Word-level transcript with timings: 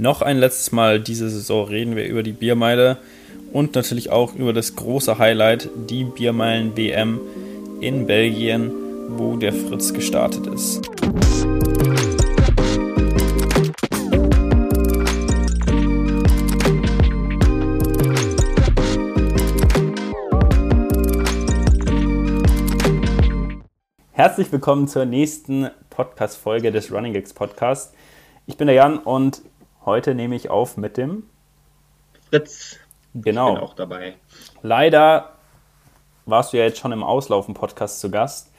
Noch 0.00 0.22
ein 0.22 0.38
letztes 0.38 0.72
Mal 0.72 0.98
diese 0.98 1.28
Saison 1.28 1.68
reden 1.68 1.94
wir 1.94 2.06
über 2.06 2.22
die 2.22 2.32
Biermeile 2.32 2.96
und 3.52 3.74
natürlich 3.74 4.08
auch 4.08 4.34
über 4.34 4.54
das 4.54 4.74
große 4.74 5.18
Highlight, 5.18 5.68
die 5.90 6.04
Biermeilen 6.04 6.74
WM 6.74 7.20
in 7.82 8.06
Belgien, 8.06 8.72
wo 9.08 9.36
der 9.36 9.52
Fritz 9.52 9.92
gestartet 9.92 10.46
ist. 10.46 10.88
Herzlich 24.12 24.50
willkommen 24.50 24.88
zur 24.88 25.04
nächsten 25.04 25.68
Podcast-Folge 25.90 26.72
des 26.72 26.90
Running 26.90 27.12
Gigs 27.12 27.34
Podcast. 27.34 27.92
Ich 28.46 28.56
bin 28.56 28.66
der 28.66 28.76
Jan 28.76 28.96
und 28.96 29.42
Heute 29.84 30.14
nehme 30.14 30.36
ich 30.36 30.50
auf 30.50 30.76
mit 30.76 30.96
dem 30.96 31.24
Fritz. 32.28 32.78
Genau. 33.14 33.48
Ich 33.48 33.54
bin 33.54 33.64
auch 33.64 33.74
dabei. 33.74 34.14
Leider 34.62 35.32
warst 36.26 36.52
du 36.52 36.58
ja 36.58 36.64
jetzt 36.64 36.78
schon 36.78 36.92
im 36.92 37.02
Auslaufen-Podcast 37.02 38.00
zu 38.00 38.10
Gast. 38.10 38.52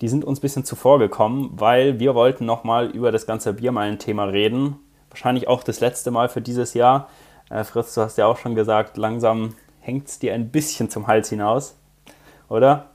Die 0.00 0.08
sind 0.08 0.24
uns 0.24 0.38
ein 0.38 0.42
bisschen 0.42 0.64
zuvor 0.64 0.98
gekommen, 0.98 1.50
weil 1.54 1.98
wir 2.00 2.14
wollten 2.14 2.44
nochmal 2.44 2.90
über 2.90 3.12
das 3.12 3.26
ganze 3.26 3.52
Biermeilen-Thema 3.52 4.24
reden. 4.24 4.76
Wahrscheinlich 5.10 5.48
auch 5.48 5.62
das 5.62 5.80
letzte 5.80 6.10
Mal 6.10 6.28
für 6.28 6.40
dieses 6.40 6.74
Jahr. 6.74 7.08
Äh, 7.50 7.64
Fritz, 7.64 7.94
du 7.94 8.02
hast 8.02 8.18
ja 8.18 8.26
auch 8.26 8.36
schon 8.36 8.54
gesagt, 8.54 8.96
langsam 8.96 9.54
hängt 9.80 10.08
es 10.08 10.18
dir 10.18 10.34
ein 10.34 10.50
bisschen 10.50 10.90
zum 10.90 11.06
Hals 11.06 11.30
hinaus, 11.30 11.76
oder? 12.48 12.90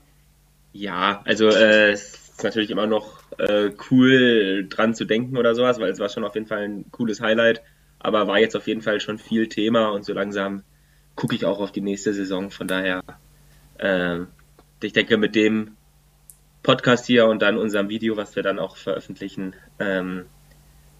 Ja, 0.72 1.22
also 1.24 1.48
äh, 1.48 1.92
es 1.92 2.14
ist 2.14 2.44
natürlich 2.44 2.70
immer 2.70 2.86
noch 2.86 3.23
äh, 3.38 3.70
cool 3.90 4.66
dran 4.68 4.94
zu 4.94 5.04
denken 5.04 5.36
oder 5.36 5.54
sowas, 5.54 5.80
weil 5.80 5.90
es 5.90 5.98
war 5.98 6.08
schon 6.08 6.24
auf 6.24 6.34
jeden 6.34 6.46
Fall 6.46 6.62
ein 6.62 6.90
cooles 6.90 7.20
Highlight, 7.20 7.62
aber 7.98 8.26
war 8.26 8.38
jetzt 8.38 8.56
auf 8.56 8.66
jeden 8.66 8.82
Fall 8.82 9.00
schon 9.00 9.18
viel 9.18 9.48
Thema 9.48 9.88
und 9.88 10.04
so 10.04 10.12
langsam 10.12 10.62
gucke 11.14 11.34
ich 11.34 11.44
auch 11.44 11.60
auf 11.60 11.72
die 11.72 11.80
nächste 11.80 12.12
Saison. 12.12 12.50
Von 12.50 12.68
daher, 12.68 13.02
äh, 13.78 14.20
ich 14.82 14.92
denke, 14.92 15.16
mit 15.16 15.34
dem 15.34 15.76
Podcast 16.62 17.06
hier 17.06 17.26
und 17.26 17.42
dann 17.42 17.58
unserem 17.58 17.88
Video, 17.88 18.16
was 18.16 18.36
wir 18.36 18.42
dann 18.42 18.58
auch 18.58 18.76
veröffentlichen, 18.76 19.54
ähm, 19.78 20.26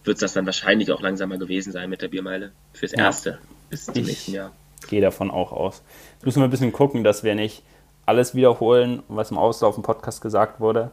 wird 0.04 0.16
es 0.16 0.20
das 0.20 0.34
dann 0.34 0.46
wahrscheinlich 0.46 0.92
auch 0.92 1.00
langsamer 1.00 1.38
gewesen 1.38 1.72
sein 1.72 1.88
mit 1.88 2.02
der 2.02 2.08
Biermeile 2.08 2.52
fürs 2.72 2.92
ja. 2.92 2.98
Erste 2.98 3.38
bis 3.70 3.86
zum 3.86 3.94
ich 3.96 4.06
nächsten 4.06 4.32
Jahr. 4.32 4.52
Gehe 4.88 5.00
davon 5.00 5.30
auch 5.30 5.52
aus. 5.52 5.82
Jetzt 6.14 6.26
müssen 6.26 6.40
wir 6.40 6.44
ein 6.44 6.50
bisschen 6.50 6.72
gucken, 6.72 7.04
dass 7.04 7.24
wir 7.24 7.34
nicht 7.34 7.62
alles 8.04 8.34
wiederholen, 8.34 9.02
was 9.08 9.30
im 9.30 9.38
Auslaufen-Podcast 9.38 10.20
gesagt 10.20 10.60
wurde 10.60 10.90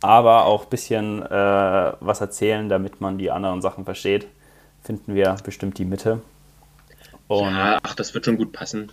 aber 0.00 0.46
auch 0.46 0.64
ein 0.64 0.70
bisschen 0.70 1.22
äh, 1.22 1.92
was 2.00 2.20
erzählen, 2.20 2.68
damit 2.68 3.00
man 3.00 3.18
die 3.18 3.30
anderen 3.30 3.60
Sachen 3.62 3.84
versteht, 3.84 4.26
finden 4.82 5.14
wir 5.14 5.36
bestimmt 5.44 5.78
die 5.78 5.84
Mitte. 5.84 6.20
Und 7.28 7.54
ja, 7.54 7.78
ach, 7.82 7.94
das 7.94 8.14
wird 8.14 8.24
schon 8.24 8.38
gut 8.38 8.52
passen. 8.52 8.90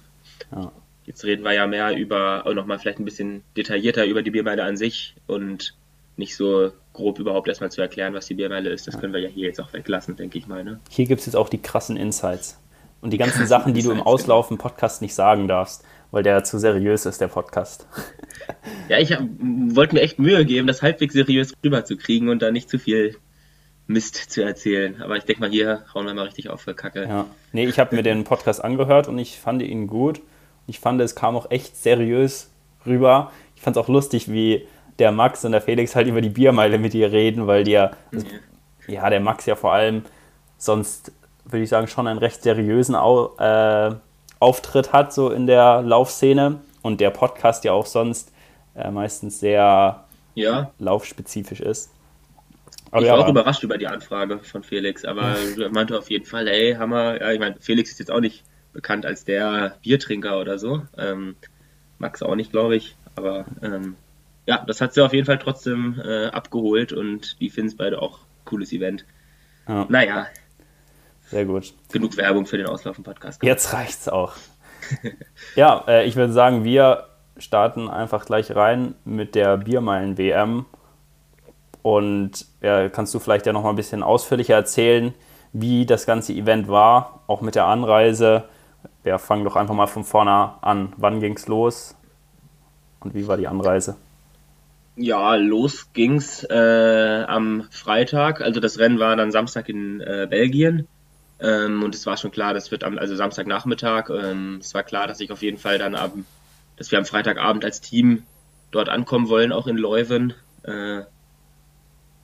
Ja. 0.52 0.72
Jetzt 1.06 1.24
reden 1.24 1.44
wir 1.44 1.54
ja 1.54 1.66
mehr 1.68 1.96
über, 1.96 2.46
auch 2.46 2.54
nochmal 2.54 2.80
vielleicht 2.80 3.00
ein 3.00 3.06
bisschen 3.06 3.44
detaillierter 3.56 4.06
über 4.06 4.22
die 4.22 4.32
Biermeile 4.32 4.64
an 4.64 4.76
sich 4.76 5.16
und 5.26 5.74
nicht 6.18 6.36
so 6.36 6.72
grob 6.94 7.20
überhaupt 7.20 7.48
erstmal 7.48 7.72
zu 7.72 7.82
erklären, 7.82 8.14
was 8.14 8.28
die 8.28 8.34
Biermeile 8.34 8.70
ist. 8.70 8.88
Das 8.88 8.96
ja. 8.96 9.00
können 9.00 9.14
wir 9.14 9.22
ja 9.22 9.30
hier 9.30 9.48
jetzt 9.48 9.62
auch 9.62 9.72
weglassen, 9.72 10.18
denke 10.18 10.38
ich 10.38 10.48
mal. 10.48 10.64
Ne? 10.64 10.80
Hier 10.90 11.06
gibt 11.06 11.22
es 11.22 11.26
jetzt 11.26 11.36
auch 11.36 11.50
die 11.50 11.62
krassen 11.62 11.96
Insights. 11.96 12.60
Und 13.00 13.12
die 13.12 13.18
ganzen 13.20 13.48
Sachen, 13.48 13.74
die 13.74 13.84
du 13.84 13.92
im 13.92 14.02
Auslaufen-Podcast 14.02 15.02
nicht 15.02 15.16
sagen 15.16 15.48
darfst 15.48 15.86
weil 16.12 16.24
der 16.24 16.44
zu 16.44 16.60
seriös 16.60 17.06
ist, 17.06 17.22
der 17.22 17.28
Podcast. 17.28 17.88
Ja, 18.88 19.00
ich 19.00 19.12
wollte 19.12 19.96
mir 19.96 20.02
echt 20.02 20.20
Mühe 20.20 20.46
geben, 20.46 20.68
das 20.68 20.82
halbwegs 20.82 21.14
seriös 21.14 21.54
rüberzukriegen 21.64 22.30
und 22.30 22.42
da 22.42 22.52
nicht 22.52 22.70
zu 22.70 22.80
viel 22.80 23.18
Mist 23.88 24.16
zu 24.16 24.42
erzählen. 24.42 25.02
Aber 25.02 25.18
ich 25.18 25.24
denke 25.24 25.42
mal, 25.42 25.50
hier 25.50 25.84
hauen 25.94 26.06
wir 26.06 26.14
mal 26.14 26.26
richtig 26.26 26.50
auf 26.50 26.62
für 26.62 26.74
Kacke. 26.74 27.04
Ja. 27.04 27.26
Nee, 27.52 27.66
ich 27.66 27.80
habe 27.80 27.96
mir 27.96 28.04
den 28.04 28.24
Podcast 28.24 28.64
angehört 28.64 29.08
und 29.08 29.18
ich 29.18 29.40
fand 29.40 29.62
ihn 29.62 29.88
gut. 29.88 30.22
Ich 30.68 30.80
fand, 30.80 31.02
es 31.02 31.16
kam 31.16 31.36
auch 31.36 31.52
echt 31.52 31.76
seriös 31.76 32.50
rüber. 32.86 33.32
Ich 33.56 33.62
fand 33.62 33.76
es 33.76 33.84
auch 33.84 33.90
lustig, 33.90 34.32
wie 34.32 34.68
der 35.00 35.12
Max 35.12 35.46
und 35.46 35.52
der 35.54 35.62
Felix 35.62 35.96
halt 35.96 36.08
über 36.08 36.22
die 36.22 36.30
Biermeile 36.30 36.78
mit 36.78 36.94
dir 36.94 37.12
reden, 37.12 37.48
weil 37.48 37.64
die 37.64 37.72
ja, 37.72 37.92
ja. 38.12 38.22
ja 38.88 39.10
der 39.10 39.20
Max 39.20 39.46
ja 39.46 39.56
vor 39.56 39.74
allem 39.74 40.04
sonst, 40.58 41.12
würde 41.46 41.64
ich 41.64 41.70
sagen, 41.70 41.88
schon 41.88 42.08
einen 42.08 42.20
recht 42.20 42.44
seriösen 42.44 42.96
äh, 42.96 43.96
Auftritt 44.40 44.94
hat, 44.94 45.14
so 45.14 45.32
in 45.32 45.48
der 45.48 45.82
Laufszene. 45.82 46.60
Und 46.82 47.02
der 47.02 47.10
Podcast 47.10 47.64
ja 47.64 47.74
auch 47.74 47.86
sonst 47.86 48.32
äh, 48.76 48.90
meistens 48.92 49.40
sehr 49.40 50.06
ja. 50.36 50.72
laufspezifisch 50.80 51.60
ist. 51.60 51.92
Aber 52.92 53.02
ich 53.02 53.10
war 53.10 53.18
ja, 53.18 53.26
auch 53.26 53.30
überrascht 53.30 53.64
über 53.64 53.78
die 53.78 53.88
Anfrage 53.88 54.40
von 54.40 54.64
Felix, 54.64 55.04
aber 55.04 55.36
er 55.60 55.70
meinte 55.70 55.98
auf 55.98 56.10
jeden 56.10 56.26
Fall, 56.26 56.48
ey, 56.48 56.76
Hammer. 56.76 57.20
Ja, 57.20 57.32
ich 57.32 57.40
meine, 57.40 57.56
Felix 57.60 57.92
ist 57.92 58.00
jetzt 58.00 58.12
auch 58.12 58.22
nicht 58.22 58.44
bekannt 58.72 59.06
als 59.06 59.26
der 59.26 59.76
Biertrinker 59.82 60.40
oder 60.40 60.58
so. 60.58 60.84
Ähm, 60.98 61.36
Max 62.00 62.22
auch 62.24 62.36
nicht, 62.36 62.52
glaube 62.52 62.76
ich. 62.76 62.96
Aber 63.16 63.46
ähm, 63.62 63.96
ja, 64.46 64.64
das 64.66 64.80
hat 64.80 64.94
sie 64.94 65.04
auf 65.04 65.14
jeden 65.14 65.26
Fall 65.26 65.40
trotzdem 65.40 66.00
äh, 66.04 66.28
abgeholt 66.28 66.94
und 66.94 67.42
die 67.42 67.50
finden 67.50 67.70
es 67.70 67.76
beide 67.76 68.02
auch 68.02 68.20
cooles 68.46 68.72
Event. 68.72 69.04
Ja. 69.68 69.86
Naja, 69.90 70.28
sehr 71.30 71.46
gut. 71.46 71.74
Genug 71.92 72.18
Werbung 72.18 72.46
für 72.46 72.58
den 72.58 72.68
Auslaufen-Podcast. 72.68 73.44
Jetzt 73.44 73.74
reicht's 73.74 74.08
auch. 74.08 74.34
ja, 75.56 75.84
äh, 75.88 76.06
ich 76.06 76.16
würde 76.16 76.34
sagen, 76.34 76.64
wir 76.64 77.06
starten 77.38 77.90
einfach 77.90 78.26
gleich 78.26 78.56
rein 78.56 78.96
mit 79.06 79.36
der 79.36 79.58
Biermeilen-WM. 79.58 80.66
Und 81.82 82.46
ja, 82.62 82.90
kannst 82.90 83.14
du 83.14 83.20
vielleicht 83.20 83.46
ja 83.46 83.54
noch 83.54 83.64
mal 83.64 83.70
ein 83.70 83.76
bisschen 83.76 84.04
ausführlicher 84.04 84.56
erzählen, 84.56 85.14
wie 85.54 85.86
das 85.86 86.06
ganze 86.06 86.34
Event 86.34 86.68
war, 86.68 87.22
auch 87.28 87.42
mit 87.42 87.56
der 87.56 87.66
Anreise. 87.66 88.44
Wir 89.04 89.12
ja, 89.12 89.18
fangen 89.18 89.46
doch 89.46 89.56
einfach 89.56 89.74
mal 89.74 89.88
von 89.88 90.04
vorne 90.04 90.52
an. 90.62 90.94
Wann 90.98 91.20
ging's 91.20 91.48
los 91.48 91.96
und 93.00 93.14
wie 93.14 93.28
war 93.28 93.38
die 93.38 93.48
Anreise? 93.48 93.96
Ja, 94.96 95.36
los 95.36 95.94
ging's 95.94 96.44
äh, 96.50 97.24
am 97.28 97.68
Freitag. 97.70 98.42
Also 98.42 98.60
das 98.60 98.80
Rennen 98.80 99.00
war 99.00 99.16
dann 99.16 99.32
Samstag 99.32 99.70
in 99.70 100.02
äh, 100.02 100.28
Belgien. 100.30 100.88
Ähm, 101.40 101.84
und 101.84 101.94
es 101.94 102.06
war 102.06 102.18
schon 102.18 102.32
klar, 102.32 102.54
das 102.54 102.72
wird 102.72 102.84
am, 102.84 102.98
also 102.98 103.16
Samstagnachmittag. 103.16 104.10
Ähm, 104.10 104.58
es 104.62 104.74
war 104.74 104.84
klar, 104.84 105.08
dass 105.08 105.20
ich 105.20 105.32
auf 105.32 105.42
jeden 105.42 105.58
Fall 105.58 105.78
dann 105.78 105.96
ab, 105.96 106.14
dass 106.78 106.92
wir 106.92 106.98
am 106.98 107.06
Freitagabend 107.06 107.64
als 107.64 107.82
Team 107.82 108.24
dort 108.72 108.90
ankommen 108.90 109.30
wollen, 109.30 109.52
auch 109.52 109.68
in 109.68 109.78
Leuven. 109.78 110.34
Äh, 110.64 111.02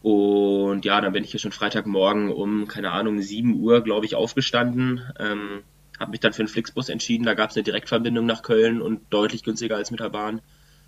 und 0.02 0.84
ja, 0.84 1.00
dann 1.00 1.14
bin 1.14 1.24
ich 1.24 1.32
hier 1.32 1.40
schon 1.40 1.54
Freitagmorgen 1.54 2.30
um, 2.30 2.68
keine 2.68 2.92
Ahnung, 2.92 3.22
7 3.22 3.62
Uhr, 3.62 3.82
glaube 3.82 4.06
ich, 4.06 4.16
aufgestanden. 4.16 5.02
Ähm, 5.18 5.64
habe 6.00 6.12
mich 6.12 6.20
dann 6.20 6.34
für 6.34 6.42
einen 6.42 6.50
Flixbus 6.50 6.90
entschieden. 6.90 7.24
Da 7.24 7.36
gab 7.36 7.52
es 7.52 7.56
eine 7.56 7.64
Direktverbindung 7.64 8.26
nach 8.26 8.42
Köln 8.42 8.82
und 8.82 9.02
deutlich 9.12 9.44
günstiger 9.44 9.78
als 9.78 9.92
mit 9.92 10.02
der 10.02 10.10
Bahn. 10.10 10.42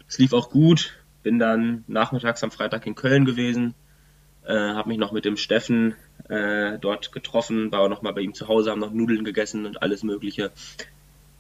Es 0.08 0.18
lief 0.18 0.34
auch 0.34 0.50
gut. 0.50 0.98
Bin 1.24 1.40
dann 1.40 1.84
nachmittags 1.88 2.44
am 2.44 2.52
Freitag 2.52 2.86
in 2.86 2.96
Köln 2.96 3.26
gewesen. 3.26 3.74
Äh, 4.46 4.54
habe 4.54 4.90
mich 4.90 4.98
noch 4.98 5.12
mit 5.12 5.26
dem 5.26 5.38
Steffen 5.38 5.96
äh, 6.30 6.78
dort 6.80 7.12
getroffen, 7.12 7.72
war 7.72 7.82
auch 7.82 7.90
noch 7.90 8.02
mal 8.02 8.14
bei 8.14 8.22
ihm 8.22 8.34
zu 8.34 8.48
Hause, 8.48 8.72
haben 8.72 8.80
noch 8.80 8.92
Nudeln 8.92 9.24
gegessen 9.24 9.66
und 9.66 9.82
alles 9.82 10.04
Mögliche. 10.04 10.52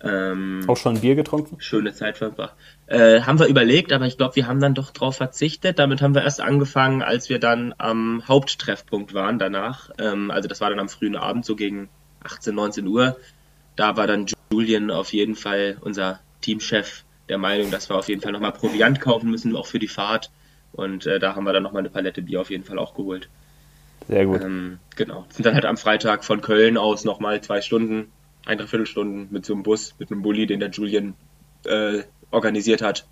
Ähm, 0.03 0.63
auch 0.67 0.77
schon 0.77 1.01
Bier 1.01 1.15
getrunken? 1.15 1.59
Schöne 1.59 1.93
Zeit 1.93 2.17
verbracht. 2.17 2.53
Äh, 2.85 3.21
haben 3.21 3.39
wir 3.39 3.47
überlegt, 3.47 3.91
aber 3.91 4.05
ich 4.05 4.17
glaube, 4.17 4.35
wir 4.35 4.47
haben 4.47 4.59
dann 4.59 4.75
doch 4.75 4.91
drauf 4.91 5.15
verzichtet. 5.15 5.79
Damit 5.79 6.01
haben 6.01 6.13
wir 6.13 6.23
erst 6.23 6.41
angefangen, 6.41 7.01
als 7.01 7.29
wir 7.29 7.39
dann 7.39 7.73
am 7.77 8.27
Haupttreffpunkt 8.27 9.13
waren 9.13 9.39
danach. 9.39 9.89
Ähm, 9.97 10.29
also 10.29 10.47
das 10.47 10.61
war 10.61 10.69
dann 10.69 10.79
am 10.79 10.89
frühen 10.89 11.15
Abend, 11.15 11.45
so 11.45 11.55
gegen 11.55 11.89
18, 12.23 12.53
19 12.53 12.87
Uhr. 12.87 13.17
Da 13.75 13.97
war 13.97 14.05
dann 14.05 14.27
Julian 14.51 14.91
auf 14.91 15.13
jeden 15.13 15.35
Fall, 15.35 15.77
unser 15.81 16.19
Teamchef, 16.41 17.03
der 17.29 17.37
Meinung, 17.37 17.71
dass 17.71 17.89
wir 17.89 17.95
auf 17.95 18.07
jeden 18.07 18.21
Fall 18.21 18.31
nochmal 18.31 18.51
Proviant 18.51 19.01
kaufen 19.01 19.31
müssen, 19.31 19.55
auch 19.55 19.65
für 19.65 19.79
die 19.79 19.87
Fahrt. 19.87 20.29
Und 20.71 21.07
äh, 21.07 21.19
da 21.19 21.35
haben 21.35 21.45
wir 21.45 21.53
dann 21.53 21.63
nochmal 21.63 21.79
eine 21.79 21.89
Palette 21.89 22.21
Bier 22.21 22.41
auf 22.41 22.51
jeden 22.51 22.63
Fall 22.63 22.77
auch 22.77 22.93
geholt. 22.93 23.29
Sehr 24.07 24.25
gut. 24.25 24.41
Ähm, 24.41 24.79
genau. 24.95 25.25
Sind 25.29 25.45
dann 25.45 25.55
halt 25.55 25.65
am 25.65 25.77
Freitag 25.77 26.23
von 26.23 26.41
Köln 26.41 26.77
aus 26.77 27.05
nochmal 27.05 27.41
zwei 27.41 27.61
Stunden, 27.61 28.11
ein, 28.45 28.57
dreiviertel 28.57 28.85
Stunden 28.85 29.27
mit 29.31 29.45
so 29.45 29.53
einem 29.53 29.63
Bus, 29.63 29.95
mit 29.97 30.11
einem 30.11 30.21
Bulli, 30.21 30.45
den 30.45 30.59
der 30.59 30.69
Julian 30.69 31.15
äh, 31.65 32.03
organisiert 32.31 32.81
hat. 32.81 33.07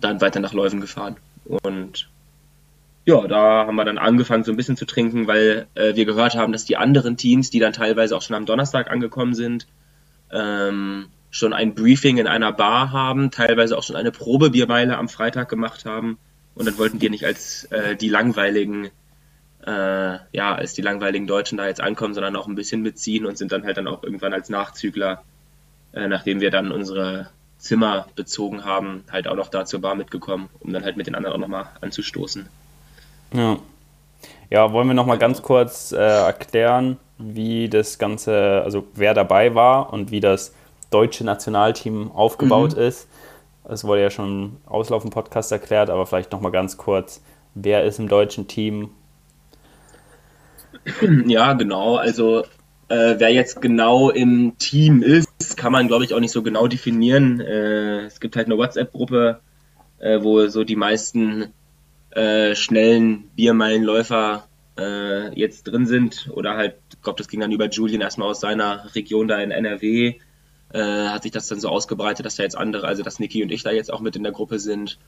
Dann 0.00 0.20
weiter 0.20 0.40
nach 0.40 0.52
Leuven 0.52 0.80
gefahren. 0.80 1.16
Und 1.44 2.10
ja, 3.06 3.26
da 3.26 3.66
haben 3.66 3.76
wir 3.76 3.84
dann 3.84 3.98
angefangen, 3.98 4.44
so 4.44 4.50
ein 4.50 4.56
bisschen 4.56 4.76
zu 4.76 4.86
trinken, 4.86 5.26
weil 5.26 5.66
äh, 5.74 5.94
wir 5.94 6.06
gehört 6.06 6.34
haben, 6.34 6.52
dass 6.52 6.64
die 6.64 6.76
anderen 6.76 7.16
Teams, 7.16 7.50
die 7.50 7.60
dann 7.60 7.72
teilweise 7.72 8.16
auch 8.16 8.22
schon 8.22 8.36
am 8.36 8.46
Donnerstag 8.46 8.90
angekommen 8.90 9.34
sind, 9.34 9.66
ähm, 10.32 11.06
schon 11.30 11.52
ein 11.52 11.74
Briefing 11.74 12.16
in 12.18 12.26
einer 12.26 12.52
Bar 12.52 12.92
haben, 12.92 13.30
teilweise 13.30 13.76
auch 13.76 13.82
schon 13.82 13.96
eine 13.96 14.10
Probebiermeile 14.10 14.96
am 14.96 15.08
Freitag 15.08 15.48
gemacht 15.48 15.84
haben. 15.84 16.18
Und 16.54 16.66
dann 16.66 16.78
wollten 16.78 17.00
wir 17.00 17.10
nicht 17.10 17.26
als 17.26 17.64
äh, 17.64 17.96
die 17.96 18.08
langweiligen 18.08 18.90
äh, 19.66 20.18
ja, 20.32 20.54
als 20.54 20.74
die 20.74 20.82
langweiligen 20.82 21.26
Deutschen 21.26 21.58
da 21.58 21.66
jetzt 21.66 21.80
ankommen, 21.80 22.14
sondern 22.14 22.36
auch 22.36 22.46
ein 22.46 22.54
bisschen 22.54 22.82
mitziehen 22.82 23.26
und 23.26 23.38
sind 23.38 23.52
dann 23.52 23.64
halt 23.64 23.76
dann 23.76 23.88
auch 23.88 24.02
irgendwann 24.02 24.32
als 24.32 24.48
Nachzügler, 24.48 25.22
äh, 25.92 26.08
nachdem 26.08 26.40
wir 26.40 26.50
dann 26.50 26.70
unsere 26.70 27.28
Zimmer 27.58 28.06
bezogen 28.14 28.64
haben, 28.64 29.04
halt 29.10 29.26
auch 29.26 29.36
noch 29.36 29.48
da 29.48 29.64
zur 29.64 29.80
Bar 29.80 29.94
mitgekommen, 29.94 30.50
um 30.60 30.72
dann 30.72 30.84
halt 30.84 30.96
mit 30.96 31.06
den 31.06 31.14
anderen 31.14 31.36
auch 31.36 31.40
nochmal 31.40 31.66
anzustoßen. 31.80 32.46
Ja. 33.32 33.58
Ja, 34.50 34.72
wollen 34.72 34.86
wir 34.86 34.94
nochmal 34.94 35.18
ganz 35.18 35.42
kurz 35.42 35.92
äh, 35.92 35.96
erklären, 35.96 36.98
wie 37.18 37.68
das 37.68 37.98
Ganze, 37.98 38.62
also 38.64 38.86
wer 38.94 39.14
dabei 39.14 39.54
war 39.54 39.92
und 39.92 40.10
wie 40.10 40.20
das 40.20 40.52
deutsche 40.90 41.24
Nationalteam 41.24 42.12
aufgebaut 42.12 42.74
mhm. 42.76 42.82
ist. 42.82 43.08
Es 43.66 43.84
wurde 43.84 44.02
ja 44.02 44.10
schon 44.10 44.26
im 44.26 44.56
Auslauf 44.66 45.04
im 45.04 45.10
Podcast 45.10 45.50
erklärt, 45.50 45.88
aber 45.88 46.06
vielleicht 46.06 46.32
nochmal 46.32 46.52
ganz 46.52 46.76
kurz, 46.76 47.22
wer 47.54 47.84
ist 47.84 47.98
im 47.98 48.08
deutschen 48.08 48.46
Team? 48.46 48.90
Ja, 51.26 51.52
genau. 51.54 51.96
Also 51.96 52.44
äh, 52.88 53.14
wer 53.18 53.30
jetzt 53.30 53.62
genau 53.62 54.10
im 54.10 54.56
Team 54.58 55.02
ist, 55.02 55.56
kann 55.56 55.72
man, 55.72 55.88
glaube 55.88 56.04
ich, 56.04 56.14
auch 56.14 56.20
nicht 56.20 56.32
so 56.32 56.42
genau 56.42 56.66
definieren. 56.66 57.40
Äh, 57.40 58.06
es 58.06 58.20
gibt 58.20 58.36
halt 58.36 58.46
eine 58.46 58.58
WhatsApp-Gruppe, 58.58 59.40
äh, 59.98 60.22
wo 60.22 60.46
so 60.48 60.64
die 60.64 60.76
meisten 60.76 61.52
äh, 62.10 62.54
schnellen 62.54 63.30
Biermeilenläufer 63.36 64.46
äh, 64.78 65.38
jetzt 65.38 65.64
drin 65.64 65.86
sind. 65.86 66.30
Oder 66.32 66.56
halt, 66.56 66.76
ich 66.92 67.02
glaube, 67.02 67.18
das 67.18 67.28
ging 67.28 67.40
dann 67.40 67.52
über 67.52 67.68
Julian 67.68 68.00
erstmal 68.00 68.28
aus 68.28 68.40
seiner 68.40 68.94
Region 68.94 69.28
da 69.28 69.38
in 69.38 69.50
NRW. 69.50 70.16
Äh, 70.72 71.08
hat 71.08 71.22
sich 71.22 71.32
das 71.32 71.46
dann 71.46 71.60
so 71.60 71.68
ausgebreitet, 71.68 72.26
dass 72.26 72.36
da 72.36 72.42
jetzt 72.42 72.56
andere, 72.56 72.86
also 72.86 73.02
dass 73.02 73.20
Niki 73.20 73.42
und 73.42 73.52
ich 73.52 73.62
da 73.62 73.70
jetzt 73.70 73.92
auch 73.92 74.00
mit 74.00 74.16
in 74.16 74.24
der 74.24 74.32
Gruppe 74.32 74.58
sind. 74.58 74.98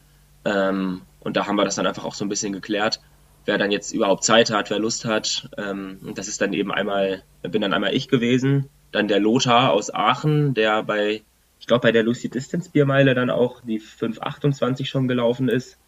Ähm, 0.44 1.02
und 1.20 1.36
da 1.36 1.46
haben 1.46 1.56
wir 1.56 1.64
das 1.64 1.74
dann 1.74 1.86
einfach 1.86 2.04
auch 2.04 2.14
so 2.14 2.24
ein 2.24 2.28
bisschen 2.28 2.52
geklärt, 2.52 3.00
wer 3.46 3.58
dann 3.58 3.70
jetzt 3.70 3.92
überhaupt 3.92 4.24
Zeit 4.24 4.50
hat, 4.50 4.70
wer 4.70 4.78
Lust 4.78 5.04
hat. 5.04 5.48
Ähm, 5.56 6.12
das 6.14 6.28
ist 6.28 6.40
dann 6.40 6.52
eben 6.52 6.70
einmal, 6.70 7.22
bin 7.42 7.62
dann 7.62 7.72
einmal 7.72 7.94
ich 7.94 8.08
gewesen, 8.08 8.68
dann 8.92 9.08
der 9.08 9.20
Lothar 9.20 9.72
aus 9.72 9.92
Aachen, 9.92 10.54
der 10.54 10.82
bei, 10.82 11.22
ich 11.58 11.66
glaube, 11.66 11.82
bei 11.82 11.92
der 11.92 12.02
Lucy 12.02 12.28
Distance 12.28 12.70
Biermeile 12.70 13.14
dann 13.14 13.30
auch 13.30 13.62
die 13.62 13.78
528 13.78 14.88
schon 14.88 15.08
gelaufen 15.08 15.48
ist. 15.48 15.78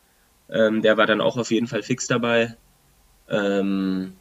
Ähm, 0.51 0.83
der 0.83 0.97
war 0.97 1.07
dann 1.07 1.21
auch 1.21 1.37
auf 1.37 1.51
jeden 1.51 1.67
Fall 1.67 1.83
fix 1.83 2.07
dabei. 2.07 2.57
Ähm, 3.29 4.15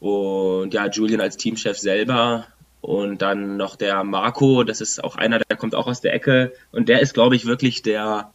und 0.00 0.74
ja, 0.74 0.88
Julian 0.88 1.20
als 1.20 1.36
Teamchef 1.36 1.78
selber 1.78 2.46
und 2.80 3.22
dann 3.22 3.56
noch 3.56 3.76
der 3.76 4.04
Marco, 4.04 4.64
das 4.64 4.80
ist 4.80 5.02
auch 5.02 5.16
einer, 5.16 5.38
der 5.38 5.56
kommt 5.56 5.74
auch 5.74 5.86
aus 5.86 6.00
der 6.00 6.14
Ecke 6.14 6.52
und 6.72 6.88
der 6.88 7.00
ist, 7.00 7.14
glaube 7.14 7.36
ich, 7.36 7.46
wirklich 7.46 7.82
der 7.82 8.32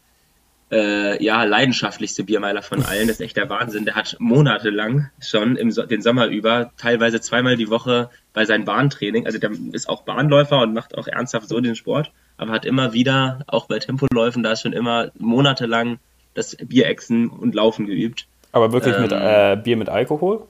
äh, 0.72 1.22
ja, 1.24 1.44
leidenschaftlichste 1.44 2.24
Biermeiler 2.24 2.62
von 2.62 2.84
allen. 2.84 3.08
Das 3.08 3.18
ist 3.18 3.22
echt 3.22 3.38
der 3.38 3.50
Wahnsinn. 3.50 3.86
Der 3.86 3.96
hat 3.96 4.16
monatelang 4.20 5.10
schon 5.20 5.58
im 5.58 5.72
so 5.72 5.84
den 5.84 6.02
Sommer 6.02 6.28
über 6.28 6.72
teilweise 6.78 7.20
zweimal 7.20 7.58
die 7.58 7.70
Woche 7.70 8.10
bei 8.34 8.46
seinem 8.46 8.66
Bahntraining, 8.66 9.26
also 9.26 9.38
der 9.38 9.52
ist 9.74 9.90
auch 9.90 10.04
Bahnläufer 10.04 10.62
und 10.62 10.74
macht 10.74 10.98
auch 10.98 11.08
ernsthaft 11.08 11.50
so 11.50 11.60
den 11.60 11.76
Sport, 11.76 12.12
aber 12.38 12.54
hat 12.54 12.66
immer 12.66 12.94
wieder, 12.94 13.44
auch 13.48 13.66
bei 13.68 13.80
Tempoläufen, 13.80 14.42
da 14.42 14.54
ist 14.54 14.62
schon 14.62 14.74
immer 14.74 15.12
monatelang 15.20 16.00
das 16.34 16.56
Bierechsen 16.56 17.30
und 17.30 17.54
Laufen 17.54 17.86
geübt. 17.86 18.28
Aber 18.54 18.72
wirklich 18.72 18.96
ähm, 18.96 19.02
mit 19.02 19.12
äh, 19.12 19.58
Bier 19.62 19.76
mit 19.76 19.90
Alkohol? 19.90 20.48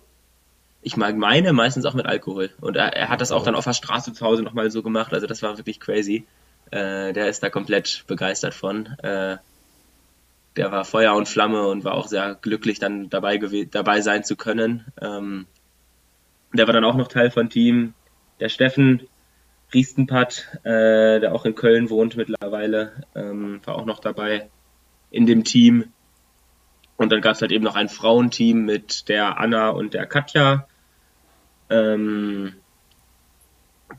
Ich 0.83 0.97
meine 0.97 1.53
meistens 1.53 1.85
auch 1.85 1.93
mit 1.93 2.05
Alkohol. 2.05 2.49
Und 2.59 2.75
er, 2.75 2.93
er 2.95 3.09
hat 3.09 3.21
das 3.21 3.31
auch 3.31 3.43
dann 3.43 3.55
auf 3.55 3.65
der 3.65 3.73
Straße 3.73 4.13
zu 4.13 4.25
Hause 4.25 4.43
nochmal 4.43 4.71
so 4.71 4.81
gemacht. 4.81 5.13
Also 5.13 5.27
das 5.27 5.43
war 5.43 5.57
wirklich 5.57 5.79
crazy. 5.79 6.25
Äh, 6.71 7.13
der 7.13 7.27
ist 7.27 7.43
da 7.43 7.49
komplett 7.49 8.03
begeistert 8.07 8.53
von. 8.53 8.87
Äh, 9.03 9.37
der 10.57 10.71
war 10.71 10.85
Feuer 10.85 11.15
und 11.15 11.27
Flamme 11.27 11.67
und 11.67 11.83
war 11.83 11.93
auch 11.93 12.07
sehr 12.07 12.35
glücklich, 12.35 12.79
dann 12.79 13.09
dabei, 13.09 13.37
dabei 13.37 14.01
sein 14.01 14.23
zu 14.23 14.35
können. 14.35 14.85
Ähm, 15.01 15.47
der 16.53 16.67
war 16.67 16.73
dann 16.73 16.83
auch 16.83 16.95
noch 16.95 17.07
Teil 17.07 17.31
von 17.31 17.49
Team. 17.49 17.93
Der 18.39 18.49
Steffen 18.49 19.07
Riestenpatt, 19.73 20.59
äh, 20.63 21.19
der 21.19 21.33
auch 21.33 21.45
in 21.45 21.55
Köln 21.55 21.89
wohnt 21.89 22.17
mittlerweile, 22.17 23.03
ähm, 23.15 23.61
war 23.63 23.75
auch 23.75 23.85
noch 23.85 23.99
dabei 23.99 24.49
in 25.09 25.25
dem 25.25 25.43
Team. 25.43 25.93
Und 26.97 27.11
dann 27.11 27.21
gab 27.21 27.35
es 27.35 27.41
halt 27.41 27.51
eben 27.51 27.63
noch 27.63 27.75
ein 27.75 27.89
Frauenteam 27.89 28.65
mit 28.65 29.07
der 29.07 29.39
Anna 29.39 29.69
und 29.69 29.93
der 29.93 30.05
Katja. 30.05 30.67
Ähm, 31.69 32.53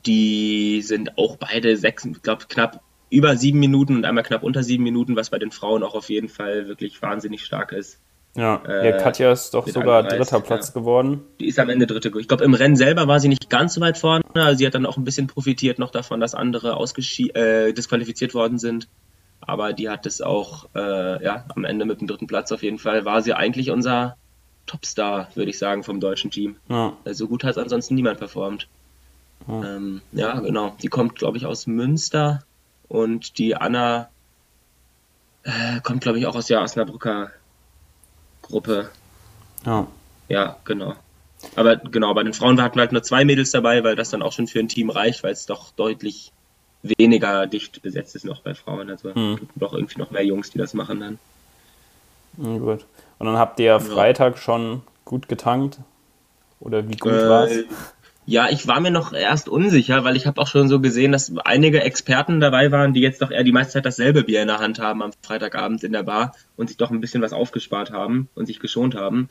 die 0.05 0.81
sind 0.83 1.17
auch 1.17 1.37
beide 1.37 1.75
sechs, 1.77 2.05
ich 2.05 2.21
glaube 2.21 2.45
knapp 2.47 2.81
über 3.13 3.37
sieben 3.37 3.59
Minuten 3.59 3.95
und 3.95 4.05
einmal 4.05 4.23
knapp 4.23 4.43
unter 4.43 4.63
sieben 4.63 4.83
Minuten, 4.83 5.15
was 5.15 5.29
bei 5.29 5.39
den 5.39 5.51
Frauen 5.51 5.83
auch 5.83 5.95
auf 5.95 6.09
jeden 6.09 6.29
Fall 6.29 6.67
wirklich 6.67 7.01
wahnsinnig 7.01 7.45
stark 7.45 7.71
ist. 7.71 7.99
Ja, 8.35 8.61
äh, 8.67 8.89
ja 8.89 8.97
Katja 8.97 9.31
ist 9.31 9.53
doch 9.53 9.67
sogar 9.67 9.99
angereist, 9.99 10.31
dritter 10.31 10.41
Platz 10.43 10.67
ja. 10.69 10.81
geworden. 10.81 11.21
Die 11.39 11.47
ist 11.47 11.59
am 11.59 11.69
Ende 11.69 11.85
dritte. 11.85 12.11
Ich 12.19 12.27
glaube, 12.27 12.43
im 12.43 12.55
Rennen 12.55 12.75
selber 12.75 13.07
war 13.07 13.19
sie 13.19 13.27
nicht 13.27 13.49
ganz 13.49 13.75
so 13.75 13.81
weit 13.81 13.97
vorne. 13.97 14.23
Also 14.33 14.57
sie 14.57 14.65
hat 14.65 14.73
dann 14.73 14.87
auch 14.87 14.97
ein 14.97 15.03
bisschen 15.03 15.27
profitiert 15.27 15.77
noch 15.77 15.91
davon, 15.91 16.19
dass 16.19 16.33
andere 16.33 16.75
äh, 17.35 17.73
disqualifiziert 17.73 18.33
worden 18.33 18.57
sind 18.57 18.87
aber 19.47 19.73
die 19.73 19.89
hat 19.89 20.05
es 20.05 20.21
auch 20.21 20.67
äh, 20.75 21.23
ja, 21.23 21.45
am 21.55 21.65
Ende 21.65 21.85
mit 21.85 22.01
dem 22.01 22.07
dritten 22.07 22.27
Platz 22.27 22.51
auf 22.51 22.63
jeden 22.63 22.79
Fall, 22.79 23.05
war 23.05 23.21
sie 23.21 23.33
eigentlich 23.33 23.71
unser 23.71 24.17
Topstar, 24.65 25.29
würde 25.35 25.49
ich 25.49 25.57
sagen, 25.57 25.83
vom 25.83 25.99
deutschen 25.99 26.31
Team. 26.31 26.55
Ja. 26.69 26.95
Also 27.03 27.27
gut 27.27 27.43
hat 27.43 27.57
ansonsten 27.57 27.95
niemand 27.95 28.19
performt. 28.19 28.67
Ja, 29.47 29.75
ähm, 29.75 30.01
ja 30.13 30.39
genau. 30.39 30.75
Die 30.81 30.87
kommt, 30.87 31.15
glaube 31.15 31.37
ich, 31.37 31.45
aus 31.45 31.67
Münster 31.67 32.43
und 32.87 33.37
die 33.37 33.55
Anna 33.55 34.09
äh, 35.43 35.79
kommt, 35.81 36.01
glaube 36.01 36.19
ich, 36.19 36.25
auch 36.25 36.35
aus 36.35 36.47
der 36.47 36.61
Osnabrücker 36.61 37.31
Gruppe. 38.41 38.89
Ja. 39.65 39.87
Ja, 40.29 40.57
genau. 40.63 40.95
Aber 41.55 41.75
genau, 41.75 42.13
bei 42.13 42.23
den 42.23 42.33
Frauen 42.33 42.61
hatten 42.61 42.75
wir 42.75 42.81
halt 42.81 42.91
nur 42.91 43.03
zwei 43.03 43.25
Mädels 43.25 43.51
dabei, 43.51 43.83
weil 43.83 43.95
das 43.95 44.09
dann 44.09 44.21
auch 44.21 44.31
schon 44.31 44.47
für 44.47 44.59
ein 44.59 44.69
Team 44.69 44.89
reicht, 44.89 45.23
weil 45.23 45.33
es 45.33 45.45
doch 45.45 45.71
deutlich 45.71 46.31
weniger 46.81 47.47
dicht 47.47 47.81
besetzt 47.81 48.15
ist 48.15 48.25
noch 48.25 48.41
bei 48.41 48.55
Frauen. 48.55 48.89
Also 48.89 49.13
hm. 49.13 49.37
gibt 49.37 49.51
doch 49.55 49.73
irgendwie 49.73 49.99
noch 49.99 50.11
mehr 50.11 50.25
Jungs, 50.25 50.51
die 50.51 50.57
das 50.57 50.73
machen 50.73 50.99
dann. 50.99 51.19
Ja, 52.37 52.57
gut. 52.57 52.85
Und 53.19 53.27
dann 53.27 53.37
habt 53.37 53.59
ihr 53.59 53.65
ja. 53.65 53.79
Freitag 53.79 54.37
schon 54.37 54.81
gut 55.05 55.27
getankt? 55.27 55.79
Oder 56.59 56.87
wie 56.87 56.95
gut 56.95 57.11
äh, 57.11 57.29
war 57.29 57.45
es? 57.45 57.65
Ja, 58.25 58.49
ich 58.49 58.67
war 58.67 58.79
mir 58.79 58.91
noch 58.91 59.11
erst 59.11 59.49
unsicher, 59.49 60.05
weil 60.05 60.15
ich 60.15 60.25
habe 60.25 60.39
auch 60.39 60.47
schon 60.47 60.69
so 60.69 60.79
gesehen, 60.79 61.11
dass 61.11 61.35
einige 61.43 61.81
Experten 61.81 62.39
dabei 62.39 62.71
waren, 62.71 62.93
die 62.93 63.01
jetzt 63.01 63.21
doch 63.21 63.31
eher 63.31 63.43
die 63.43 63.51
meiste 63.51 63.73
Zeit 63.73 63.85
dasselbe 63.85 64.23
Bier 64.23 64.41
in 64.41 64.47
der 64.47 64.59
Hand 64.59 64.79
haben 64.79 65.01
am 65.01 65.11
Freitagabend 65.21 65.83
in 65.83 65.91
der 65.91 66.03
Bar 66.03 66.33
und 66.55 66.67
sich 66.67 66.77
doch 66.77 66.89
ein 66.89 67.01
bisschen 67.01 67.21
was 67.21 67.33
aufgespart 67.33 67.91
haben 67.91 68.29
und 68.33 68.45
sich 68.45 68.61
geschont 68.61 68.95
haben. 68.95 69.27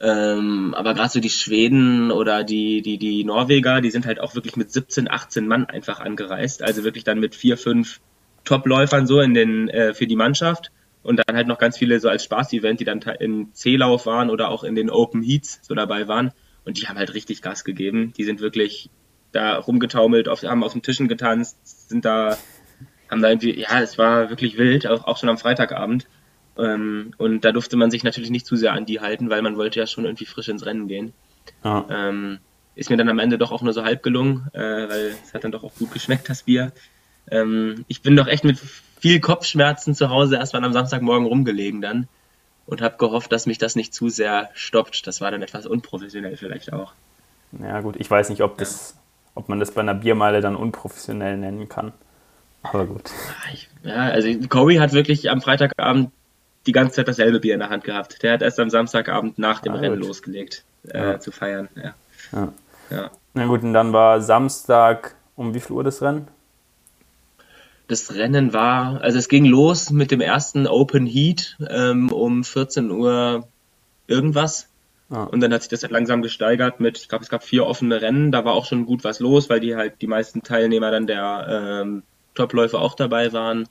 Ähm, 0.00 0.74
aber 0.74 0.94
gerade 0.94 1.10
so 1.10 1.20
die 1.20 1.28
Schweden 1.28 2.12
oder 2.12 2.44
die, 2.44 2.82
die, 2.82 2.98
die 2.98 3.24
Norweger, 3.24 3.80
die 3.80 3.90
sind 3.90 4.06
halt 4.06 4.20
auch 4.20 4.36
wirklich 4.36 4.56
mit 4.56 4.70
17, 4.70 5.10
18 5.10 5.48
Mann 5.48 5.66
einfach 5.66 5.98
angereist. 5.98 6.62
Also 6.62 6.84
wirklich 6.84 7.02
dann 7.02 7.18
mit 7.18 7.34
vier, 7.34 7.58
fünf 7.58 8.00
Top-Läufern 8.44 9.06
so 9.06 9.20
in 9.20 9.34
den, 9.34 9.68
äh, 9.68 9.92
für 9.92 10.06
die 10.06 10.16
Mannschaft. 10.16 10.70
Und 11.02 11.18
dann 11.18 11.36
halt 11.36 11.48
noch 11.48 11.58
ganz 11.58 11.78
viele 11.78 11.98
so 11.98 12.08
als 12.08 12.24
Spaß-Event, 12.24 12.78
die 12.78 12.84
dann 12.84 13.00
im 13.18 13.52
C-Lauf 13.54 14.06
waren 14.06 14.30
oder 14.30 14.50
auch 14.50 14.64
in 14.64 14.74
den 14.74 14.88
Open 14.88 15.22
Heats 15.22 15.58
so 15.62 15.74
dabei 15.74 16.08
waren. 16.08 16.32
Und 16.64 16.80
die 16.80 16.88
haben 16.88 16.98
halt 16.98 17.14
richtig 17.14 17.42
Gas 17.42 17.64
gegeben. 17.64 18.12
Die 18.16 18.24
sind 18.24 18.40
wirklich 18.40 18.90
da 19.32 19.56
rumgetaumelt, 19.56 20.28
auf, 20.28 20.42
haben 20.42 20.64
auf 20.64 20.72
den 20.72 20.82
Tischen 20.82 21.08
getanzt, 21.08 21.88
sind 21.88 22.04
da, 22.04 22.36
haben 23.08 23.22
da 23.22 23.28
irgendwie, 23.28 23.58
ja, 23.58 23.80
es 23.80 23.98
war 23.98 24.30
wirklich 24.30 24.58
wild, 24.58 24.86
auch, 24.86 25.06
auch 25.06 25.16
schon 25.16 25.28
am 25.28 25.38
Freitagabend. 25.38 26.06
Ähm, 26.58 27.12
und 27.16 27.44
da 27.44 27.52
durfte 27.52 27.76
man 27.76 27.90
sich 27.90 28.02
natürlich 28.02 28.30
nicht 28.30 28.46
zu 28.46 28.56
sehr 28.56 28.72
an 28.72 28.86
die 28.86 29.00
halten, 29.00 29.30
weil 29.30 29.42
man 29.42 29.56
wollte 29.56 29.78
ja 29.78 29.86
schon 29.86 30.04
irgendwie 30.04 30.26
frisch 30.26 30.48
ins 30.48 30.66
Rennen 30.66 30.88
gehen. 30.88 31.12
Ah. 31.62 31.84
Ähm, 31.88 32.38
ist 32.74 32.90
mir 32.90 32.96
dann 32.96 33.08
am 33.08 33.18
Ende 33.18 33.38
doch 33.38 33.52
auch 33.52 33.62
nur 33.62 33.72
so 33.72 33.84
halb 33.84 34.02
gelungen, 34.02 34.48
äh, 34.52 34.60
weil 34.60 35.14
es 35.22 35.32
hat 35.32 35.44
dann 35.44 35.52
doch 35.52 35.64
auch 35.64 35.74
gut 35.74 35.92
geschmeckt, 35.92 36.28
das 36.28 36.44
Bier. 36.44 36.72
Ähm, 37.30 37.84
ich 37.88 38.02
bin 38.02 38.16
doch 38.16 38.26
echt 38.26 38.44
mit 38.44 38.58
viel 39.00 39.20
Kopfschmerzen 39.20 39.94
zu 39.94 40.10
Hause 40.10 40.36
erstmal 40.36 40.64
am 40.64 40.72
Samstagmorgen 40.72 41.26
rumgelegen 41.26 41.80
dann 41.80 42.08
und 42.70 42.82
habe 42.82 42.96
gehofft, 42.96 43.32
dass 43.32 43.46
mich 43.46 43.58
das 43.58 43.76
nicht 43.76 43.92
zu 43.92 44.08
sehr 44.08 44.50
stoppt. 44.54 45.06
Das 45.06 45.20
war 45.20 45.30
dann 45.30 45.42
etwas 45.42 45.66
unprofessionell 45.66 46.36
vielleicht 46.36 46.72
auch. 46.72 46.92
Ja 47.58 47.80
gut, 47.80 47.96
ich 47.98 48.10
weiß 48.10 48.30
nicht, 48.30 48.42
ob, 48.42 48.58
das, 48.58 48.94
ja. 48.94 49.00
ob 49.34 49.48
man 49.48 49.58
das 49.58 49.72
bei 49.72 49.80
einer 49.80 49.94
Biermeile 49.94 50.40
dann 50.40 50.56
unprofessionell 50.56 51.36
nennen 51.36 51.68
kann. 51.68 51.92
Aber 52.62 52.86
gut. 52.86 53.10
Ja, 53.82 53.96
also 53.96 54.28
Corey 54.48 54.76
hat 54.76 54.92
wirklich 54.92 55.30
am 55.30 55.40
Freitagabend 55.40 56.10
die 56.66 56.72
ganze 56.72 56.96
Zeit 56.96 57.08
dasselbe 57.08 57.40
Bier 57.40 57.54
in 57.54 57.60
der 57.60 57.70
Hand 57.70 57.84
gehabt. 57.84 58.22
Der 58.22 58.34
hat 58.34 58.42
erst 58.42 58.60
am 58.60 58.70
Samstagabend 58.70 59.38
nach 59.38 59.60
dem 59.60 59.72
ah, 59.72 59.76
Rennen 59.76 59.98
gut. 59.98 60.08
losgelegt 60.08 60.64
äh, 60.88 60.98
ja. 60.98 61.20
zu 61.20 61.32
feiern. 61.32 61.68
Ja. 61.74 61.94
Ja. 62.32 62.52
ja. 62.90 63.10
Na 63.34 63.46
gut, 63.46 63.62
und 63.62 63.72
dann 63.72 63.92
war 63.92 64.20
Samstag 64.20 65.14
um 65.36 65.54
wie 65.54 65.60
viel 65.60 65.74
Uhr 65.74 65.84
das 65.84 66.02
Rennen? 66.02 66.28
Das 67.90 68.14
Rennen 68.14 68.52
war, 68.52 69.00
also 69.00 69.18
es 69.18 69.28
ging 69.28 69.44
los 69.44 69.90
mit 69.90 70.12
dem 70.12 70.20
ersten 70.20 70.68
Open 70.68 71.06
Heat 71.06 71.56
ähm, 71.68 72.12
um 72.12 72.44
14 72.44 72.88
Uhr 72.88 73.48
irgendwas. 74.06 74.68
Ah. 75.10 75.24
Und 75.24 75.40
dann 75.40 75.52
hat 75.52 75.62
sich 75.62 75.70
das 75.70 75.82
halt 75.82 75.90
langsam 75.90 76.22
gesteigert 76.22 76.78
mit, 76.78 76.98
ich 76.98 77.08
glaube, 77.08 77.24
es 77.24 77.30
gab 77.30 77.42
vier 77.42 77.66
offene 77.66 78.00
Rennen, 78.00 78.30
da 78.30 78.44
war 78.44 78.52
auch 78.52 78.66
schon 78.66 78.86
gut 78.86 79.02
was 79.02 79.18
los, 79.18 79.50
weil 79.50 79.58
die 79.58 79.74
halt 79.74 80.00
die 80.02 80.06
meisten 80.06 80.44
Teilnehmer 80.44 80.92
dann 80.92 81.08
der 81.08 81.80
ähm, 81.82 82.04
Topläufer 82.34 82.80
auch 82.80 82.94
dabei 82.94 83.32
waren. 83.32 83.68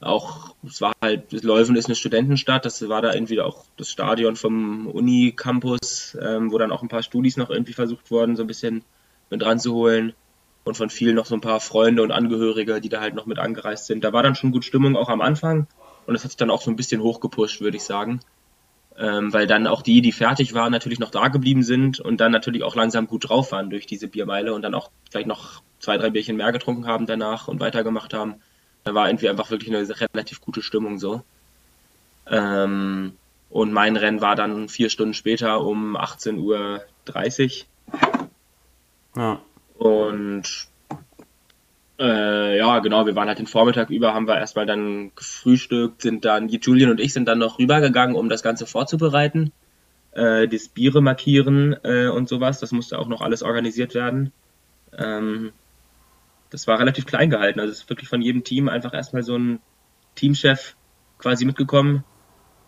Auch, 0.00 0.56
es 0.66 0.80
war 0.80 0.92
halt, 1.00 1.30
Leuven 1.30 1.76
ist 1.76 1.86
eine 1.86 1.94
Studentenstadt, 1.94 2.64
das 2.64 2.88
war 2.88 3.02
da 3.02 3.14
irgendwie 3.14 3.40
auch 3.40 3.66
das 3.76 3.88
Stadion 3.88 4.34
vom 4.34 4.88
Uni-Campus, 4.88 6.18
ähm, 6.20 6.50
wo 6.50 6.58
dann 6.58 6.72
auch 6.72 6.82
ein 6.82 6.88
paar 6.88 7.04
Studis 7.04 7.36
noch 7.36 7.50
irgendwie 7.50 7.74
versucht 7.74 8.10
wurden, 8.10 8.34
so 8.34 8.42
ein 8.42 8.48
bisschen 8.48 8.82
mit 9.30 9.44
ranzuholen 9.44 10.14
und 10.64 10.76
von 10.76 10.90
vielen 10.90 11.16
noch 11.16 11.26
so 11.26 11.34
ein 11.34 11.40
paar 11.40 11.60
Freunde 11.60 12.02
und 12.02 12.12
Angehörige, 12.12 12.80
die 12.80 12.88
da 12.88 13.00
halt 13.00 13.14
noch 13.14 13.26
mit 13.26 13.38
angereist 13.38 13.86
sind. 13.86 14.04
Da 14.04 14.12
war 14.12 14.22
dann 14.22 14.34
schon 14.34 14.52
gut 14.52 14.64
Stimmung 14.64 14.96
auch 14.96 15.08
am 15.08 15.20
Anfang 15.20 15.66
und 16.06 16.14
das 16.14 16.24
hat 16.24 16.32
sich 16.32 16.36
dann 16.38 16.50
auch 16.50 16.62
so 16.62 16.70
ein 16.70 16.76
bisschen 16.76 17.02
hochgepusht, 17.02 17.60
würde 17.60 17.76
ich 17.76 17.84
sagen. 17.84 18.20
ähm, 19.00 19.32
weil 19.32 19.46
dann 19.46 19.66
auch 19.66 19.82
die, 19.82 20.02
die 20.02 20.12
fertig 20.12 20.52
waren, 20.52 20.72
natürlich 20.72 20.98
noch 20.98 21.10
da 21.10 21.28
geblieben 21.28 21.62
sind 21.62 22.00
und 22.00 22.20
dann 22.20 22.32
natürlich 22.32 22.62
auch 22.62 22.76
langsam 22.76 23.06
gut 23.06 23.28
drauf 23.28 23.50
waren 23.50 23.70
durch 23.70 23.86
diese 23.86 24.08
Biermeile 24.08 24.52
und 24.52 24.62
dann 24.62 24.74
auch 24.74 24.90
vielleicht 25.10 25.26
noch 25.26 25.62
zwei, 25.78 25.96
drei 25.96 26.10
Bierchen 26.10 26.36
mehr 26.36 26.52
getrunken 26.52 26.86
haben 26.86 27.06
danach 27.06 27.48
und 27.48 27.60
weitergemacht 27.60 28.12
haben. 28.12 28.34
Da 28.84 28.94
war 28.94 29.08
irgendwie 29.08 29.30
einfach 29.30 29.50
wirklich 29.50 29.74
eine 29.74 29.88
relativ 30.14 30.40
gute 30.42 30.62
Stimmung 30.62 30.98
so. 30.98 31.22
Ähm, 32.26 33.14
und 33.48 33.72
mein 33.72 33.96
Rennen 33.96 34.20
war 34.20 34.36
dann 34.36 34.68
vier 34.68 34.90
Stunden 34.90 35.14
später 35.14 35.62
um 35.62 35.96
18.30 35.96 36.36
Uhr. 36.38 36.84
Ja. 39.16 39.40
Und 39.80 40.68
äh, 41.98 42.58
ja, 42.58 42.80
genau, 42.80 43.06
wir 43.06 43.16
waren 43.16 43.28
halt 43.28 43.38
den 43.38 43.46
Vormittag 43.46 43.88
über, 43.88 44.12
haben 44.12 44.28
wir 44.28 44.36
erstmal 44.36 44.66
dann 44.66 45.10
gefrühstückt, 45.16 46.02
sind 46.02 46.26
dann, 46.26 46.50
Julian 46.50 46.90
und 46.90 47.00
ich 47.00 47.14
sind 47.14 47.26
dann 47.26 47.38
noch 47.38 47.58
rübergegangen, 47.58 48.14
um 48.14 48.28
das 48.28 48.42
Ganze 48.42 48.66
vorzubereiten. 48.66 49.52
Äh, 50.12 50.48
das 50.48 50.68
Biere 50.68 51.00
markieren 51.00 51.76
äh, 51.82 52.08
und 52.08 52.28
sowas, 52.28 52.60
das 52.60 52.72
musste 52.72 52.98
auch 52.98 53.08
noch 53.08 53.22
alles 53.22 53.42
organisiert 53.42 53.94
werden. 53.94 54.34
Ähm, 54.98 55.52
das 56.50 56.66
war 56.66 56.78
relativ 56.78 57.06
klein 57.06 57.30
gehalten, 57.30 57.58
also 57.58 57.72
es 57.72 57.78
ist 57.78 57.88
wirklich 57.88 58.10
von 58.10 58.20
jedem 58.20 58.44
Team 58.44 58.68
einfach 58.68 58.92
erstmal 58.92 59.22
so 59.22 59.38
ein 59.38 59.60
Teamchef 60.14 60.76
quasi 61.16 61.46
mitgekommen, 61.46 62.04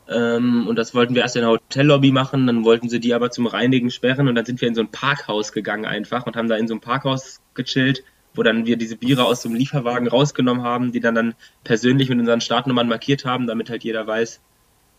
ähm, 0.09 0.66
und 0.66 0.76
das 0.76 0.94
wollten 0.94 1.14
wir 1.14 1.23
erst 1.23 1.37
in 1.37 1.42
der 1.42 1.50
Hotellobby 1.50 2.12
machen, 2.12 2.47
dann 2.47 2.64
wollten 2.64 2.88
sie 2.88 3.00
die 3.00 3.14
aber 3.14 3.30
zum 3.30 3.47
Reinigen 3.47 3.90
sperren 3.90 4.28
und 4.28 4.35
dann 4.35 4.44
sind 4.44 4.61
wir 4.61 4.68
in 4.68 4.75
so 4.75 4.80
ein 4.80 4.90
Parkhaus 4.90 5.52
gegangen 5.52 5.87
einfach 5.87 6.26
und 6.26 6.37
haben 6.37 6.49
da 6.49 6.56
in 6.56 6.66
so 6.66 6.75
einem 6.75 6.80
Parkhaus 6.80 7.40
gechillt, 7.54 8.02
wo 8.35 8.42
dann 8.42 8.66
wir 8.66 8.76
diese 8.76 8.97
Biere 8.97 9.25
aus 9.25 9.42
so 9.42 9.49
einem 9.49 9.56
Lieferwagen 9.56 10.09
rausgenommen 10.09 10.64
haben, 10.64 10.92
die 10.92 11.00
dann 11.00 11.14
dann 11.14 11.35
persönlich 11.64 12.09
mit 12.09 12.18
unseren 12.18 12.40
Startnummern 12.40 12.88
markiert 12.88 13.25
haben, 13.25 13.47
damit 13.47 13.71
halt 13.71 13.85
jeder 13.85 14.06
weiß, 14.06 14.40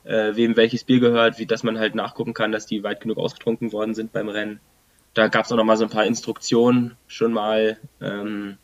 äh, 0.06 0.36
wem 0.36 0.56
welches 0.56 0.84
Bier 0.84 1.00
gehört, 1.00 1.38
wie 1.40 1.46
dass 1.46 1.64
man 1.64 1.80
halt 1.80 1.96
nachgucken 1.96 2.34
kann, 2.34 2.52
dass 2.52 2.66
die 2.66 2.84
weit 2.84 3.02
genug 3.02 3.18
ausgetrunken 3.18 3.72
worden 3.72 3.94
sind 3.94 4.14
beim 4.14 4.30
Rennen. 4.30 4.60
Da 5.14 5.28
gab 5.28 5.46
es 5.46 5.52
auch 5.52 5.58
noch 5.58 5.64
mal 5.64 5.78
so 5.78 5.84
ein 5.84 5.90
paar 5.90 6.06
Instruktionen 6.06 6.96
schon 7.08 7.34
mal. 7.34 7.78
Ähm, 8.02 8.58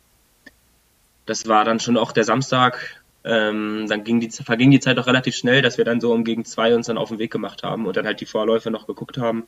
das 1.26 1.46
war 1.46 1.64
dann 1.64 1.80
schon 1.80 1.96
auch 1.96 2.12
der 2.12 2.24
Samstag, 2.24 2.99
ähm, 3.24 3.86
dann 3.88 4.04
ging 4.04 4.20
die, 4.20 4.30
verging 4.30 4.70
die 4.70 4.80
Zeit 4.80 4.98
auch 4.98 5.06
relativ 5.06 5.34
schnell, 5.34 5.62
dass 5.62 5.78
wir 5.78 5.84
dann 5.84 6.00
so 6.00 6.12
um 6.12 6.24
gegen 6.24 6.44
zwei 6.44 6.74
uns 6.74 6.86
dann 6.86 6.98
auf 6.98 7.10
den 7.10 7.18
Weg 7.18 7.30
gemacht 7.30 7.62
haben 7.62 7.86
und 7.86 7.96
dann 7.96 8.06
halt 8.06 8.20
die 8.20 8.26
Vorläufe 8.26 8.70
noch 8.70 8.86
geguckt 8.86 9.18
haben. 9.18 9.44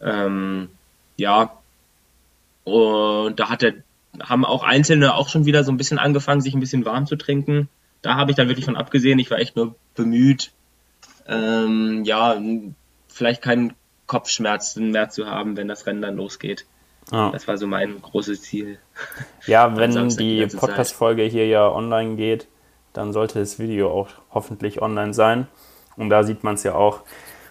Ähm, 0.00 0.68
ja, 1.16 1.52
und 2.64 3.40
da 3.40 3.48
hatte, 3.48 3.82
haben 4.20 4.44
auch 4.44 4.62
Einzelne 4.62 5.14
auch 5.14 5.28
schon 5.28 5.46
wieder 5.46 5.64
so 5.64 5.72
ein 5.72 5.78
bisschen 5.78 5.98
angefangen, 5.98 6.40
sich 6.40 6.54
ein 6.54 6.60
bisschen 6.60 6.84
warm 6.84 7.06
zu 7.06 7.16
trinken. 7.16 7.68
Da 8.02 8.14
habe 8.14 8.30
ich 8.30 8.36
dann 8.36 8.48
wirklich 8.48 8.66
von 8.66 8.76
abgesehen. 8.76 9.18
Ich 9.18 9.30
war 9.30 9.38
echt 9.38 9.56
nur 9.56 9.74
bemüht, 9.94 10.52
ähm, 11.26 12.04
ja, 12.04 12.40
vielleicht 13.08 13.42
keinen 13.42 13.74
Kopfschmerzen 14.06 14.90
mehr 14.90 15.08
zu 15.10 15.26
haben, 15.26 15.56
wenn 15.56 15.68
das 15.68 15.86
Rennen 15.86 16.02
dann 16.02 16.16
losgeht. 16.16 16.66
Ah. 17.10 17.30
Das 17.32 17.48
war 17.48 17.56
so 17.56 17.66
mein 17.66 18.00
großes 18.00 18.42
Ziel. 18.42 18.78
Ja, 19.46 19.76
wenn 19.76 20.08
die 20.10 20.46
Podcast-Folge 20.46 21.22
hier 21.24 21.46
ja 21.46 21.68
online 21.68 22.16
geht, 22.16 22.46
dann 22.98 23.12
sollte 23.12 23.38
das 23.38 23.60
Video 23.60 23.90
auch 23.90 24.08
hoffentlich 24.30 24.82
online 24.82 25.14
sein. 25.14 25.46
Und 25.96 26.10
da 26.10 26.24
sieht 26.24 26.42
man 26.42 26.54
es 26.54 26.64
ja 26.64 26.74
auch 26.74 27.02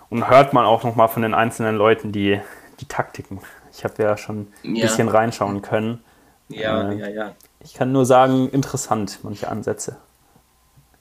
und 0.09 0.29
hört 0.29 0.53
man 0.53 0.65
auch 0.65 0.83
nochmal 0.83 1.07
von 1.07 1.21
den 1.21 1.33
einzelnen 1.33 1.75
Leuten 1.75 2.11
die, 2.11 2.39
die 2.79 2.85
Taktiken. 2.85 3.39
Ich 3.71 3.83
habe 3.83 4.01
ja 4.03 4.17
schon 4.17 4.47
ein 4.63 4.75
ja. 4.75 4.83
bisschen 4.83 5.07
reinschauen 5.07 5.61
können. 5.61 6.03
Ja, 6.49 6.91
äh, 6.91 6.99
ja, 6.99 7.07
ja. 7.07 7.35
Ich 7.61 7.73
kann 7.73 7.91
nur 7.91 8.05
sagen, 8.05 8.49
interessant, 8.49 9.19
manche 9.23 9.49
Ansätze. 9.49 9.97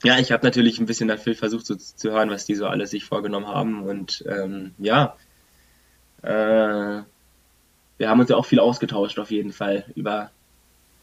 Ja, 0.05 0.19
ich 0.19 0.31
habe 0.31 0.45
natürlich 0.45 0.79
ein 0.79 0.87
bisschen 0.87 1.09
dafür 1.09 1.35
versucht 1.35 1.67
so 1.67 1.75
zu 1.75 2.11
hören, 2.11 2.31
was 2.31 2.45
die 2.45 2.55
so 2.55 2.67
alles 2.67 2.91
sich 2.91 3.05
vorgenommen 3.05 3.49
haben. 3.49 3.83
Und 3.83 4.25
ähm, 4.29 4.75
ja, 4.79 5.17
äh, 6.23 7.03
wir 7.99 8.09
haben 8.09 8.21
uns 8.21 8.31
ja 8.31 8.37
auch 8.37 8.47
viel 8.47 8.61
ausgetauscht 8.61 9.19
auf 9.19 9.31
jeden 9.31 9.53
Fall 9.53 9.87
über 9.95 10.31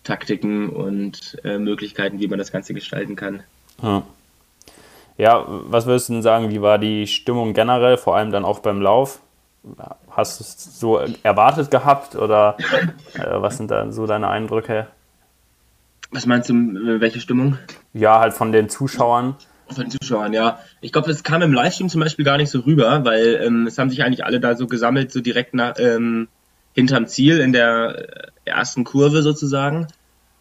Taktiken 0.04 0.70
und 0.70 1.38
äh, 1.44 1.58
Möglichkeiten, 1.58 2.20
wie 2.20 2.28
man 2.28 2.40
das 2.40 2.52
Ganze 2.52 2.74
gestalten 2.74 3.16
kann. 3.16 3.44
Ja. 3.82 4.04
ja, 5.18 5.46
was 5.48 5.86
würdest 5.86 6.10
du 6.10 6.14
denn 6.14 6.22
sagen, 6.22 6.50
wie 6.50 6.62
war 6.62 6.78
die 6.78 7.08
Stimmung 7.08 7.54
generell, 7.54 7.98
vor 7.98 8.16
allem 8.16 8.32
dann 8.32 8.46
auch 8.46 8.60
beim 8.60 8.82
Lauf? 8.82 9.20
Hast 10.10 10.40
du 10.40 10.44
es 10.44 10.80
so 10.80 11.00
erwartet 11.24 11.72
gehabt 11.72 12.16
oder 12.16 12.58
äh, 13.14 13.42
was 13.42 13.58
sind 13.58 13.72
da 13.72 13.92
so 13.92 14.06
deine 14.06 14.28
Eindrücke? 14.28 14.88
Was 16.12 16.26
meinst 16.26 16.50
du, 16.50 16.54
äh, 16.54 17.02
welche 17.02 17.20
Stimmung? 17.20 17.58
Ja, 17.94 18.20
halt 18.20 18.34
von 18.34 18.52
den 18.52 18.70
Zuschauern. 18.70 19.36
Von 19.68 19.86
den 19.86 19.92
Zuschauern, 19.92 20.34
ja. 20.34 20.60
Ich 20.82 20.92
glaube, 20.92 21.08
das 21.08 21.24
kam 21.24 21.42
im 21.42 21.54
Livestream 21.54 21.90
zum 21.90 22.02
Beispiel 22.02 22.26
gar 22.26 22.38
nicht 22.38 22.52
so 22.52 22.60
rüber, 22.60 23.06
weil 23.06 23.42
ähm, 23.44 23.68
es 23.68 23.78
haben 23.78 23.90
sich 23.90 24.04
eigentlich 24.04 24.26
alle 24.26 24.40
da 24.40 24.56
so 24.56 24.68
gesammelt, 24.68 25.12
so 25.12 25.22
direkt 25.22 25.54
nach, 25.54 25.76
ähm, 25.80 26.28
hinterm 26.74 27.08
Ziel 27.08 27.39
in 27.39 27.53
der 27.53 28.32
ersten 28.46 28.84
Kurve 28.84 29.22
sozusagen. 29.22 29.88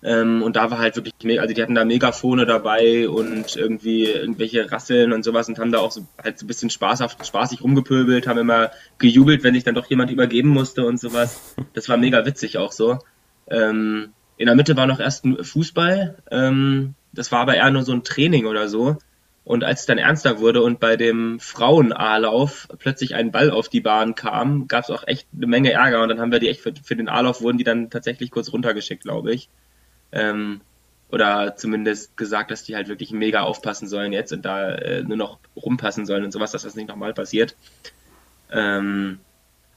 Ähm, 0.04 0.42
und 0.42 0.56
da 0.56 0.70
war 0.70 0.78
halt 0.78 0.96
wirklich 0.96 1.14
mega, 1.22 1.42
also 1.42 1.54
die 1.54 1.62
hatten 1.62 1.76
da 1.76 1.84
Megafone 1.84 2.44
dabei 2.44 3.08
und 3.08 3.54
irgendwie 3.54 4.06
irgendwelche 4.06 4.70
Rasseln 4.70 5.12
und 5.12 5.22
sowas 5.22 5.48
und 5.48 5.60
haben 5.60 5.70
da 5.70 5.78
auch 5.78 5.92
so, 5.92 6.06
halt 6.22 6.38
so 6.38 6.44
ein 6.44 6.48
bisschen 6.48 6.70
spaßhaft, 6.70 7.24
spaßig 7.24 7.62
rumgepöbelt, 7.62 8.26
haben 8.26 8.38
immer 8.38 8.72
gejubelt, 8.98 9.44
wenn 9.44 9.54
sich 9.54 9.62
dann 9.62 9.76
doch 9.76 9.86
jemand 9.86 10.10
übergeben 10.10 10.48
musste 10.48 10.84
und 10.84 10.98
sowas. 10.98 11.54
Das 11.74 11.88
war 11.88 11.96
mega 11.98 12.26
witzig 12.26 12.58
auch 12.58 12.72
so. 12.72 12.98
Ähm, 13.48 14.08
in 14.38 14.46
der 14.46 14.56
Mitte 14.56 14.76
war 14.76 14.88
noch 14.88 14.98
erst 14.98 15.24
ein 15.24 15.44
Fußball, 15.44 16.16
ähm, 16.32 16.94
das 17.12 17.30
war 17.30 17.40
aber 17.40 17.54
eher 17.54 17.70
nur 17.70 17.82
so 17.82 17.92
ein 17.92 18.02
Training 18.02 18.46
oder 18.46 18.68
so. 18.68 18.96
Und 19.44 19.64
als 19.64 19.80
es 19.80 19.86
dann 19.86 19.98
ernster 19.98 20.38
wurde 20.38 20.62
und 20.62 20.78
bei 20.78 20.96
dem 20.96 21.40
Frauen-A-Lauf 21.40 22.68
plötzlich 22.78 23.16
ein 23.16 23.32
Ball 23.32 23.50
auf 23.50 23.68
die 23.68 23.80
Bahn 23.80 24.14
kam, 24.14 24.68
gab 24.68 24.84
es 24.84 24.90
auch 24.90 25.06
echt 25.06 25.26
eine 25.36 25.48
Menge 25.48 25.72
Ärger 25.72 26.02
und 26.02 26.08
dann 26.10 26.20
haben 26.20 26.30
wir 26.30 26.38
die 26.38 26.48
echt 26.48 26.60
für, 26.60 26.72
für 26.82 26.94
den 26.94 27.08
A-Lauf 27.08 27.42
wurden 27.42 27.58
die 27.58 27.64
dann 27.64 27.90
tatsächlich 27.90 28.30
kurz 28.30 28.52
runtergeschickt, 28.52 29.02
glaube 29.02 29.32
ich. 29.32 29.48
Ähm, 30.12 30.60
oder 31.10 31.56
zumindest 31.56 32.16
gesagt, 32.16 32.50
dass 32.50 32.62
die 32.62 32.76
halt 32.76 32.88
wirklich 32.88 33.10
mega 33.10 33.42
aufpassen 33.42 33.88
sollen 33.88 34.12
jetzt 34.12 34.32
und 34.32 34.44
da 34.44 34.70
äh, 34.70 35.02
nur 35.02 35.16
noch 35.16 35.38
rumpassen 35.56 36.06
sollen 36.06 36.24
und 36.24 36.32
sowas, 36.32 36.52
dass 36.52 36.62
das 36.62 36.76
nicht 36.76 36.88
nochmal 36.88 37.12
passiert. 37.12 37.56
Ähm, 38.50 39.18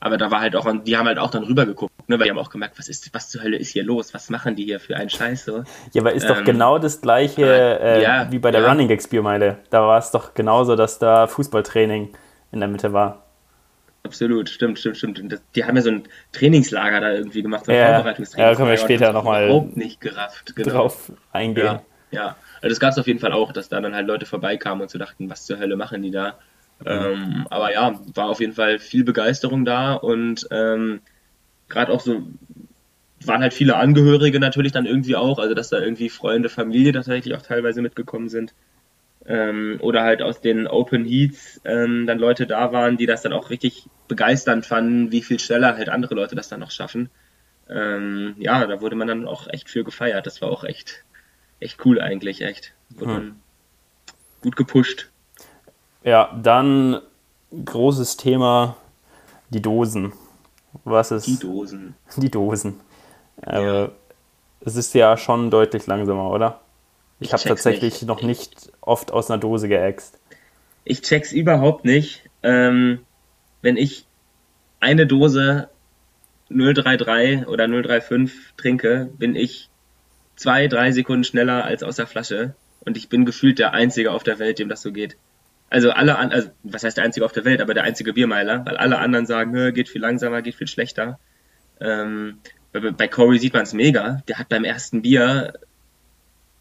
aber 0.06 0.18
da 0.18 0.30
war 0.30 0.40
halt 0.40 0.56
auch, 0.56 0.72
die 0.84 0.98
haben 0.98 1.08
halt 1.08 1.18
auch 1.18 1.32
dann 1.32 1.44
rübergeguckt, 1.46 2.08
ne, 2.08 2.20
weil 2.20 2.26
die 2.26 2.30
haben 2.30 2.38
auch 2.38 2.52
gemerkt, 2.52 2.78
was 2.78 2.90
ist, 2.90 3.12
was 3.16 3.28
zur 3.28 3.42
Hölle 3.42 3.58
ist 3.58 3.72
hier 3.72 3.84
los? 3.84 4.14
Was 4.14 4.30
machen 4.30 4.56
die 4.56 4.64
hier 4.64 4.80
für 4.80 4.96
einen 4.96 5.10
Scheiß 5.10 5.46
so? 5.46 5.64
Ja, 5.94 6.02
aber 6.02 6.14
ist 6.14 6.30
ähm, 6.30 6.30
doch 6.30 6.44
genau 6.44 6.78
das 6.78 7.02
gleiche 7.02 7.44
äh, 7.82 8.04
ja, 8.04 8.32
wie 8.32 8.38
bei 8.38 8.52
der 8.52 8.62
ja. 8.62 8.70
Running 8.70 8.88
Gags 8.88 9.08
Biermeile. 9.08 9.58
Da 9.72 9.82
war 9.82 9.98
es 9.98 10.12
doch 10.12 10.36
genauso, 10.36 10.76
dass 10.76 11.00
da 11.00 11.26
Fußballtraining 11.26 12.10
in 12.52 12.60
der 12.60 12.70
Mitte 12.70 12.94
war. 12.94 13.24
Absolut, 14.04 14.48
stimmt, 14.48 14.78
stimmt, 14.78 14.98
stimmt. 14.98 15.42
die 15.56 15.66
haben 15.66 15.76
ja 15.76 15.82
so 15.82 15.90
ein 15.90 16.04
Trainingslager 16.34 17.02
da 17.02 17.12
irgendwie 17.12 17.42
gemacht, 17.42 17.66
so 17.66 17.72
ein 17.72 17.78
ja, 17.80 17.96
Vorbereitungstraining. 17.96 18.52
Ja, 18.52 18.56
können 18.56 18.70
wir 18.70 18.78
später 18.78 19.12
nochmal 19.12 19.46
überhaupt 19.46 19.76
nicht 19.76 20.02
gerafft, 20.02 20.56
genau. 20.56 20.70
drauf 20.70 21.12
eingehen. 21.32 21.66
Ja, 21.66 21.82
ja. 22.12 22.36
Also 22.62 22.70
das 22.70 22.80
gab 22.80 22.92
es 22.92 23.00
auf 23.00 23.08
jeden 23.08 23.20
Fall 23.20 23.34
auch, 23.34 23.52
dass 23.52 23.70
da 23.70 23.82
dann 23.82 23.96
halt 23.96 24.06
Leute 24.06 24.28
vorbeikamen 24.28 24.84
und 24.84 24.92
so 24.92 25.00
dachten, 25.00 25.32
was 25.32 25.48
zur 25.48 25.58
Hölle 25.58 25.76
machen 25.76 26.04
die 26.04 26.12
da? 26.12 26.38
Ähm, 26.84 27.48
aber 27.50 27.72
ja, 27.74 28.00
war 28.14 28.30
auf 28.30 28.40
jeden 28.40 28.54
Fall 28.54 28.80
viel 28.80 29.04
Begeisterung 29.04 29.66
da 29.66 29.94
und 29.94 30.48
ähm, 30.52 31.02
gerade 31.70 31.92
auch 31.92 32.02
so 32.02 32.28
waren 33.28 33.42
halt 33.42 33.54
viele 33.54 33.78
Angehörige 33.78 34.40
natürlich 34.40 34.72
dann 34.72 34.86
irgendwie 34.86 35.16
auch, 35.16 35.40
also 35.40 35.54
dass 35.54 35.70
da 35.70 35.80
irgendwie 35.80 36.10
Freunde, 36.10 36.50
Familie 36.50 36.92
tatsächlich 36.92 37.36
auch 37.36 37.42
teilweise 37.42 37.82
mitgekommen 37.82 38.30
sind. 38.30 38.54
Ähm, 39.28 39.78
oder 39.82 40.04
halt 40.04 40.22
aus 40.22 40.42
den 40.42 40.68
Open 40.68 41.04
Heats 41.04 41.60
ähm, 41.66 42.06
dann 42.06 42.20
Leute 42.20 42.46
da 42.46 42.72
waren, 42.72 42.98
die 42.98 43.08
das 43.08 43.24
dann 43.24 43.34
auch 43.34 43.50
richtig 43.50 43.90
begeisternd 44.08 44.68
fanden, 44.68 45.12
wie 45.12 45.24
viel 45.24 45.40
schneller 45.40 45.76
halt 45.76 45.90
andere 45.90 46.14
Leute 46.14 46.36
das 46.36 46.48
dann 46.48 46.60
noch 46.60 46.70
schaffen. 46.70 47.10
Ähm, 47.68 48.36
ja, 48.38 48.68
da 48.68 48.82
wurde 48.82 48.96
man 48.96 49.08
dann 49.08 49.28
auch 49.28 49.48
echt 49.48 49.70
für 49.70 49.84
gefeiert. 49.84 50.28
Das 50.28 50.42
war 50.42 50.52
auch 50.52 50.64
echt, 50.64 51.04
echt 51.60 51.84
cool 51.86 52.00
eigentlich, 52.00 52.42
echt. 52.42 52.74
Wurde 52.92 53.16
hm. 53.16 53.36
gut 54.42 54.56
gepusht. 54.56 55.10
Ja, 56.06 56.32
dann 56.40 57.02
großes 57.66 58.16
Thema, 58.16 58.78
die 59.50 59.62
Dosen. 59.62 60.14
Was 60.84 61.10
ist. 61.10 61.26
Die 61.26 61.40
Dosen. 61.40 61.96
Die 62.18 62.30
Dosen. 62.30 62.80
Ja. 63.44 63.86
Äh, 63.86 63.90
es 64.62 64.76
ist 64.76 64.94
ja 64.94 65.18
schon 65.18 65.50
deutlich 65.50 65.88
langsamer, 65.88 66.30
oder? 66.30 66.62
Ich, 67.20 67.28
ich 67.28 67.34
habe 67.34 67.44
tatsächlich 67.44 67.94
nicht. 67.94 68.06
noch 68.06 68.22
nicht 68.22 68.72
oft 68.82 69.12
aus 69.12 69.32
einer 69.32 69.40
Dose 69.40 69.68
geäxt. 69.68 70.20
Ich 70.84 71.02
check's 71.02 71.32
überhaupt 71.32 71.86
nicht. 71.86 72.30
Ähm, 72.44 73.00
wenn 73.64 73.76
ich 73.76 74.06
eine 74.80 75.08
Dose 75.08 75.70
033 76.50 77.48
oder 77.48 77.68
035 77.68 78.54
trinke, 78.58 79.10
bin 79.18 79.36
ich 79.36 79.70
zwei, 80.36 80.68
drei 80.68 80.92
Sekunden 80.92 81.24
schneller 81.24 81.64
als 81.64 81.82
aus 81.82 81.96
der 81.96 82.06
Flasche. 82.06 82.54
Und 82.82 82.96
ich 82.96 83.10
bin 83.10 83.26
gefühlt 83.26 83.58
der 83.58 83.74
Einzige 83.74 84.12
auf 84.12 84.22
der 84.22 84.38
Welt, 84.38 84.60
dem 84.60 84.70
das 84.70 84.84
so 84.84 84.92
geht 84.92 85.18
also 85.70 85.92
alle, 85.92 86.18
an, 86.18 86.32
also 86.32 86.50
was 86.64 86.84
heißt 86.84 86.98
der 86.98 87.04
einzige 87.04 87.26
auf 87.26 87.32
der 87.32 87.46
Welt, 87.46 87.62
aber 87.62 87.74
der 87.74 87.84
einzige 87.84 88.14
Biermeiler, 88.14 88.66
weil 88.66 88.78
alle 88.78 89.00
anderen 89.00 89.26
sagen, 89.26 89.74
geht 89.74 89.90
viel 89.90 90.02
langsamer, 90.02 90.42
geht 90.42 90.56
viel 90.56 90.68
schlechter. 90.68 91.20
Ähm, 91.80 92.38
bei, 92.72 92.80
bei 92.92 93.08
Corey 93.08 93.40
sieht 93.40 93.54
man 93.54 93.64
es 93.64 93.74
mega. 93.74 94.22
Der 94.28 94.38
hat 94.38 94.50
beim 94.50 94.64
ersten 94.64 95.02
Bier 95.02 95.54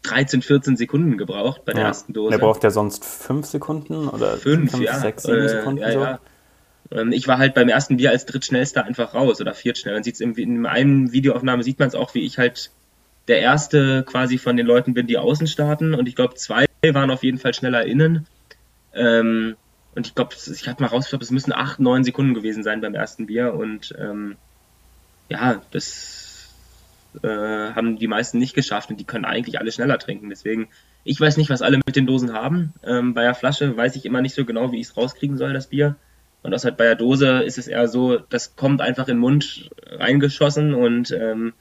13, 0.03 0.41
14 0.41 0.77
Sekunden 0.77 1.17
gebraucht 1.17 1.65
bei 1.65 1.73
der 1.73 1.83
Ja. 1.83 1.87
ersten 1.89 2.13
Dose. 2.13 2.31
Der 2.37 2.43
braucht 2.45 2.63
ja 2.63 2.69
sonst 2.69 3.05
5 3.05 3.45
Sekunden 3.45 4.07
oder 4.07 4.37
Fünf, 4.37 4.79
ja. 4.79 4.99
6, 4.99 5.23
7 5.23 5.37
Äh, 5.37 5.49
Sekunden 5.49 5.81
ja, 5.81 6.19
so. 6.91 6.97
Ähm, 6.97 7.11
Ich 7.11 7.27
war 7.27 7.37
halt 7.39 7.55
beim 7.55 7.69
ersten 7.69 7.97
Bier 7.97 8.11
als 8.11 8.25
drittschnellster 8.25 8.85
einfach 8.85 9.13
raus 9.13 9.41
oder 9.41 9.53
viertschnell. 9.53 9.95
Man 9.95 10.03
sieht 10.03 10.15
es 10.15 10.21
in 10.21 10.65
einem 10.65 11.11
Videoaufnahme 11.11 11.63
sieht 11.63 11.79
man 11.79 11.87
es 11.87 11.95
auch, 11.95 12.13
wie 12.13 12.19
ich 12.21 12.37
halt 12.37 12.69
der 13.27 13.39
erste 13.39 14.03
quasi 14.03 14.37
von 14.37 14.55
den 14.55 14.67
Leuten 14.67 14.93
bin, 14.93 15.07
die 15.07 15.17
außen 15.17 15.47
starten. 15.47 15.95
Und 15.95 16.07
ich 16.07 16.15
glaube, 16.15 16.35
zwei 16.35 16.65
waren 16.93 17.09
auf 17.09 17.23
jeden 17.23 17.39
Fall 17.39 17.55
schneller 17.55 17.85
innen. 17.85 18.27
Ähm, 18.95 19.55
und 19.95 20.07
ich 20.07 20.15
glaube, 20.15 20.35
ich 20.35 20.67
habe 20.67 20.83
mal 20.83 20.89
rausgefunden, 20.89 21.23
es 21.23 21.31
müssen 21.31 21.53
acht, 21.53 21.79
neun 21.79 22.03
Sekunden 22.03 22.33
gewesen 22.33 22.63
sein 22.63 22.81
beim 22.81 22.95
ersten 22.95 23.27
Bier. 23.27 23.53
Und 23.53 23.93
ähm, 23.97 24.35
ja, 25.29 25.61
das 25.71 26.49
äh, 27.23 27.27
haben 27.27 27.97
die 27.97 28.07
meisten 28.07 28.39
nicht 28.39 28.55
geschafft 28.55 28.89
und 28.89 28.99
die 28.99 29.05
können 29.05 29.25
eigentlich 29.25 29.59
alle 29.59 29.71
schneller 29.71 29.97
trinken. 29.97 30.29
Deswegen, 30.29 30.67
ich 31.03 31.19
weiß 31.19 31.37
nicht, 31.37 31.49
was 31.49 31.61
alle 31.61 31.77
mit 31.77 31.95
den 31.95 32.07
Dosen 32.07 32.33
haben. 32.33 32.73
Ähm, 32.83 33.13
bei 33.13 33.23
der 33.23 33.35
Flasche 33.35 33.75
weiß 33.75 33.95
ich 33.95 34.05
immer 34.05 34.21
nicht 34.21 34.35
so 34.35 34.43
genau, 34.43 34.71
wie 34.71 34.79
ich 34.79 34.87
es 34.87 34.97
rauskriegen 34.97 35.37
soll, 35.37 35.53
das 35.53 35.67
Bier. 35.67 35.95
Und 36.43 36.51
das 36.51 36.63
halt 36.63 36.77
bei 36.77 36.83
der 36.83 36.95
Dose 36.95 37.39
ist 37.39 37.57
es 37.57 37.67
eher 37.67 37.87
so, 37.87 38.17
das 38.17 38.55
kommt 38.55 38.81
einfach 38.81 39.07
in 39.07 39.15
den 39.15 39.21
Mund 39.21 39.71
reingeschossen 39.87 40.75
und 40.75 41.11
ähm, 41.11 41.53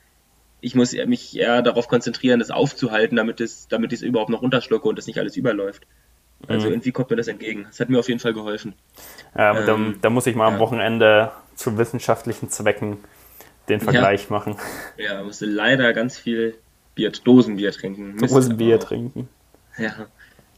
ich 0.61 0.75
muss 0.75 0.93
mich 0.93 1.39
eher 1.39 1.63
darauf 1.63 1.89
konzentrieren, 1.89 2.39
das 2.39 2.51
aufzuhalten, 2.51 3.17
damit 3.17 3.41
es, 3.41 3.69
damit 3.69 3.93
ich 3.93 4.01
es 4.01 4.03
überhaupt 4.03 4.31
noch 4.31 4.43
runterschlucke 4.43 4.89
und 4.89 4.99
das 4.99 5.07
nicht 5.07 5.19
alles 5.19 5.37
überläuft. 5.37 5.87
Also 6.49 6.67
Mhm. 6.67 6.75
irgendwie 6.75 6.93
kommt 6.93 7.11
mir 7.11 7.17
das 7.17 7.29
entgegen. 7.29 7.65
Das 7.65 7.81
hat 7.81 7.89
mir 7.89 7.99
auf 7.99 8.09
jeden 8.09 8.21
Fall 8.21 8.35
geholfen. 8.35 8.75
Ja, 9.37 9.55
da, 9.55 9.75
Ähm, 9.75 9.99
da 10.01 10.11
muss 10.11 10.27
ich 10.27 10.35
mal 10.37 10.47
am 10.47 10.55
ja. 10.55 10.61
Wochenende 10.61 11.33
zu 11.55 11.79
wissenschaftlichen 11.79 12.51
Zwecken 12.51 12.99
den 13.69 13.81
Vergleich 13.81 14.31
machen. 14.31 14.57
Ja, 14.99 15.23
musste 15.23 15.47
leider 15.47 15.93
ganz 15.93 16.19
viel 16.19 16.55
Bier, 16.95 17.11
Dosenbier 17.11 17.73
trinken. 17.73 18.15
Mist, 18.15 18.35
Dosenbier 18.35 18.79
trinken. 18.79 19.29
Ja, 19.79 20.07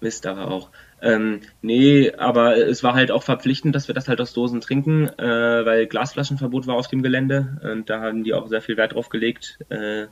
Mist 0.00 0.26
aber 0.26 0.50
auch. 0.50 0.71
Ähm, 1.00 1.40
nee, 1.62 2.12
aber 2.14 2.57
es 2.57 2.83
war 2.83 2.95
halt 2.95 3.11
auch 3.11 3.23
verpflichtend, 3.23 3.75
dass 3.75 3.87
wir 3.88 3.95
das 3.95 4.09
halt 4.09 4.21
aus 4.21 4.33
Dosen 4.33 4.61
trinken, 4.61 5.09
äh, 5.19 5.64
weil 5.64 5.87
Glasflaschenverbot 5.87 6.66
war 6.66 6.75
auf 6.75 6.88
dem 6.88 7.02
Gelände 7.02 7.59
und 7.62 7.88
da 7.90 8.00
haben 8.00 8.25
die 8.25 8.35
auch 8.35 8.49
sehr 8.49 8.62
viel 8.62 8.76
Wert 8.76 8.95
drauf 8.95 9.09
gelegt. 9.11 9.59
Äh, 9.69 10.07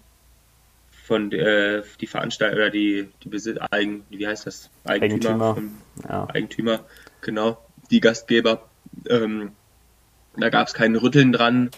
von 1.06 1.30
äh, 1.32 1.82
die 2.00 2.06
Veranstalter 2.06 2.56
oder 2.56 2.70
die, 2.70 3.08
die 3.22 3.28
Besitz 3.28 3.58
Eigen, 3.70 4.04
wie 4.08 4.26
heißt 4.26 4.46
das? 4.46 4.70
Eigentümer. 4.84 5.54
von- 5.54 5.70
Ja. 6.08 6.26
Eigentümer, 6.32 6.80
genau, 7.20 7.58
die 7.90 8.00
Gastgeber. 8.00 8.68
Ähm, 9.10 9.52
da 10.36 10.48
gab 10.48 10.66
es 10.66 10.72
kein 10.74 10.96
Rütteln 10.96 11.30
dran. 11.32 11.70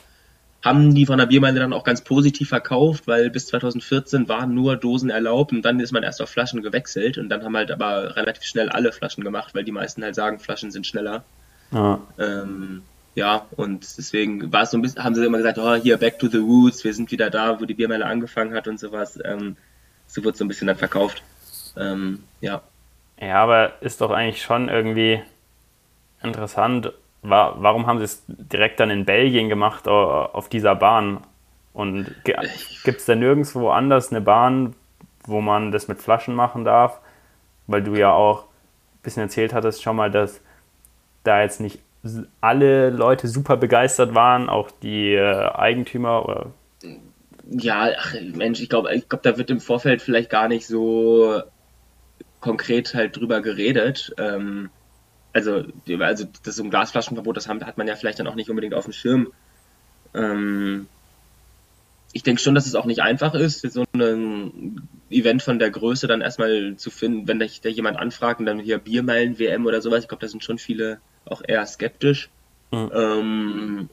Haben 0.63 0.95
die 0.95 1.07
von 1.07 1.19
der 1.19 1.27
Biermeile 1.27 1.61
dann 1.61 1.73
auch 1.73 1.85
ganz 1.85 2.03
positiv 2.03 2.49
verkauft, 2.49 3.07
weil 3.07 3.31
bis 3.31 3.47
2014 3.49 4.29
waren 4.29 4.55
nur 4.55 4.77
Dosen 4.77 5.11
erlaubt 5.11 5.53
und 5.53 5.63
dann 5.63 5.81
ist 5.81 5.93
man 5.93 6.03
erst 6.03 6.23
auf 6.23 6.31
Flaschen 6.31 6.63
gewechselt 6.63 7.19
und 7.19 7.29
dann 7.29 7.45
haben 7.45 7.57
halt 7.57 7.71
aber 7.71 8.17
relativ 8.17 8.45
schnell 8.45 8.69
alle 8.69 8.93
Flaschen 8.93 9.23
gemacht, 9.25 9.55
weil 9.55 9.65
die 9.65 9.73
meisten 9.73 10.03
halt 10.03 10.15
sagen, 10.15 10.39
Flaschen 10.39 10.71
sind 10.71 10.87
schneller. 10.87 11.25
Ja. 11.73 12.01
Ähm, 12.19 12.83
ja, 13.17 13.47
und 13.57 13.99
deswegen 13.99 14.53
war 14.53 14.63
es 14.65 14.73
so 14.73 14.79
ein 14.79 14.83
bisschen, 14.83 15.05
haben 15.05 15.17
sie 15.17 15.27
immer 15.27 15.39
gesagt, 15.39 15.59
oh, 15.59 15.75
hier, 15.77 15.99
back 15.99 16.21
to 16.21 16.29
the 16.29 16.39
roots, 16.39 16.85
wir 16.85 16.95
sind 16.95 17.11
wieder 17.13 17.31
da, 17.31 17.61
wo 17.61 17.67
die 17.67 17.75
Biermeile 17.75 18.07
angefangen 18.07 18.55
hat 18.55 18.69
und 18.69 18.81
sowas. 18.81 19.19
Ähm, 19.25 19.59
so 20.07 20.25
wird 20.25 20.39
so 20.39 20.45
ein 20.45 20.49
bisschen 20.49 20.69
dann 20.69 20.79
verkauft. 20.79 21.25
Ähm, 21.77 22.25
ja. 22.41 22.63
ja, 23.21 23.43
aber 23.43 23.83
ist 23.83 24.01
doch 24.01 24.11
eigentlich 24.11 24.43
schon 24.43 24.69
irgendwie 24.69 25.23
interessant. 26.23 26.93
Wa- 27.23 27.55
Warum 27.59 27.87
haben 27.87 27.99
sie 27.99 28.05
es 28.05 28.25
direkt 28.29 28.81
dann 28.81 28.91
in 28.91 29.05
Belgien 29.05 29.49
gemacht, 29.49 29.89
au- 29.89 30.27
auf 30.33 30.49
dieser 30.49 30.75
Bahn? 30.77 31.25
Und 31.73 32.15
gibt 32.85 33.01
es 33.01 33.07
denn 33.07 33.19
nirgendwo 33.21 33.71
anders 33.71 34.11
eine 34.11 34.23
Bahn, 34.23 34.75
wo 35.25 35.41
man 35.41 35.73
das 35.73 35.89
mit 35.89 36.01
Flaschen 36.01 36.35
machen 36.35 36.65
darf? 36.65 37.01
Weil 37.67 37.83
du 37.83 37.97
ja 37.97 38.13
auch 38.13 38.45
ein 38.45 39.03
bisschen 39.03 39.25
erzählt 39.25 39.55
hattest 39.55 39.83
schon 39.83 39.97
mal, 39.97 40.11
dass 40.11 40.41
da 41.25 41.43
jetzt 41.43 41.61
nicht 41.61 41.81
alle 42.41 42.91
Leute 42.91 43.29
super 43.29 43.57
begeistert 43.57 44.15
waren, 44.15 44.49
auch 44.49 44.71
die 44.71 45.15
äh, 45.15 45.51
Eigentümer 45.55 46.25
oder 46.25 46.53
Ja, 47.51 47.91
ach, 47.99 48.15
Mensch, 48.35 48.61
ich 48.61 48.69
glaube, 48.69 48.95
ich 48.95 49.09
glaub, 49.09 49.23
da 49.23 49.39
wird 49.39 49.51
im 49.51 49.61
Vorfeld 49.61 50.03
vielleicht 50.03 50.31
gar 50.31 50.49
nicht 50.49 50.67
so 50.67 51.43
konkret 52.41 52.95
halt 52.95 53.17
drüber 53.17 53.41
geredet. 53.41 54.15
Ähm, 54.19 54.71
also, 55.33 55.65
also 56.01 56.25
das 56.45 56.57
so 56.57 56.65
ein 56.65 56.71
Glasflaschenverbot, 56.71 57.37
das 57.37 57.49
hat 57.49 57.77
man 57.77 57.87
ja 57.87 57.97
vielleicht 57.97 58.19
dann 58.19 58.27
auch 58.27 58.37
nicht 58.37 58.49
unbedingt 58.49 58.75
auf 58.75 58.85
dem 58.85 58.93
Schirm. 58.93 59.33
Ähm, 60.15 60.87
ich 62.13 62.23
denke 62.23 62.41
schon, 62.41 62.55
dass 62.55 62.67
es 62.67 62.75
auch 62.75 62.87
nicht 62.87 63.03
einfach 63.03 63.35
ist, 63.35 63.61
so 63.71 63.85
ein 63.93 64.89
Event 65.11 65.43
von 65.43 65.59
der 65.59 65.71
Größe 65.71 66.07
dann 66.07 66.23
erstmal 66.23 66.77
zu 66.77 66.91
finden, 66.91 67.29
wenn 67.29 67.39
da 67.39 67.69
jemand 67.69 67.99
anfragt 67.99 68.41
und 68.41 68.47
dann 68.47 68.59
hier 68.59 68.79
Biermeilen-WM 68.79 69.67
oder 69.67 69.83
sowas. 69.83 70.05
Ich 70.05 70.09
glaube, 70.09 70.23
da 70.23 70.29
sind 70.29 70.43
schon 70.43 70.59
viele 70.59 70.99
auch 71.27 71.43
eher 71.47 71.65
skeptisch. 71.67 72.29
Mhm. 72.71 72.91
Ähm, 72.95 73.89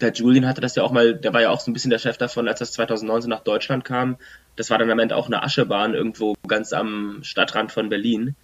der 0.00 0.12
Julian 0.12 0.46
hatte 0.46 0.60
das 0.60 0.74
ja 0.74 0.82
auch 0.82 0.90
mal, 0.90 1.14
der 1.14 1.32
war 1.32 1.42
ja 1.42 1.50
auch 1.50 1.60
so 1.60 1.70
ein 1.70 1.74
bisschen 1.74 1.90
der 1.90 1.98
Chef 1.98 2.18
davon, 2.18 2.48
als 2.48 2.58
das 2.58 2.72
2019 2.72 3.30
nach 3.30 3.40
Deutschland 3.40 3.84
kam. 3.84 4.16
Das 4.56 4.70
war 4.70 4.78
dann 4.78 4.90
am 4.90 4.98
Ende 4.98 5.16
auch 5.16 5.26
eine 5.26 5.42
Aschebahn 5.42 5.94
irgendwo 5.94 6.34
ganz 6.46 6.72
am 6.72 7.20
Stadtrand 7.22 7.72
von 7.72 7.88
Berlin. 7.88 8.34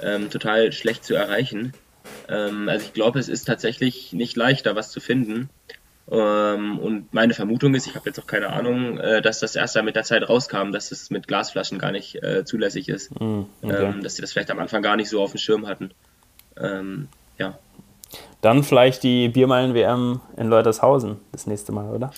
Ähm, 0.00 0.30
total 0.30 0.72
schlecht 0.72 1.04
zu 1.04 1.14
erreichen. 1.14 1.72
Ähm, 2.28 2.68
also 2.68 2.84
ich 2.86 2.92
glaube, 2.92 3.18
es 3.18 3.28
ist 3.28 3.44
tatsächlich 3.44 4.12
nicht 4.12 4.36
leicht, 4.36 4.66
da 4.66 4.74
was 4.74 4.90
zu 4.90 5.00
finden. 5.00 5.48
Ähm, 6.10 6.78
und 6.78 7.14
meine 7.14 7.34
Vermutung 7.34 7.74
ist, 7.74 7.86
ich 7.86 7.94
habe 7.94 8.08
jetzt 8.08 8.18
auch 8.18 8.26
keine 8.26 8.48
Ahnung, 8.48 8.98
äh, 8.98 9.22
dass 9.22 9.38
das 9.38 9.54
erst 9.54 9.76
dann 9.76 9.84
mit 9.84 9.94
der 9.94 10.02
Zeit 10.02 10.28
rauskam, 10.28 10.72
dass 10.72 10.90
es 10.90 11.10
mit 11.10 11.28
Glasflaschen 11.28 11.78
gar 11.78 11.92
nicht 11.92 12.22
äh, 12.22 12.44
zulässig 12.44 12.88
ist. 12.88 13.10
Hm, 13.18 13.46
okay. 13.62 13.84
Ähm, 13.84 14.02
dass 14.02 14.16
sie 14.16 14.22
das 14.22 14.32
vielleicht 14.32 14.50
am 14.50 14.58
Anfang 14.58 14.82
gar 14.82 14.96
nicht 14.96 15.08
so 15.08 15.22
auf 15.22 15.30
dem 15.30 15.38
Schirm 15.38 15.66
hatten. 15.66 15.92
Ähm, 16.60 17.08
ja. 17.38 17.58
dann 18.40 18.62
vielleicht 18.62 19.02
die 19.02 19.28
Biermeilen-WM 19.28 20.20
in 20.36 20.48
Leutershausen 20.48 21.18
das 21.32 21.46
nächste 21.46 21.72
Mal, 21.72 21.94
oder? 21.94 22.10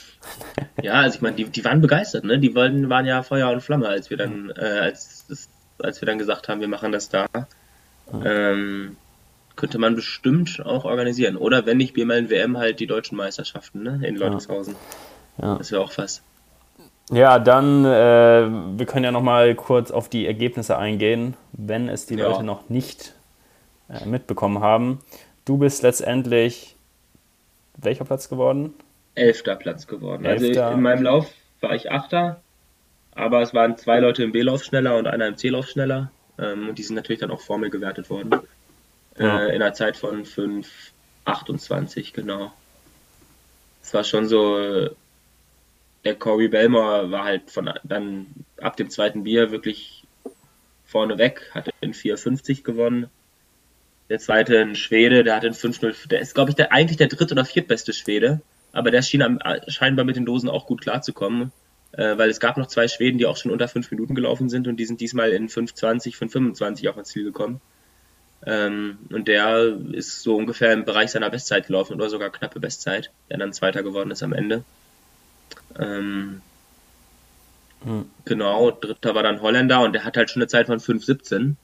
Ja, 0.82 0.94
also 0.94 1.16
ich 1.16 1.22
meine, 1.22 1.36
die, 1.36 1.44
die 1.44 1.64
waren 1.64 1.80
begeistert, 1.80 2.24
ne? 2.24 2.38
Die 2.38 2.54
wollten, 2.54 2.88
waren 2.90 3.06
ja 3.06 3.22
Feuer 3.22 3.50
und 3.50 3.60
Flamme, 3.60 3.88
als 3.88 4.10
wir 4.10 4.16
dann, 4.16 4.52
äh, 4.56 4.64
als, 4.80 5.48
als 5.78 6.00
wir 6.00 6.06
dann 6.06 6.18
gesagt 6.18 6.48
haben, 6.48 6.60
wir 6.60 6.68
machen 6.68 6.92
das 6.92 7.08
da. 7.08 7.26
Ähm, 8.24 8.96
könnte 9.56 9.78
man 9.78 9.94
bestimmt 9.94 10.60
auch 10.64 10.84
organisieren. 10.84 11.36
Oder 11.36 11.64
wenn 11.64 11.76
nicht 11.76 11.94
Biermeilen 11.94 12.28
WM 12.28 12.58
halt 12.58 12.80
die 12.80 12.86
deutschen 12.86 13.16
Meisterschaften, 13.16 13.82
ne? 13.82 14.00
In 14.06 14.16
Leutershausen. 14.16 14.74
Ja. 15.40 15.56
Das 15.56 15.70
wäre 15.72 15.82
auch 15.82 15.92
was. 15.96 16.22
Ja, 17.10 17.38
dann, 17.38 17.84
äh, 17.84 17.88
wir 18.78 18.86
können 18.86 19.04
ja 19.04 19.12
noch 19.12 19.22
mal 19.22 19.54
kurz 19.54 19.90
auf 19.90 20.08
die 20.08 20.26
Ergebnisse 20.26 20.76
eingehen, 20.78 21.34
wenn 21.52 21.88
es 21.88 22.06
die 22.06 22.14
Ja. 22.14 22.28
Leute 22.28 22.42
noch 22.42 22.68
nicht 22.68 23.14
äh, 23.88 24.06
mitbekommen 24.06 24.60
haben. 24.60 25.00
Du 25.44 25.58
bist 25.58 25.82
letztendlich 25.82 26.74
welcher 27.76 28.04
Platz 28.04 28.28
geworden? 28.28 28.74
Elfter 29.14 29.56
Platz 29.56 29.86
geworden. 29.86 30.26
Also 30.26 30.46
Elfter. 30.46 30.72
in 30.72 30.82
meinem 30.82 31.02
Lauf 31.02 31.30
war 31.60 31.74
ich 31.74 31.90
Achter, 31.90 32.40
aber 33.14 33.42
es 33.42 33.54
waren 33.54 33.76
zwei 33.76 34.00
Leute 34.00 34.22
im 34.22 34.32
B-Lauf 34.32 34.64
schneller 34.64 34.96
und 34.96 35.06
einer 35.06 35.26
im 35.26 35.36
C-Lauf 35.36 35.68
schneller. 35.68 36.10
Ähm, 36.38 36.68
und 36.68 36.78
die 36.78 36.82
sind 36.82 36.96
natürlich 36.96 37.20
dann 37.20 37.30
auch 37.30 37.40
Formel 37.40 37.70
gewertet 37.70 38.10
worden. 38.10 38.30
Ja. 39.18 39.46
Äh, 39.46 39.54
in 39.54 39.62
einer 39.62 39.74
Zeit 39.74 39.96
von 39.96 40.24
5,28, 40.24 42.12
genau. 42.12 42.52
Es 43.82 43.94
war 43.94 44.02
schon 44.02 44.26
so, 44.26 44.88
der 46.04 46.14
Corey 46.16 46.48
Belmore 46.48 47.10
war 47.10 47.24
halt 47.24 47.50
von 47.50 47.70
dann 47.84 48.26
ab 48.60 48.76
dem 48.76 48.90
zweiten 48.90 49.24
Bier 49.24 49.50
wirklich 49.50 50.04
vorne 50.86 51.18
weg, 51.18 51.50
hatte 51.52 51.70
in 51.80 51.92
4,50 51.92 52.62
gewonnen. 52.62 53.10
Der 54.08 54.18
zweite 54.18 54.60
ein 54.60 54.76
Schwede, 54.76 55.24
der 55.24 55.36
hat 55.36 55.44
in 55.44 55.54
5,0, 55.54 56.08
der 56.08 56.20
ist 56.20 56.34
glaube 56.34 56.50
ich 56.50 56.56
der, 56.56 56.72
eigentlich 56.72 56.98
der 56.98 57.08
dritt- 57.08 57.32
oder 57.32 57.44
viertbeste 57.44 57.92
Schwede, 57.92 58.42
aber 58.72 58.90
der 58.90 59.02
schien 59.02 59.22
am, 59.22 59.38
scheinbar 59.68 60.04
mit 60.04 60.16
den 60.16 60.26
Dosen 60.26 60.48
auch 60.48 60.66
gut 60.66 60.82
klarzukommen, 60.82 61.52
äh, 61.92 62.18
weil 62.18 62.28
es 62.28 62.40
gab 62.40 62.56
noch 62.56 62.66
zwei 62.66 62.86
Schweden, 62.88 63.18
die 63.18 63.26
auch 63.26 63.36
schon 63.36 63.50
unter 63.50 63.68
fünf 63.68 63.90
Minuten 63.90 64.14
gelaufen 64.14 64.50
sind 64.50 64.68
und 64.68 64.76
die 64.76 64.84
sind 64.84 65.00
diesmal 65.00 65.30
in 65.30 65.48
5,20, 65.48 66.16
5,25 66.16 66.90
auch 66.90 66.98
ins 66.98 67.08
Ziel 67.08 67.24
gekommen. 67.24 67.60
Ähm, 68.46 68.98
und 69.10 69.26
der 69.26 69.74
ist 69.92 70.22
so 70.22 70.36
ungefähr 70.36 70.72
im 70.74 70.84
Bereich 70.84 71.10
seiner 71.10 71.30
Bestzeit 71.30 71.66
gelaufen 71.66 71.94
oder 71.94 72.10
sogar 72.10 72.30
knappe 72.30 72.60
Bestzeit, 72.60 73.10
der 73.30 73.38
dann 73.38 73.54
Zweiter 73.54 73.82
geworden 73.82 74.10
ist 74.10 74.22
am 74.22 74.34
Ende. 74.34 74.64
Ähm, 75.78 76.42
Hm. 77.84 78.06
Genau, 78.24 78.70
dritter 78.70 79.14
war 79.14 79.22
dann 79.22 79.42
Holländer 79.42 79.82
und 79.82 79.92
der 79.92 80.04
hat 80.04 80.16
halt 80.16 80.30
schon 80.30 80.42
eine 80.42 80.48
Zeit 80.48 80.66
von 80.66 80.80
5,17. 80.80 81.56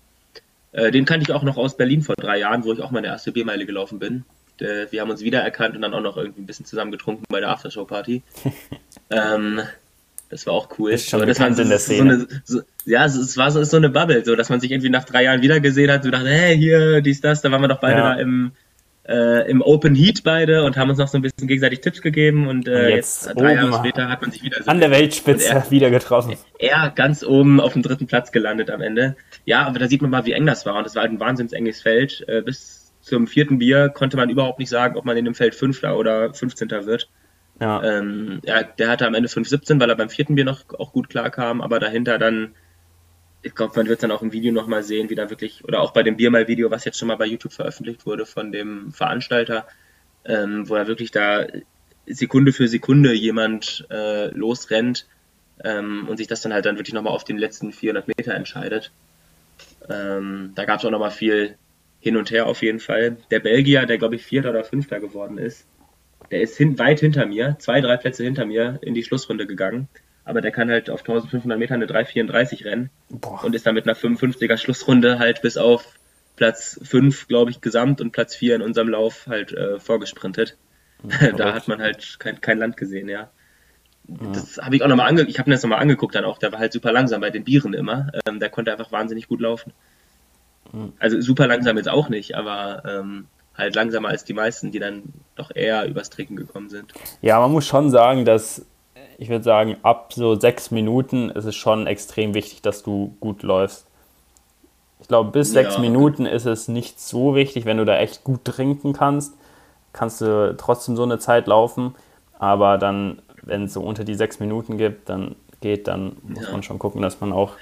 Äh, 0.72 0.90
den 0.90 1.04
kannte 1.04 1.24
ich 1.28 1.34
auch 1.34 1.42
noch 1.42 1.56
aus 1.56 1.76
Berlin 1.76 2.02
vor 2.02 2.14
drei 2.16 2.38
Jahren, 2.38 2.64
wo 2.64 2.72
ich 2.72 2.80
auch 2.80 2.90
meine 2.90 3.08
erste 3.08 3.32
Biermeile 3.32 3.66
gelaufen 3.66 3.98
bin. 3.98 4.24
Der, 4.60 4.90
wir 4.92 5.00
haben 5.00 5.10
uns 5.10 5.22
wiedererkannt 5.22 5.74
und 5.74 5.82
dann 5.82 5.94
auch 5.94 6.02
noch 6.02 6.16
irgendwie 6.16 6.42
ein 6.42 6.46
bisschen 6.46 6.66
zusammen 6.66 6.92
getrunken 6.92 7.24
bei 7.28 7.40
der 7.40 7.48
Aftershow-Party. 7.50 8.22
ähm, 9.10 9.60
das 10.28 10.46
war 10.46 10.54
auch 10.54 10.68
cool. 10.78 10.92
Ist 10.92 11.08
schon 11.10 11.20
Aber 11.20 11.26
das 11.26 11.40
war 11.40 11.48
bekannt 11.48 11.56
so, 11.56 11.62
in 11.64 11.68
der 11.70 11.78
so 11.78 11.84
Szene. 11.86 12.12
eine, 12.12 12.42
so, 12.44 12.60
ja, 12.84 13.04
es, 13.04 13.36
war 13.36 13.50
so, 13.50 13.60
ist 13.60 13.70
so 13.70 13.78
eine 13.78 13.88
Bubble, 13.88 14.24
so 14.24 14.36
dass 14.36 14.48
man 14.48 14.60
sich 14.60 14.70
irgendwie 14.70 14.90
nach 14.90 15.04
drei 15.04 15.24
Jahren 15.24 15.42
wiedergesehen 15.42 15.90
hat, 15.90 16.04
so 16.04 16.10
dachte, 16.10 16.28
hey, 16.28 16.56
hier, 16.56 17.00
dies, 17.00 17.20
das, 17.20 17.42
da 17.42 17.50
waren 17.50 17.62
wir 17.62 17.68
doch 17.68 17.80
beide 17.80 17.98
Ja. 17.98 18.14
da 18.14 18.20
im, 18.20 18.52
äh, 19.08 19.50
im 19.50 19.62
Open 19.62 19.94
Heat 19.94 20.22
beide 20.24 20.62
und 20.64 20.76
haben 20.76 20.90
uns 20.90 20.98
noch 20.98 21.08
so 21.08 21.18
ein 21.18 21.22
bisschen 21.22 21.48
gegenseitig 21.48 21.80
Tipps 21.80 22.00
gegeben 22.02 22.46
und, 22.48 22.68
äh, 22.68 22.90
jetzt 22.96 23.26
jetzt, 23.26 23.38
drei 23.40 23.54
Jahre 23.54 23.72
später 23.74 24.08
hat 24.08 24.20
man 24.20 24.30
sich 24.30 24.42
wieder 24.42 24.62
so 24.62 24.70
An 24.70 24.78
der 24.80 24.90
Weltspitze 24.90 25.48
er- 25.48 25.70
wieder 25.70 25.90
getroffen. 25.90 26.36
er 26.58 26.90
ganz 26.94 27.24
oben 27.24 27.60
auf 27.60 27.72
dem 27.72 27.82
dritten 27.82 28.06
Platz 28.06 28.30
gelandet 28.32 28.70
am 28.70 28.80
Ende. 28.82 29.16
Ja, 29.46 29.66
aber 29.66 29.78
da 29.78 29.88
sieht 29.88 30.02
man 30.02 30.10
mal, 30.10 30.26
wie 30.26 30.32
eng 30.32 30.46
das 30.46 30.66
war. 30.66 30.76
Und 30.76 30.84
das 30.84 30.94
war 30.94 31.02
halt 31.02 31.12
ein 31.12 31.20
wahnsinns 31.20 31.52
enges 31.52 31.80
Feld. 31.82 32.24
Äh, 32.28 32.42
bis 32.42 32.92
zum 33.00 33.26
vierten 33.26 33.58
Bier 33.58 33.88
konnte 33.88 34.16
man 34.16 34.28
überhaupt 34.28 34.58
nicht 34.58 34.68
sagen, 34.68 34.96
ob 34.96 35.04
man 35.06 35.16
in 35.16 35.24
dem 35.24 35.34
Feld 35.34 35.54
Fünfter 35.54 35.96
oder 35.98 36.32
15. 36.34 36.68
wird. 36.86 37.08
Ja. 37.60 37.82
Ähm, 37.82 38.40
ja, 38.44 38.62
der 38.62 38.88
hatte 38.88 39.06
am 39.06 39.14
Ende 39.14 39.28
5,17, 39.28 39.80
weil 39.80 39.88
er 39.90 39.96
beim 39.96 40.08
vierten 40.10 40.34
Bier 40.34 40.44
noch 40.44 40.60
auch 40.78 40.92
gut 40.92 41.08
klarkam, 41.10 41.60
aber 41.60 41.78
dahinter 41.80 42.18
dann, 42.18 42.54
ich 43.42 43.54
glaube, 43.54 43.72
man 43.76 43.88
wird 43.88 44.02
dann 44.02 44.10
auch 44.10 44.22
im 44.22 44.32
Video 44.32 44.52
nochmal 44.52 44.82
sehen, 44.82 45.08
wie 45.10 45.14
da 45.14 45.30
wirklich, 45.30 45.64
oder 45.64 45.80
auch 45.80 45.92
bei 45.92 46.02
dem 46.02 46.16
Biermal-Video, 46.16 46.70
was 46.70 46.84
jetzt 46.84 46.98
schon 46.98 47.08
mal 47.08 47.16
bei 47.16 47.26
YouTube 47.26 47.52
veröffentlicht 47.52 48.04
wurde 48.06 48.26
von 48.26 48.52
dem 48.52 48.92
Veranstalter, 48.92 49.66
ähm, 50.24 50.68
wo 50.68 50.74
er 50.74 50.86
wirklich 50.86 51.10
da 51.10 51.46
Sekunde 52.06 52.52
für 52.52 52.68
Sekunde 52.68 53.14
jemand 53.14 53.86
äh, 53.90 54.28
losrennt 54.28 55.06
ähm, 55.64 56.06
und 56.08 56.18
sich 56.18 56.26
das 56.26 56.42
dann 56.42 56.52
halt 56.52 56.66
dann 56.66 56.76
wirklich 56.76 56.94
nochmal 56.94 57.14
auf 57.14 57.24
den 57.24 57.38
letzten 57.38 57.72
400 57.72 58.08
Meter 58.08 58.34
entscheidet. 58.34 58.90
Ähm, 59.88 60.52
da 60.54 60.64
gab 60.64 60.80
es 60.80 60.84
auch 60.84 60.90
nochmal 60.90 61.10
viel 61.10 61.56
hin 62.00 62.16
und 62.16 62.30
her 62.30 62.46
auf 62.46 62.62
jeden 62.62 62.80
Fall. 62.80 63.16
Der 63.30 63.40
Belgier, 63.40 63.86
der 63.86 63.98
glaube 63.98 64.16
ich 64.16 64.22
Vierter 64.24 64.50
oder 64.50 64.64
Fünfter 64.64 65.00
geworden 65.00 65.38
ist, 65.38 65.66
der 66.30 66.42
ist 66.42 66.56
hin, 66.56 66.78
weit 66.78 67.00
hinter 67.00 67.26
mir, 67.26 67.56
zwei, 67.58 67.80
drei 67.80 67.96
Plätze 67.96 68.24
hinter 68.24 68.44
mir 68.44 68.78
in 68.82 68.94
die 68.94 69.02
Schlussrunde 69.02 69.46
gegangen. 69.46 69.88
Aber 70.24 70.40
der 70.40 70.50
kann 70.50 70.70
halt 70.70 70.90
auf 70.90 71.00
1500 71.00 71.58
Metern 71.58 71.82
eine 71.82 71.90
3,34 71.90 72.64
rennen 72.64 72.90
Boah. 73.08 73.42
und 73.44 73.54
ist 73.54 73.66
dann 73.66 73.74
mit 73.74 73.86
einer 73.86 73.96
55er 73.96 74.56
Schlussrunde 74.58 75.18
halt 75.18 75.42
bis 75.42 75.56
auf 75.56 75.98
Platz 76.36 76.78
5, 76.82 77.28
glaube 77.28 77.50
ich, 77.50 77.60
gesamt 77.60 78.00
und 78.00 78.12
Platz 78.12 78.34
4 78.34 78.56
in 78.56 78.62
unserem 78.62 78.88
Lauf 78.88 79.26
halt 79.26 79.52
äh, 79.52 79.80
vorgesprintet. 79.80 80.56
da 81.36 81.54
hat 81.54 81.68
man 81.68 81.80
halt 81.80 82.18
kein, 82.18 82.40
kein 82.40 82.58
Land 82.58 82.76
gesehen, 82.76 83.08
ja. 83.08 83.30
Das 84.04 84.58
habe 84.58 84.74
ich 84.74 84.82
auch 84.82 84.88
nochmal 84.88 85.08
ange 85.08 85.22
ich 85.22 85.38
habe 85.38 85.48
mir 85.48 85.54
das 85.54 85.62
nochmal 85.62 85.78
angeguckt 85.80 86.16
dann 86.16 86.24
auch, 86.24 86.38
der 86.38 86.50
war 86.50 86.58
halt 86.58 86.72
super 86.72 86.90
langsam 86.90 87.20
bei 87.20 87.30
den 87.30 87.44
Bieren 87.44 87.74
immer. 87.74 88.10
Ähm, 88.26 88.40
der 88.40 88.50
konnte 88.50 88.72
einfach 88.72 88.90
wahnsinnig 88.90 89.28
gut 89.28 89.40
laufen. 89.40 89.72
Also 90.98 91.20
super 91.20 91.46
langsam 91.46 91.76
jetzt 91.76 91.88
auch 91.88 92.08
nicht, 92.08 92.34
aber 92.34 92.82
ähm, 92.86 93.26
halt 93.54 93.74
langsamer 93.74 94.08
als 94.08 94.24
die 94.24 94.34
meisten, 94.34 94.70
die 94.70 94.78
dann 94.78 95.02
doch 95.34 95.50
eher 95.54 95.86
übers 95.86 96.10
Trinken 96.10 96.36
gekommen 96.36 96.68
sind. 96.68 96.92
Ja, 97.22 97.40
man 97.40 97.52
muss 97.52 97.66
schon 97.66 97.90
sagen, 97.90 98.24
dass 98.24 98.66
ich 99.20 99.28
würde 99.28 99.44
sagen, 99.44 99.76
ab 99.82 100.12
so 100.14 100.34
sechs 100.34 100.70
Minuten 100.70 101.30
ist 101.30 101.44
es 101.44 101.54
schon 101.54 101.86
extrem 101.86 102.34
wichtig, 102.34 102.62
dass 102.62 102.82
du 102.82 103.14
gut 103.20 103.42
läufst. 103.42 103.86
Ich 105.00 105.08
glaube, 105.08 105.30
bis 105.30 105.50
sechs 105.52 105.74
Ja. 105.74 105.80
Minuten 105.80 106.26
ist 106.26 106.46
es 106.46 106.68
nicht 106.68 107.00
so 107.00 107.34
wichtig, 107.34 107.64
wenn 107.66 107.76
du 107.76 107.84
da 107.84 107.96
echt 107.98 108.24
gut 108.24 108.44
trinken 108.44 108.92
kannst, 108.92 109.34
kannst 109.92 110.20
du 110.20 110.54
trotzdem 110.56 110.96
so 110.96 111.02
eine 111.02 111.18
Zeit 111.18 111.46
laufen. 111.46 111.94
Aber 112.38 112.78
dann, 112.78 113.20
wenn 113.42 113.64
es 113.64 113.74
so 113.74 113.80
unter 113.82 114.04
die 114.04 114.14
sechs 114.14 114.40
Minuten 114.40 114.78
gibt, 114.78 115.08
dann 115.08 115.36
geht, 115.60 115.86
dann 115.88 116.16
muss 116.22 116.44
Ja. 116.46 116.52
man 116.52 116.62
schon 116.62 116.78
gucken, 116.78 117.02
dass 117.02 117.20
man 117.20 117.32
auch 117.32 117.52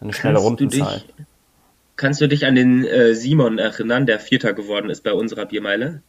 eine 0.00 0.12
schnelle 0.12 0.36
Kannst 0.40 0.60
du 0.60 0.66
dich- 0.66 0.80
Rundenzahl. 0.82 1.02
Kannst 1.96 2.20
du 2.20 2.28
dich 2.28 2.46
an 2.46 2.54
den 2.54 2.84
äh, 2.84 3.14
Simon 3.14 3.58
erinnern, 3.58 4.06
der 4.06 4.20
Vierter 4.20 4.52
geworden 4.52 4.90
ist 4.90 5.02
bei 5.02 5.12
unserer 5.12 5.46
Biermeile? 5.46 6.02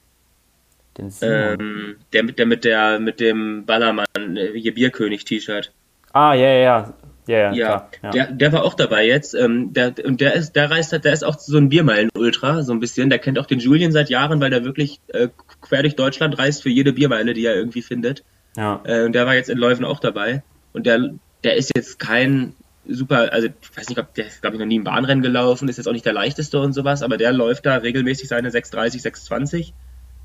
Den. 0.98 1.14
Ähm, 1.22 1.96
der 2.14 2.24
mit 2.24 2.40
der 2.40 2.46
mit 2.46 2.64
der 2.64 3.00
mit 3.00 3.20
dem 3.20 3.66
Ballermann, 3.66 4.06
äh, 4.36 4.52
hier 4.60 4.74
Bierkönig-T-Shirt. 4.74 5.72
ah, 6.14 6.34
ja, 6.34 6.48
ja, 6.48 6.60
ja. 6.60 6.94
Ja, 7.28 7.52
ja, 7.52 7.90
Ja. 8.04 8.12
Der, 8.12 8.32
der 8.32 8.54
war 8.54 8.64
auch 8.64 8.74
dabei 8.74 9.06
jetzt. 9.06 9.34
Ähm, 9.34 9.74
der, 9.74 9.94
und 10.06 10.22
der 10.22 10.34
ist, 10.34 10.54
der 10.54 10.72
reist, 10.72 10.94
der 10.94 11.12
ist 11.12 11.26
auch 11.26 11.38
so 11.38 11.58
ein 11.58 11.68
Biermeilen-Ultra, 11.68 12.64
so 12.64 12.72
ein 12.72 12.80
bisschen. 12.80 13.10
Der 13.10 13.20
kennt 13.20 13.38
auch 13.38 13.46
den 13.46 13.60
Julian 13.60 13.92
seit 13.92 14.10
Jahren, 14.10 14.40
weil 14.40 14.50
der 14.50 14.64
wirklich 14.64 15.02
äh, 15.08 15.28
quer 15.62 15.82
durch 15.82 15.98
Deutschland 15.98 16.38
reist 16.40 16.64
für 16.64 16.70
jede 16.70 16.94
Biermeile, 16.94 17.34
die 17.34 17.46
er 17.46 17.56
irgendwie 17.56 17.82
findet. 17.82 18.24
ja. 18.56 18.82
Äh, 18.86 19.04
und 19.04 19.14
der 19.14 19.26
war 19.26 19.36
jetzt 19.36 19.50
in 19.50 19.58
Leuven 19.58 19.84
auch 19.84 20.00
dabei. 20.00 20.42
Und 20.72 20.86
der, 20.86 21.16
der 21.44 21.56
ist 21.56 21.72
jetzt 21.76 22.00
kein 22.00 22.54
super, 22.88 23.34
also 23.34 23.48
ich 23.48 23.78
weiß 23.78 23.90
nicht, 23.90 24.00
ob 24.00 24.14
der 24.14 24.28
ist, 24.28 24.42
glaube 24.42 24.56
ich, 24.56 24.60
noch 24.60 24.68
nie 24.68 24.80
ein 24.80 24.84
Bahnrennen 24.84 25.22
gelaufen, 25.22 25.68
ist 25.68 25.78
jetzt 25.78 25.88
auch 25.88 25.94
nicht 25.94 26.06
der 26.06 26.14
leichteste 26.14 26.60
und 26.60 26.74
sowas, 26.74 27.04
aber 27.04 27.18
der 27.18 27.34
läuft 27.34 27.66
da 27.66 27.76
regelmäßig 27.76 28.30
seine 28.30 28.50
6,30, 28.50 29.04
6,20. 29.04 29.74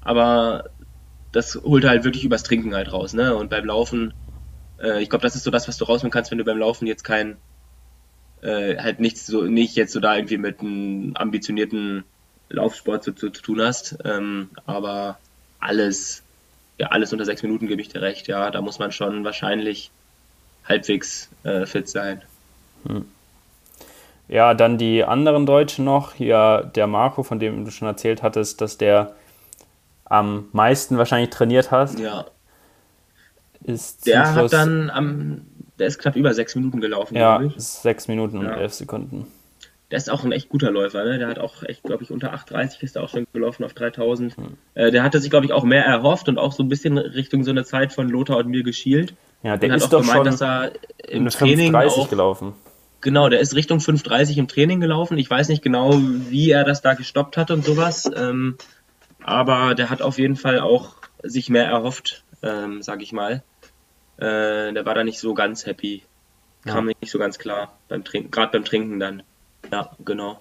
Aber 0.05 0.71
das 1.33 1.57
holt 1.57 1.85
halt 1.85 2.05
wirklich 2.05 2.25
übers 2.25 2.43
Trinken 2.43 2.75
halt 2.75 2.93
raus, 2.93 3.15
ne? 3.15 3.35
Und 3.35 3.51
beim 3.51 3.65
Laufen, 3.65 4.13
äh, 4.81 5.03
ich 5.03 5.09
glaube, 5.09 5.23
das 5.23 5.35
ist 5.35 5.45
so 5.45 5.51
das, 5.51 5.69
was 5.69 5.79
du 5.79 5.85
rausnehmen 5.85 6.13
kannst, 6.13 6.31
wenn 6.31 6.39
du 6.39 6.45
beim 6.45 6.59
Laufen 6.59 6.87
jetzt 6.87 7.05
kein, 7.05 7.37
äh, 8.43 8.77
halt 8.77 9.01
nichts 9.01 9.27
so, 9.27 9.43
nicht 9.43 9.77
jetzt 9.77 9.93
so 9.93 10.01
da 10.01 10.17
irgendwie 10.17 10.39
mit 10.39 10.61
einem 10.61 11.13
ambitionierten 11.15 12.05
Laufsport 12.51 13.03
zu, 13.03 13.13
zu, 13.13 13.31
zu 13.31 13.43
tun 13.43 13.61
hast. 13.63 13.99
Ähm, 14.05 14.51
aber 14.67 15.19
alles, 15.59 16.23
ja, 16.79 16.89
alles 16.89 17.13
unter 17.13 17.25
sechs 17.25 17.43
Minuten 17.43 17.67
gebe 17.67 17.81
ich 17.81 17.89
dir 17.89 18.03
recht, 18.03 18.29
ja. 18.29 18.51
Da 18.51 18.61
muss 18.61 18.79
man 18.79 18.93
schon 18.93 19.25
wahrscheinlich 19.25 19.91
halbwegs 20.65 21.31
äh, 21.45 21.67
fit 21.67 21.89
sein. 21.89 22.23
Ja, 24.29 24.55
dann 24.55 24.79
die 24.79 25.05
anderen 25.05 25.47
Deutschen 25.47 25.85
noch. 25.85 26.15
Hier 26.15 26.71
der 26.75 26.87
Marco, 26.87 27.23
von 27.23 27.39
dem 27.39 27.65
du 27.65 27.71
schon 27.71 27.89
erzählt 27.89 28.23
hattest, 28.23 28.61
dass 28.61 28.79
der 28.79 29.15
am 30.13 30.49
meisten 30.53 30.99
wahrscheinlich 30.99 31.31
trainiert 31.31 31.71
hast, 31.71 31.99
Ja. 31.99 32.27
ist 33.65 34.07
Der 34.07 34.25
Schluss, 34.27 34.53
hat 34.53 34.53
dann 34.53 34.91
am, 34.91 35.43
der 35.79 35.87
ist 35.87 35.99
knapp 35.99 36.17
über 36.17 36.35
sechs 36.35 36.55
Minuten 36.55 36.81
gelaufen, 36.81 37.17
ja, 37.17 37.39
glaube 37.39 37.55
ich. 37.57 37.63
sechs 37.63 38.09
Minuten 38.09 38.39
und 38.39 38.47
Ja. 38.47 38.57
elf 38.57 38.73
Sekunden. 38.75 39.27
Der 39.91 39.99
ist 39.99 40.11
auch 40.11 40.25
ein 40.25 40.33
echt 40.33 40.49
guter 40.49 40.71
Läufer, 40.71 41.05
ne? 41.05 41.19
Der 41.19 41.29
hat 41.29 41.39
auch 41.39 41.63
echt, 41.65 41.83
glaube 41.83 42.03
ich, 42.03 42.11
unter 42.11 42.33
8,30 42.33 42.83
ist 42.83 42.97
er 42.97 43.03
auch 43.03 43.11
schon 43.11 43.27
gelaufen 43.35 43.63
auf 43.63 43.75
3000. 43.75 44.37
Hm. 44.37 44.57
Äh, 44.75 44.91
der 44.91 45.03
hatte 45.03 45.21
sich, 45.21 45.29
glaube 45.31 45.45
ich, 45.45 45.53
auch 45.53 45.65
mehr 45.65 45.85
erhofft 45.85 46.29
und 46.31 46.39
auch 46.39 46.53
so 46.53 46.63
ein 46.63 46.69
bisschen 46.71 46.97
Richtung 46.97 47.45
so 47.45 47.51
eine 47.51 47.65
Zeit 47.65 47.93
von 47.93 48.09
Lothar 48.09 48.39
und 48.39 48.49
mir 48.49 48.63
geschielt. 48.63 49.15
Ja, 49.43 49.57
der 49.59 49.69
und 49.69 49.73
hat 49.75 49.79
ist 49.81 49.85
auch 49.85 49.91
doch 49.91 50.01
gemeint, 50.01 50.17
schon 50.17 50.25
dass 50.27 50.41
er 50.41 50.73
im 51.09 51.29
Training 51.29 51.75
5,30 51.75 51.87
auch, 51.89 52.09
gelaufen. 52.09 52.55
genau, 53.03 53.29
der 53.29 53.41
ist 53.41 53.55
Richtung 53.55 53.81
5,30 53.81 54.39
im 54.39 54.49
Training 54.49 54.81
gelaufen. 54.81 55.19
Ich 55.19 55.29
weiß 55.29 55.49
nicht 55.51 55.63
genau, 55.63 55.99
wie 55.99 56.51
er 56.51 56.65
das 56.65 56.81
da 56.81 56.95
gestoppt 56.95 57.37
hat 57.37 57.51
und 57.51 57.63
sowas. 57.65 58.11
Ähm, 58.17 58.57
aber 59.25 59.75
der 59.75 59.91
hat 59.91 60.03
auf 60.03 60.19
jeden 60.19 60.37
Fall 60.37 60.61
auch 60.61 60.95
sich 61.23 61.49
mehr 61.49 61.67
erhofft, 61.67 62.25
ähm, 62.43 62.83
sag 62.83 63.03
ich 63.03 63.13
mal. 63.13 63.43
Äh, 64.19 64.73
der 64.73 64.85
war 64.85 64.95
da 64.95 65.05
nicht 65.05 65.19
so 65.19 65.35
ganz 65.35 65.67
happy. 65.67 66.03
Kam 66.65 66.87
nicht 66.87 67.11
so 67.11 67.19
ganz 67.19 67.39
klar 67.39 67.77
beim 67.89 68.05
Trinken, 68.05 68.31
gerade 68.31 68.53
beim 68.53 68.65
Trinken 68.65 69.01
dann. 69.01 69.23
Ja, 69.73 69.91
genau. 70.05 70.41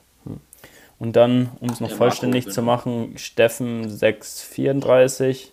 Und 0.99 1.15
dann, 1.15 1.49
um 1.59 1.69
es 1.69 1.79
noch 1.79 1.87
Der 1.87 1.97
vollständig 1.97 2.47
zu 2.49 2.61
machen, 2.61 3.17
Steffen 3.17 3.89
6,34 3.89 5.47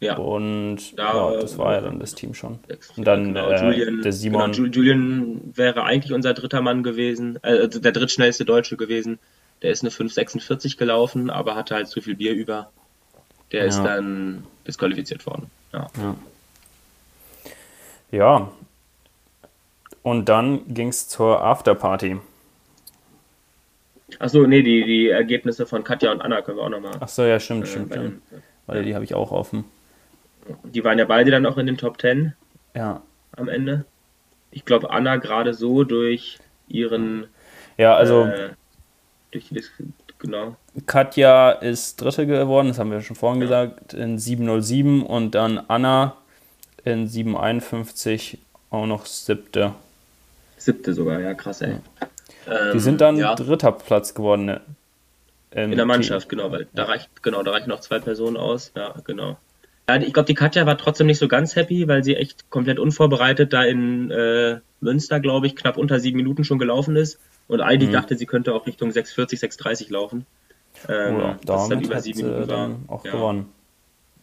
Ja. 0.00 0.16
und 0.16 0.98
Da, 0.98 1.32
ja, 1.32 1.40
das 1.40 1.56
war 1.56 1.74
ja 1.74 1.80
dann 1.80 1.98
das 1.98 2.14
Team 2.14 2.34
schon. 2.34 2.58
Und 2.96 3.04
dann 3.06 3.32
genau, 3.34 3.48
äh, 3.50 3.64
Julian, 3.64 4.02
der 4.02 4.12
Simon, 4.12 4.52
Genau, 4.52 4.68
Ju- 4.68 4.72
Julian 4.74 5.40
wäre 5.54 5.84
eigentlich 5.84 6.12
unser 6.12 6.34
dritter 6.34 6.60
Mann 6.60 6.82
gewesen, 6.82 7.38
äh, 7.42 7.58
also 7.60 7.80
der 7.80 7.92
drittschnellste 7.92 8.44
Deutsche 8.44 8.76
gewesen. 8.76 9.18
Der 9.62 9.70
ist 9.72 9.82
eine 9.82 9.90
5,46 9.90 10.76
gelaufen, 10.78 11.28
aber 11.30 11.54
hatte 11.54 11.74
halt 11.74 11.88
zu 11.88 12.00
viel 12.00 12.16
Bier 12.16 12.32
über. 12.32 12.70
Der 13.52 13.64
ist 13.64 13.78
Ja. 13.78 13.84
dann 13.84 14.44
disqualifiziert 14.66 15.26
worden. 15.26 15.50
Ja. 15.72 15.88
ja. 18.10 18.50
Und 20.02 20.28
dann 20.28 20.72
ging 20.72 20.88
es 20.88 21.08
zur 21.08 21.42
Afterparty. 21.42 22.18
Achso, 24.18 24.46
nee, 24.46 24.62
die, 24.62 24.84
die 24.84 25.08
Ergebnisse 25.08 25.66
von 25.66 25.84
Katja 25.84 26.10
und 26.10 26.20
Anna 26.20 26.42
können 26.42 26.58
wir 26.58 26.64
auch 26.64 26.68
nochmal. 26.70 26.96
Ach 27.00 27.08
so, 27.08 27.22
ja, 27.24 27.38
stimmt, 27.38 27.64
äh, 27.64 27.66
stimmt, 27.68 27.94
den- 27.94 28.22
Weil 28.66 28.84
die 28.84 28.94
habe 28.94 29.04
ich 29.04 29.14
auch 29.14 29.30
offen. 29.30 29.64
Die 30.64 30.82
waren 30.84 30.98
ja 30.98 31.04
beide 31.04 31.30
dann 31.30 31.46
auch 31.46 31.58
in 31.58 31.66
den 31.66 31.76
Top 31.76 32.00
10 32.00 32.34
Ja. 32.74 33.02
am 33.36 33.48
Ende. 33.48 33.84
Ich 34.50 34.64
glaube, 34.64 34.90
Anna 34.90 35.16
gerade 35.16 35.54
so 35.54 35.84
durch 35.84 36.38
ihren. 36.66 37.26
Ja, 37.76 37.94
also 37.94 38.24
äh, 38.24 38.50
durch 39.30 39.48
die 39.48 39.54
Dis 39.54 39.70
genau. 40.18 40.56
Katja 40.86 41.50
ist 41.50 42.00
Dritte 42.00 42.26
geworden, 42.26 42.68
das 42.68 42.78
haben 42.78 42.90
wir 42.90 43.00
schon 43.00 43.16
vorhin 43.16 43.40
gesagt, 43.40 43.94
in 43.94 44.18
707 44.18 45.02
und 45.02 45.34
dann 45.34 45.58
Anna 45.68 46.16
in 46.84 47.06
751 47.06 48.38
auch 48.70 48.86
noch 48.86 49.06
Siebte. 49.06 49.74
Siebte 50.56 50.94
sogar, 50.94 51.20
ja, 51.20 51.34
krass, 51.34 51.62
ey. 51.62 51.76
Ähm, 52.48 52.72
Die 52.72 52.80
sind 52.80 53.00
dann 53.00 53.16
ja. 53.16 53.34
dritter 53.34 53.72
Platz 53.72 54.14
geworden. 54.14 54.44
ne? 54.44 54.60
In 55.52 55.70
der 55.70 55.78
Team. 55.78 55.88
Mannschaft, 55.88 56.28
genau, 56.28 56.52
weil 56.52 56.68
da 56.74 56.84
reicht, 56.84 57.22
genau, 57.22 57.42
da 57.42 57.50
reichen 57.50 57.70
noch 57.70 57.80
zwei 57.80 57.98
Personen 57.98 58.36
aus. 58.36 58.72
Ja, 58.76 58.94
genau. 59.04 59.36
Ja, 59.88 59.96
ich 59.96 60.12
glaube, 60.12 60.26
die 60.26 60.34
Katja 60.34 60.64
war 60.66 60.78
trotzdem 60.78 61.08
nicht 61.08 61.18
so 61.18 61.26
ganz 61.26 61.56
happy, 61.56 61.88
weil 61.88 62.04
sie 62.04 62.14
echt 62.14 62.48
komplett 62.50 62.78
unvorbereitet 62.78 63.52
da 63.52 63.64
in 63.64 64.10
äh, 64.12 64.60
Münster, 64.80 65.18
glaube 65.18 65.48
ich, 65.48 65.56
knapp 65.56 65.76
unter 65.76 65.98
sieben 65.98 66.18
Minuten 66.18 66.44
schon 66.44 66.60
gelaufen 66.60 66.94
ist. 66.94 67.18
Und 67.50 67.60
eigentlich 67.60 67.88
Mhm. 67.90 67.94
dachte, 67.94 68.16
sie 68.16 68.26
könnte 68.26 68.54
auch 68.54 68.66
Richtung 68.66 68.90
640, 68.92 69.40
630 69.40 69.90
laufen. 69.90 70.24
Ähm, 70.88 71.36
dass 71.44 71.64
es 71.64 71.68
dann 71.68 71.82
über 71.82 72.00
sieben 72.00 72.18
sie 72.18 72.24
Minuten 72.24 72.48
war. 72.48 72.56
dann 72.56 72.84
auch 72.88 73.04
Ja. 73.04 73.12
gewonnen. 73.12 73.46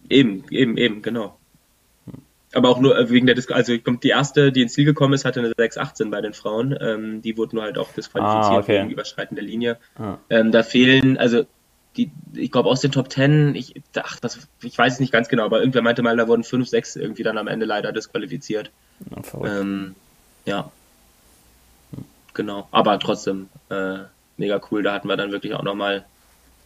Eben, 0.08 0.44
eben, 0.50 0.76
eben, 0.76 1.02
genau. 1.02 1.38
Aber 2.54 2.70
auch 2.70 2.80
nur 2.80 2.98
äh, 2.98 3.10
wegen 3.10 3.26
der 3.26 3.34
Dis 3.34 3.46
also 3.50 3.76
die 3.76 4.08
erste, 4.08 4.50
die 4.50 4.62
ins 4.62 4.72
Ziel 4.72 4.86
gekommen 4.86 5.12
ist, 5.12 5.26
hatte 5.26 5.40
eine 5.40 5.52
618 5.56 6.10
bei 6.10 6.22
den 6.22 6.32
Frauen. 6.32 6.76
Ähm, 6.80 7.20
die 7.20 7.36
wurde 7.36 7.54
nur 7.56 7.64
halt 7.64 7.76
auch 7.76 7.92
disqualifiziert 7.92 8.52
Ah, 8.52 8.58
okay. 8.58 8.78
wegen 8.80 8.90
Überschreiten 8.90 9.34
der 9.34 9.44
Linie. 9.44 9.76
Ah. 9.98 10.16
Ähm, 10.30 10.50
da 10.50 10.62
fehlen, 10.62 11.18
also 11.18 11.44
die, 11.98 12.10
ich 12.34 12.50
glaube 12.50 12.70
aus 12.70 12.80
den 12.80 12.90
Top 12.92 13.10
Ten, 13.10 13.54
ich, 13.54 13.74
ach, 13.96 14.18
das, 14.20 14.48
ich 14.62 14.78
weiß 14.78 14.94
es 14.94 15.00
nicht 15.00 15.12
ganz 15.12 15.28
genau, 15.28 15.44
aber 15.44 15.58
irgendwer 15.60 15.82
meinte 15.82 16.02
mal, 16.02 16.16
da 16.16 16.26
wurden 16.26 16.44
fünf, 16.44 16.68
sechs 16.68 16.96
irgendwie 16.96 17.22
dann 17.22 17.36
am 17.36 17.48
Ende 17.48 17.66
leider 17.66 17.92
disqualifiziert. 17.92 18.70
Ja, 19.10 19.44
ähm, 19.60 19.94
ja. 20.46 20.72
Genau. 22.38 22.68
Aber 22.70 23.00
trotzdem, 23.00 23.48
äh, 23.68 23.98
mega 24.36 24.60
cool. 24.70 24.84
Da 24.84 24.92
hatten 24.92 25.08
wir 25.08 25.16
dann 25.16 25.32
wirklich 25.32 25.54
auch 25.54 25.64
nochmal 25.64 26.04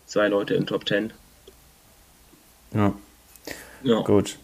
zwei 0.05 0.29
Leute 0.29 0.53
in 0.53 0.67
Top 0.67 0.85
Ten. 0.85 1.15
Ja. 2.75 2.93
ja. 3.83 4.03
Gut. 4.03 4.37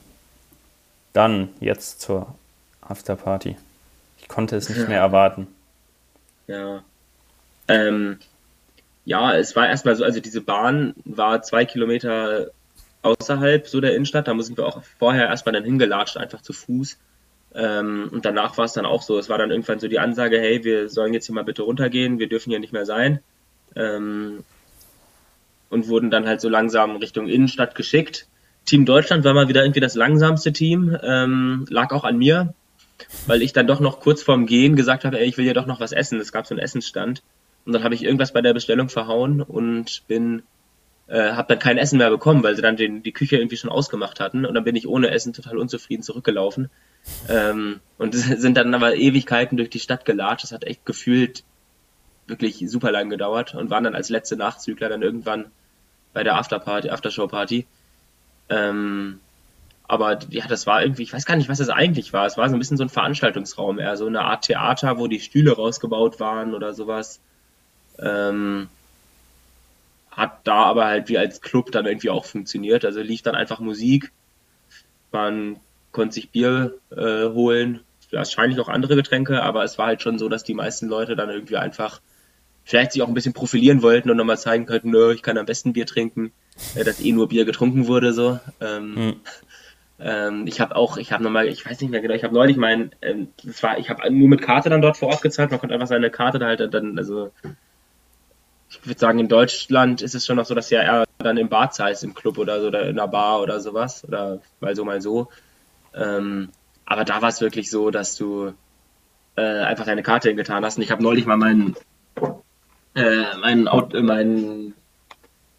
Dann 1.12 1.50
jetzt 1.60 2.00
zur 2.00 2.34
Afterparty. 2.80 3.58
Ich 4.16 4.28
konnte 4.28 4.56
es 4.56 4.70
nicht 4.70 4.78
ja. 4.78 4.88
mehr 4.88 5.00
erwarten. 5.00 5.48
Ja. 6.46 6.82
Ähm, 7.68 8.18
ja, 9.04 9.34
es 9.34 9.54
war 9.54 9.68
erstmal 9.68 9.96
so, 9.96 10.04
also 10.04 10.20
diese 10.20 10.40
Bahn 10.40 10.94
war 11.04 11.42
zwei 11.42 11.66
Kilometer 11.66 12.52
außerhalb 13.02 13.68
so 13.68 13.82
der 13.82 13.94
Innenstadt. 13.94 14.28
Da 14.28 14.32
mussten 14.32 14.56
wir 14.56 14.64
auch 14.64 14.82
vorher 14.98 15.26
erstmal 15.26 15.52
dann 15.52 15.64
hingelatscht, 15.64 16.16
einfach 16.16 16.40
zu 16.40 16.54
Fuß. 16.54 16.96
Ähm, 17.54 18.08
und 18.12 18.24
danach 18.24 18.56
war 18.58 18.66
es 18.66 18.72
dann 18.72 18.86
auch 18.86 19.02
so. 19.02 19.18
Es 19.18 19.28
war 19.28 19.38
dann 19.38 19.50
irgendwann 19.50 19.80
so 19.80 19.88
die 19.88 19.98
Ansage, 19.98 20.38
hey, 20.38 20.64
wir 20.64 20.88
sollen 20.88 21.14
jetzt 21.14 21.26
hier 21.26 21.34
mal 21.34 21.44
bitte 21.44 21.62
runtergehen, 21.62 22.18
wir 22.18 22.28
dürfen 22.28 22.50
hier 22.50 22.60
nicht 22.60 22.72
mehr 22.72 22.86
sein. 22.86 23.20
Ähm, 23.74 24.44
und 25.70 25.88
wurden 25.88 26.10
dann 26.10 26.26
halt 26.26 26.40
so 26.40 26.48
langsam 26.48 26.96
Richtung 26.96 27.28
Innenstadt 27.28 27.74
geschickt. 27.74 28.26
Team 28.64 28.84
Deutschland 28.84 29.24
war 29.24 29.34
mal 29.34 29.48
wieder 29.48 29.62
irgendwie 29.62 29.80
das 29.80 29.94
langsamste 29.94 30.52
Team, 30.52 30.96
ähm, 31.02 31.66
lag 31.70 31.90
auch 31.92 32.04
an 32.04 32.18
mir, 32.18 32.54
weil 33.26 33.42
ich 33.42 33.52
dann 33.52 33.66
doch 33.66 33.80
noch 33.80 34.00
kurz 34.00 34.22
vorm 34.22 34.46
Gehen 34.46 34.76
gesagt 34.76 35.04
habe, 35.04 35.18
ey, 35.18 35.26
ich 35.26 35.38
will 35.38 35.46
ja 35.46 35.54
doch 35.54 35.66
noch 35.66 35.80
was 35.80 35.92
essen. 35.92 36.20
Es 36.20 36.32
gab 36.32 36.46
so 36.46 36.54
einen 36.54 36.62
Essensstand. 36.62 37.22
Und 37.64 37.72
dann 37.72 37.84
habe 37.84 37.94
ich 37.94 38.04
irgendwas 38.04 38.32
bei 38.32 38.42
der 38.42 38.54
Bestellung 38.54 38.88
verhauen 38.88 39.42
und 39.42 40.06
bin, 40.06 40.42
äh, 41.08 41.32
habe 41.32 41.48
dann 41.48 41.58
kein 41.58 41.78
Essen 41.78 41.98
mehr 41.98 42.10
bekommen, 42.10 42.42
weil 42.42 42.54
sie 42.54 42.62
dann 42.62 42.76
den, 42.76 43.02
die 43.02 43.12
Küche 43.12 43.36
irgendwie 43.36 43.56
schon 43.56 43.70
ausgemacht 43.70 44.20
hatten. 44.20 44.44
Und 44.44 44.54
dann 44.54 44.64
bin 44.64 44.76
ich 44.76 44.86
ohne 44.86 45.10
Essen 45.10 45.32
total 45.32 45.58
unzufrieden 45.58 46.02
zurückgelaufen. 46.02 46.70
Ähm, 47.28 47.80
und 47.96 48.14
sind 48.14 48.56
dann 48.56 48.74
aber 48.74 48.94
Ewigkeiten 48.94 49.56
durch 49.56 49.70
die 49.70 49.80
Stadt 49.80 50.04
gelatscht. 50.04 50.44
Das 50.44 50.52
hat 50.52 50.64
echt 50.64 50.84
gefühlt 50.84 51.44
wirklich 52.26 52.62
super 52.68 52.92
lang 52.92 53.08
gedauert 53.08 53.54
und 53.54 53.70
waren 53.70 53.84
dann 53.84 53.94
als 53.94 54.10
letzte 54.10 54.36
Nachzügler 54.36 54.90
dann 54.90 55.02
irgendwann 55.02 55.46
bei 56.12 56.22
der 56.22 56.36
Afterparty, 56.36 56.90
Aftershow-Party. 56.90 57.66
Ähm, 58.50 59.20
aber 59.86 60.18
ja, 60.28 60.46
das 60.46 60.66
war 60.66 60.82
irgendwie, 60.82 61.04
ich 61.04 61.12
weiß 61.14 61.24
gar 61.24 61.36
nicht, 61.36 61.48
was 61.48 61.58
das 61.58 61.70
eigentlich 61.70 62.12
war. 62.12 62.26
Es 62.26 62.36
war 62.36 62.46
so 62.48 62.54
ein 62.54 62.58
bisschen 62.58 62.76
so 62.76 62.84
ein 62.84 62.90
Veranstaltungsraum, 62.90 63.78
eher 63.78 63.96
so 63.96 64.06
eine 64.06 64.20
Art 64.20 64.44
Theater, 64.44 64.98
wo 64.98 65.06
die 65.06 65.20
Stühle 65.20 65.56
rausgebaut 65.56 66.20
waren 66.20 66.54
oder 66.54 66.74
sowas. 66.74 67.20
Ähm, 67.98 68.68
hat 70.18 70.40
da 70.48 70.64
aber 70.64 70.86
halt 70.86 71.08
wie 71.08 71.16
als 71.16 71.40
Club 71.40 71.70
dann 71.70 71.86
irgendwie 71.86 72.10
auch 72.10 72.24
funktioniert. 72.24 72.84
Also 72.84 73.00
lief 73.00 73.22
dann 73.22 73.36
einfach 73.36 73.60
Musik, 73.60 74.10
man 75.12 75.60
konnte 75.92 76.14
sich 76.14 76.30
Bier 76.30 76.74
äh, 76.90 77.28
holen, 77.28 77.80
wahrscheinlich 78.10 78.58
auch 78.58 78.68
andere 78.68 78.96
Getränke, 78.96 79.42
aber 79.42 79.62
es 79.62 79.78
war 79.78 79.86
halt 79.86 80.02
schon 80.02 80.18
so, 80.18 80.28
dass 80.28 80.42
die 80.42 80.54
meisten 80.54 80.88
Leute 80.88 81.14
dann 81.14 81.30
irgendwie 81.30 81.56
einfach 81.56 82.00
vielleicht 82.64 82.92
sich 82.92 83.02
auch 83.02 83.08
ein 83.08 83.14
bisschen 83.14 83.32
profilieren 83.32 83.80
wollten 83.80 84.10
und 84.10 84.16
nochmal 84.16 84.38
zeigen 84.38 84.66
könnten, 84.66 84.90
nö, 84.90 85.12
ich 85.12 85.22
kann 85.22 85.38
am 85.38 85.46
besten 85.46 85.72
Bier 85.72 85.86
trinken, 85.86 86.32
äh, 86.74 86.82
dass 86.82 87.00
eh 87.00 87.12
nur 87.12 87.28
Bier 87.28 87.44
getrunken 87.44 87.86
wurde 87.86 88.12
so. 88.12 88.40
Ähm, 88.60 88.96
hm. 88.96 89.16
ähm, 90.00 90.46
ich 90.48 90.60
habe 90.60 90.74
auch, 90.74 90.96
ich 90.96 91.12
habe 91.12 91.22
nochmal, 91.22 91.46
ich 91.46 91.64
weiß 91.64 91.80
nicht 91.80 91.90
mehr 91.90 92.00
genau, 92.00 92.14
ich 92.14 92.24
habe 92.24 92.34
neulich 92.34 92.56
mein, 92.56 92.90
ähm, 93.02 93.28
das 93.44 93.62
war, 93.62 93.78
ich 93.78 93.88
habe 93.88 94.10
nur 94.12 94.28
mit 94.28 94.42
Karte 94.42 94.68
dann 94.68 94.82
dort 94.82 94.96
vor 94.96 95.10
Ort 95.10 95.22
gezahlt, 95.22 95.52
man 95.52 95.60
konnte 95.60 95.74
einfach 95.74 95.86
seine 95.86 96.10
Karte 96.10 96.40
da 96.40 96.46
halt 96.46 96.74
dann, 96.74 96.98
also 96.98 97.30
ich 98.70 98.86
würde 98.86 99.00
sagen, 99.00 99.18
in 99.18 99.28
Deutschland 99.28 100.02
ist 100.02 100.14
es 100.14 100.26
schon 100.26 100.36
noch 100.36 100.44
so, 100.44 100.54
dass 100.54 100.70
ja 100.70 100.82
eher 100.82 101.04
dann 101.18 101.36
im 101.36 101.48
Bar 101.48 101.70
zahlst, 101.70 102.04
im 102.04 102.14
Club 102.14 102.38
oder 102.38 102.60
so, 102.60 102.68
oder 102.68 102.82
in 102.82 102.98
einer 102.98 103.08
Bar 103.08 103.40
oder 103.40 103.60
sowas, 103.60 104.04
oder 104.06 104.40
mal 104.60 104.76
so, 104.76 104.84
mal 104.84 105.00
so. 105.00 105.28
Ähm, 105.94 106.50
aber 106.84 107.04
da 107.04 107.22
war 107.22 107.28
es 107.28 107.40
wirklich 107.40 107.70
so, 107.70 107.90
dass 107.90 108.16
du 108.16 108.52
äh, 109.36 109.60
einfach 109.60 109.86
deine 109.86 110.02
Karte 110.02 110.28
hingetan 110.28 110.64
hast. 110.64 110.76
Und 110.76 110.82
ich 110.82 110.90
habe 110.90 111.02
neulich 111.02 111.26
mal 111.26 111.36
meinen, 111.36 111.76
äh, 112.94 113.36
meinen, 113.40 113.68
Auto, 113.68 114.00
meinen, 114.02 114.74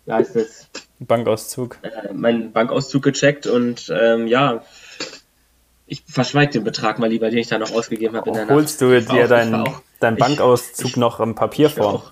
wie 0.05 0.11
heißt 0.11 0.35
das? 0.35 0.69
Bankauszug. 0.99 1.77
Äh, 1.81 2.13
meinen 2.13 2.51
Bankauszug 2.51 3.03
gecheckt 3.03 3.47
und 3.47 3.91
ähm, 3.95 4.27
ja, 4.27 4.63
ich 5.87 6.03
verschweige 6.05 6.51
den 6.51 6.63
Betrag 6.63 6.99
mal 6.99 7.09
lieber, 7.09 7.29
den 7.29 7.39
ich 7.39 7.47
da 7.47 7.57
noch 7.57 7.71
ausgegeben 7.71 8.15
habe. 8.15 8.47
Holst 8.49 8.81
du 8.81 9.01
dir 9.01 9.27
deinen 9.27 9.67
dein 9.99 10.17
Bankauszug 10.17 10.91
ich, 10.91 10.97
noch 10.97 11.19
im 11.19 11.35
Papierform? 11.35 12.03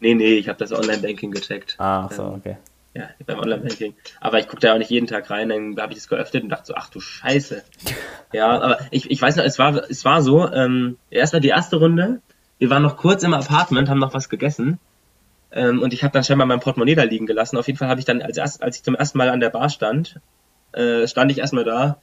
Nee, 0.00 0.14
nee, 0.14 0.34
ich 0.34 0.48
habe 0.48 0.58
das 0.58 0.72
Online-Banking 0.72 1.30
gecheckt. 1.30 1.76
Ah, 1.78 2.08
so, 2.10 2.22
ähm, 2.22 2.34
okay. 2.34 2.56
Ja, 2.94 3.08
beim 3.24 3.38
Online-Banking. 3.38 3.94
Aber 4.20 4.38
ich 4.38 4.48
gucke 4.48 4.60
da 4.60 4.74
auch 4.74 4.78
nicht 4.78 4.90
jeden 4.90 5.06
Tag 5.06 5.30
rein, 5.30 5.50
dann 5.50 5.76
habe 5.78 5.92
ich 5.92 5.98
das 5.98 6.08
geöffnet 6.08 6.42
und 6.42 6.48
dachte 6.48 6.66
so, 6.66 6.74
ach 6.74 6.90
du 6.90 7.00
Scheiße. 7.00 7.62
Ja, 8.32 8.60
aber 8.60 8.78
ich, 8.92 9.10
ich 9.10 9.20
weiß 9.20 9.34
noch, 9.34 9.42
es 9.42 9.58
war, 9.58 9.74
es 9.90 10.04
war 10.04 10.22
so, 10.22 10.48
ähm, 10.52 10.98
erstmal 11.10 11.40
die 11.40 11.48
erste 11.48 11.78
Runde, 11.78 12.20
wir 12.60 12.70
waren 12.70 12.84
noch 12.84 12.96
kurz 12.96 13.24
im 13.24 13.34
Apartment, 13.34 13.88
haben 13.88 13.98
noch 13.98 14.14
was 14.14 14.28
gegessen. 14.28 14.78
Ähm, 15.50 15.82
und 15.82 15.92
ich 15.92 16.04
habe 16.04 16.12
dann 16.12 16.22
scheinbar 16.22 16.46
mein 16.46 16.60
Portemonnaie 16.60 16.94
da 16.94 17.02
liegen 17.02 17.26
gelassen. 17.26 17.56
Auf 17.56 17.66
jeden 17.66 17.78
Fall 17.78 17.88
habe 17.88 17.98
ich 17.98 18.06
dann, 18.06 18.22
als, 18.22 18.36
erst, 18.36 18.62
als 18.62 18.76
ich 18.76 18.82
zum 18.84 18.94
ersten 18.94 19.18
Mal 19.18 19.30
an 19.30 19.40
der 19.40 19.50
Bar 19.50 19.68
stand, 19.68 20.20
äh, 20.72 21.08
stand 21.08 21.32
ich 21.32 21.38
erstmal 21.38 21.64
da, 21.64 22.00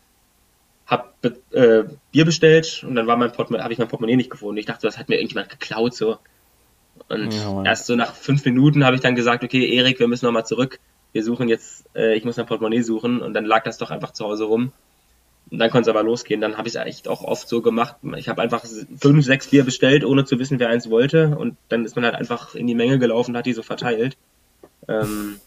hab 0.86 1.14
äh, 1.52 1.84
Bier 2.12 2.26
bestellt 2.26 2.84
und 2.88 2.96
dann 2.96 3.08
war 3.08 3.18
mein 3.18 3.32
Portemonnaie, 3.32 3.64
habe 3.64 3.74
ich 3.74 3.80
mein 3.80 3.88
Portemonnaie 3.88 4.18
nicht 4.18 4.30
gefunden. 4.30 4.58
Ich 4.58 4.66
dachte, 4.66 4.88
das 4.88 4.98
hat 4.98 5.10
mir 5.10 5.16
irgendjemand 5.16 5.50
geklaut 5.50 5.94
so. 5.94 6.18
Und 7.10 7.34
ja, 7.34 7.64
erst 7.64 7.86
so 7.86 7.96
nach 7.96 8.14
fünf 8.14 8.44
Minuten 8.46 8.84
habe 8.86 8.96
ich 8.96 9.02
dann 9.02 9.16
gesagt, 9.16 9.44
okay, 9.44 9.76
Erik, 9.76 10.00
wir 10.00 10.08
müssen 10.08 10.26
nochmal 10.26 10.46
zurück. 10.46 10.80
Wir 11.14 11.24
suchen 11.24 11.48
jetzt, 11.48 11.86
äh, 11.96 12.16
ich 12.16 12.26
muss 12.26 12.38
mein 12.38 12.46
Portemonnaie 12.46 12.82
suchen. 12.82 13.22
Und 13.22 13.34
dann 13.34 13.46
lag 13.46 13.64
das 13.64 13.78
doch 13.78 13.92
einfach 13.92 14.12
zu 14.12 14.26
Hause 14.26 14.46
rum. 14.46 14.72
Und 15.50 15.60
dann 15.60 15.70
konnte 15.70 15.90
es 15.90 15.96
aber 15.96 16.04
losgehen. 16.04 16.42
Dann 16.42 16.58
habe 16.58 16.68
ich 16.68 16.76
es 16.76 16.82
echt 16.82 17.08
auch 17.08 17.24
oft 17.24 17.48
so 17.48 17.62
gemacht. 17.62 17.96
Ich 18.18 18.28
habe 18.28 18.42
einfach 18.42 18.66
fünf, 19.00 19.26
sechs 19.26 19.48
Bier 19.48 19.64
bestellt, 19.64 20.04
ohne 20.04 20.26
zu 20.26 20.40
wissen, 20.40 20.60
wer 20.60 20.70
eins 20.70 20.90
wollte. 20.90 21.38
Und 21.38 21.56
dann 21.70 21.86
ist 21.86 21.96
man 21.96 22.04
halt 22.04 22.16
einfach 22.16 22.56
in 22.56 22.68
die 22.68 22.76
Menge 22.76 23.00
gelaufen 23.00 23.32
und 23.32 23.38
hat 23.38 23.46
die 23.46 23.54
so 23.54 23.64
verteilt. 23.64 24.18
Ähm, 24.88 25.40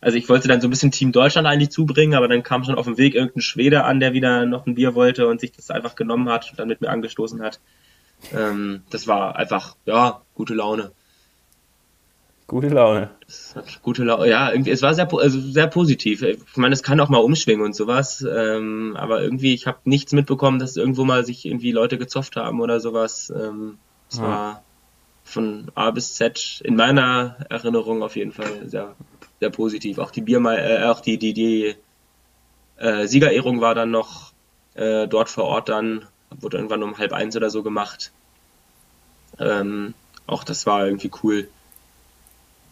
also 0.00 0.18
ich 0.18 0.28
wollte 0.28 0.48
dann 0.48 0.60
so 0.60 0.68
ein 0.68 0.70
bisschen 0.70 0.90
Team 0.90 1.12
Deutschland 1.12 1.46
eigentlich 1.46 1.70
zubringen, 1.70 2.14
aber 2.14 2.28
dann 2.28 2.42
kam 2.42 2.62
schon 2.62 2.74
auf 2.74 2.84
dem 2.84 2.98
Weg 2.98 3.14
irgendein 3.14 3.40
Schwede 3.40 3.84
an, 3.84 4.00
der 4.00 4.12
wieder 4.12 4.44
noch 4.44 4.66
ein 4.66 4.74
Bier 4.74 4.94
wollte 4.94 5.26
und 5.26 5.40
sich 5.40 5.52
das 5.52 5.70
einfach 5.70 5.94
genommen 5.94 6.28
hat 6.28 6.50
und 6.50 6.58
dann 6.58 6.68
mit 6.68 6.82
mir 6.82 6.90
angestoßen 6.90 7.40
hat. 7.42 7.58
Ähm, 8.32 8.82
das 8.90 9.06
war 9.06 9.36
einfach, 9.36 9.76
ja, 9.84 10.22
gute 10.34 10.54
Laune. 10.54 10.92
Gute 12.46 12.68
Laune. 12.68 13.10
Gute 13.82 14.04
Laune, 14.04 14.28
ja, 14.28 14.52
irgendwie, 14.52 14.70
es 14.70 14.82
war 14.82 14.92
sehr, 14.94 15.10
also 15.12 15.40
sehr 15.40 15.66
positiv. 15.66 16.22
Ich 16.22 16.56
meine, 16.56 16.74
es 16.74 16.82
kann 16.82 17.00
auch 17.00 17.08
mal 17.08 17.18
umschwingen 17.18 17.64
und 17.64 17.74
sowas, 17.74 18.24
ähm, 18.30 18.96
aber 18.98 19.22
irgendwie, 19.22 19.54
ich 19.54 19.66
habe 19.66 19.78
nichts 19.84 20.12
mitbekommen, 20.12 20.58
dass 20.58 20.76
irgendwo 20.76 21.04
mal 21.04 21.24
sich 21.24 21.46
irgendwie 21.46 21.72
Leute 21.72 21.96
gezofft 21.96 22.36
haben 22.36 22.60
oder 22.60 22.80
sowas. 22.80 23.32
Ähm, 23.34 23.78
es 24.10 24.18
ja. 24.18 24.22
war 24.24 24.64
von 25.24 25.70
A 25.74 25.90
bis 25.90 26.14
Z 26.14 26.60
in 26.62 26.76
meiner 26.76 27.38
Erinnerung 27.48 28.02
auf 28.02 28.14
jeden 28.14 28.32
Fall 28.32 28.68
sehr, 28.68 28.94
sehr 29.40 29.50
positiv. 29.50 29.98
Auch 29.98 30.10
die 30.10 30.20
Biermal, 30.20 30.58
äh, 30.58 30.84
auch 30.84 31.00
die, 31.00 31.18
die, 31.18 31.32
die 31.32 31.74
äh, 32.76 33.06
Siegerehrung 33.06 33.62
war 33.62 33.74
dann 33.74 33.90
noch 33.90 34.32
äh, 34.74 35.08
dort 35.08 35.30
vor 35.30 35.44
Ort 35.44 35.70
dann 35.70 36.04
wurde 36.40 36.56
irgendwann 36.56 36.82
um 36.82 36.98
halb 36.98 37.12
eins 37.12 37.36
oder 37.36 37.50
so 37.50 37.62
gemacht. 37.62 38.12
Ähm, 39.38 39.94
auch 40.26 40.44
das 40.44 40.66
war 40.66 40.86
irgendwie 40.86 41.10
cool. 41.22 41.48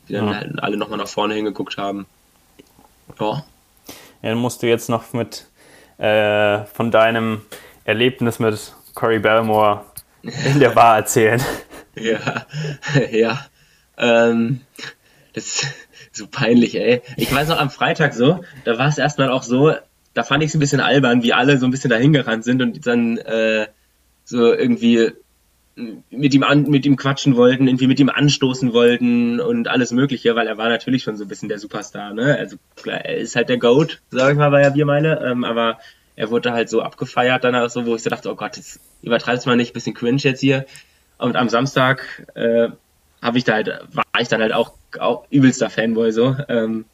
Wie 0.07 0.15
dann 0.15 0.29
ja. 0.29 0.35
halt 0.35 0.63
alle 0.63 0.77
nochmal 0.77 0.99
nach 0.99 1.09
vorne 1.09 1.35
hingeguckt 1.35 1.77
haben. 1.77 2.07
Ja. 3.21 3.45
Ja, 4.23 4.29
dann 4.29 4.39
musst 4.39 4.63
du 4.63 4.69
jetzt 4.69 4.89
noch 4.89 5.13
mit 5.13 5.47
äh, 5.99 6.65
von 6.67 6.91
deinem 6.91 7.43
Erlebnis 7.85 8.39
mit 8.39 8.75
Cory 8.95 9.19
Belmore 9.19 9.85
in 10.23 10.61
der 10.61 10.71
Bar 10.71 10.97
erzählen. 10.97 11.43
ja, 11.95 12.47
ja. 13.11 13.47
Ähm, 13.99 14.61
das 15.33 15.47
ist 15.47 15.67
so 16.13 16.27
peinlich, 16.27 16.75
ey. 16.77 17.03
Ich 17.17 17.35
weiß 17.35 17.49
noch 17.49 17.59
am 17.59 17.71
Freitag 17.71 18.15
so, 18.15 18.45
da 18.65 18.79
war 18.79 18.89
es 18.89 18.99
erstmal 18.99 19.31
auch 19.31 19.43
so, 19.43 19.75
da 20.15 20.23
fand 20.23 20.43
ich 20.43 20.51
es 20.51 20.55
ein 20.55 20.61
bisschen 20.61 20.81
albern, 20.81 21.23
wie 21.23 21.33
alle 21.33 21.59
so 21.59 21.67
ein 21.67 21.71
bisschen 21.71 21.91
dahin 21.91 22.13
gerannt 22.13 22.45
sind 22.45 22.63
und 22.63 22.87
dann 22.87 23.19
äh, 23.19 23.67
so 24.25 24.53
irgendwie 24.53 25.13
mit 25.75 26.35
ihm 26.35 26.43
an, 26.43 26.65
mit 26.65 26.85
ihm 26.85 26.97
quatschen 26.97 27.35
wollten, 27.37 27.67
irgendwie 27.67 27.87
mit 27.87 27.99
ihm 27.99 28.11
anstoßen 28.11 28.75
wollten 28.75 29.41
und 29.41 29.69
alles 29.69 29.91
Mögliche, 29.91 30.35
weil 30.37 30.47
er 30.47 30.59
war 30.59 30.69
natürlich 30.69 31.03
schon 31.03 31.17
so 31.17 31.25
ein 31.25 31.29
bisschen 31.29 31.49
der 31.49 31.59
Superstar, 31.59 32.13
ne? 32.13 32.37
Also 32.37 32.57
klar, 32.77 33.05
er 33.05 33.17
ist 33.17 33.37
halt 33.37 33.49
der 33.49 33.59
Goat, 33.59 34.03
sag 34.11 34.33
ich 34.33 34.39
mal, 34.39 34.51
bei 34.51 34.61
der 34.61 34.71
Biermeile, 34.71 35.25
ähm, 35.25 35.45
aber 35.45 35.79
er 36.15 36.31
wurde 36.31 36.53
halt 36.53 36.69
so 36.69 36.83
abgefeiert 36.83 37.43
danach 37.45 37.71
so, 37.71 37.87
wo 37.87 37.97
ich 37.97 38.03
so 38.03 38.11
dachte, 38.11 38.31
oh 38.31 38.35
Gott, 38.35 38.59
das 38.59 38.81
übertreib's 39.01 39.47
mal 39.47 39.57
nicht, 39.57 39.73
bisschen 39.73 39.95
cringe 39.95 40.21
jetzt 40.21 40.41
hier. 40.41 40.67
Und 41.17 41.37
am 41.37 41.49
Samstag 41.49 42.27
äh, 42.35 42.69
habe 43.23 43.39
ich 43.39 43.45
da 43.45 43.55
halt, 43.55 43.69
war 43.93 44.05
ich 44.21 44.29
dann 44.29 44.43
halt 44.43 44.53
auch, 44.53 44.75
auch 44.99 45.25
übelster 45.31 45.71
Fanboy 45.71 46.13
so. 46.13 46.37
Ähm, 46.49 46.85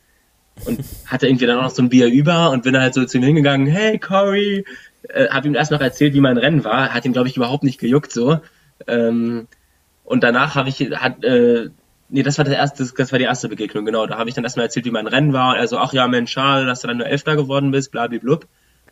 und 0.65 0.81
hatte 1.07 1.27
irgendwie 1.27 1.47
dann 1.47 1.59
auch 1.59 1.65
noch 1.65 1.71
so 1.71 1.83
ein 1.83 1.89
Bier 1.89 2.09
über 2.09 2.51
und 2.51 2.63
bin 2.63 2.73
dann 2.73 2.83
halt 2.83 2.95
so 2.95 3.05
zu 3.05 3.19
ihm 3.19 3.25
hingegangen, 3.25 3.67
hey 3.67 3.99
Cory, 3.99 4.65
äh, 5.09 5.29
hab 5.29 5.45
ihm 5.45 5.55
erst 5.55 5.71
noch 5.71 5.81
erzählt, 5.81 6.15
wie 6.15 6.21
mein 6.21 6.39
Rennen 6.39 6.65
war, 6.65 6.93
hat 6.93 7.05
ihn 7.05 7.13
glaube 7.13 7.29
ich 7.29 7.37
überhaupt 7.37 7.65
nicht 7.65 7.79
gejuckt 7.79 8.13
so. 8.13 8.41
Ähm, 8.87 9.49
und 10.05 10.25
danach 10.25 10.55
habe 10.55 10.69
ich, 10.69 10.81
hat, 10.81 11.23
äh, 11.25 11.71
Nee, 12.11 12.23
das 12.23 12.39
war 12.39 12.45
das 12.45 12.55
erste, 12.55 12.91
das 12.97 13.13
war 13.13 13.19
die 13.19 13.27
erste 13.27 13.49
Begegnung, 13.49 13.85
genau. 13.85 14.07
Da 14.07 14.17
habe 14.17 14.31
ich 14.31 14.35
dann 14.35 14.45
erstmal 14.45 14.67
erzählt, 14.67 14.87
wie 14.87 14.91
mein 14.91 15.07
Rennen 15.07 15.35
war. 15.35 15.53
Und 15.53 15.59
er 15.59 15.69
so, 15.69 15.77
ach 15.77 15.93
ja, 15.93 16.09
Mensch, 16.09 16.33
schade, 16.33 16.65
dass 16.65 16.81
du 16.81 16.89
dann 16.89 16.97
nur 16.97 17.07
Elfter 17.07 17.37
geworden 17.37 17.71
bist, 17.71 17.93
blablablub. 17.93 18.47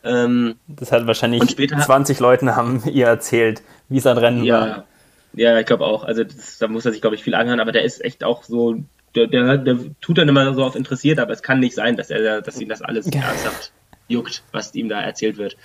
Ähm, 0.05 0.57
das 0.69 0.93
hat 0.93 1.07
wahrscheinlich 1.07 1.51
später, 1.51 1.79
20 1.79 2.21
Leuten 2.21 2.55
haben 2.55 2.83
ihr 2.93 3.07
erzählt, 3.07 3.63
wie 3.89 4.01
sein 4.01 4.19
Rennen 4.19 4.45
ja, 4.45 4.61
war. 4.61 4.85
Ja, 5.33 5.59
ich 5.59 5.67
glaube 5.67 5.85
auch. 5.85 6.05
Also 6.05 6.25
das, 6.25 6.59
da 6.59 6.69
muss 6.69 6.85
er 6.85 6.93
sich, 6.93 7.01
glaube 7.01 7.17
ich, 7.17 7.25
viel 7.25 7.35
anhören, 7.35 7.61
aber 7.61 7.73
der 7.73 7.85
ist 7.85 8.05
echt 8.05 8.23
auch 8.23 8.45
so, 8.45 8.83
der, 9.17 9.27
der, 9.27 9.59
der 9.59 9.79
tut 10.01 10.19
dann 10.19 10.29
immer 10.29 10.55
so 10.55 10.65
auf 10.65 10.77
interessiert, 10.77 11.19
aber 11.19 11.33
es 11.33 11.43
kann 11.43 11.61
nicht 11.61 11.75
sein, 11.75 11.97
dass 11.97 12.11
er, 12.11 12.43
dass 12.43 12.61
ihn 12.61 12.69
das 12.69 12.83
alles 12.83 13.07
ja. 13.13 13.23
ernsthaft 13.23 13.73
juckt, 14.09 14.43
was 14.53 14.75
ihm 14.75 14.89
da 14.89 15.01
erzählt 15.01 15.39
wird. 15.39 15.57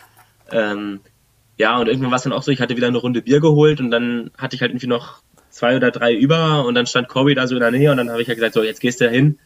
Ähm, 0.51 1.01
ja, 1.57 1.77
und 1.77 1.87
irgendwann 1.87 2.11
war 2.11 2.17
es 2.17 2.23
dann 2.23 2.33
auch 2.33 2.43
so, 2.43 2.51
ich 2.51 2.61
hatte 2.61 2.77
wieder 2.77 2.87
eine 2.87 2.97
Runde 2.97 3.21
Bier 3.21 3.39
geholt 3.39 3.79
und 3.79 3.91
dann 3.91 4.31
hatte 4.37 4.55
ich 4.55 4.61
halt 4.61 4.71
irgendwie 4.71 4.87
noch 4.87 5.21
zwei 5.49 5.75
oder 5.75 5.91
drei 5.91 6.13
über 6.13 6.65
und 6.65 6.75
dann 6.75 6.87
stand 6.87 7.09
Corey 7.09 7.35
da 7.35 7.45
so 7.45 7.55
in 7.55 7.61
der 7.61 7.71
Nähe 7.71 7.91
und 7.91 7.97
dann 7.97 8.09
habe 8.09 8.21
ich 8.21 8.27
ja 8.27 8.33
gesagt, 8.33 8.53
so, 8.53 8.63
jetzt 8.63 8.79
gehst 8.79 9.01
du 9.01 9.05
da 9.05 9.11
hin 9.11 9.37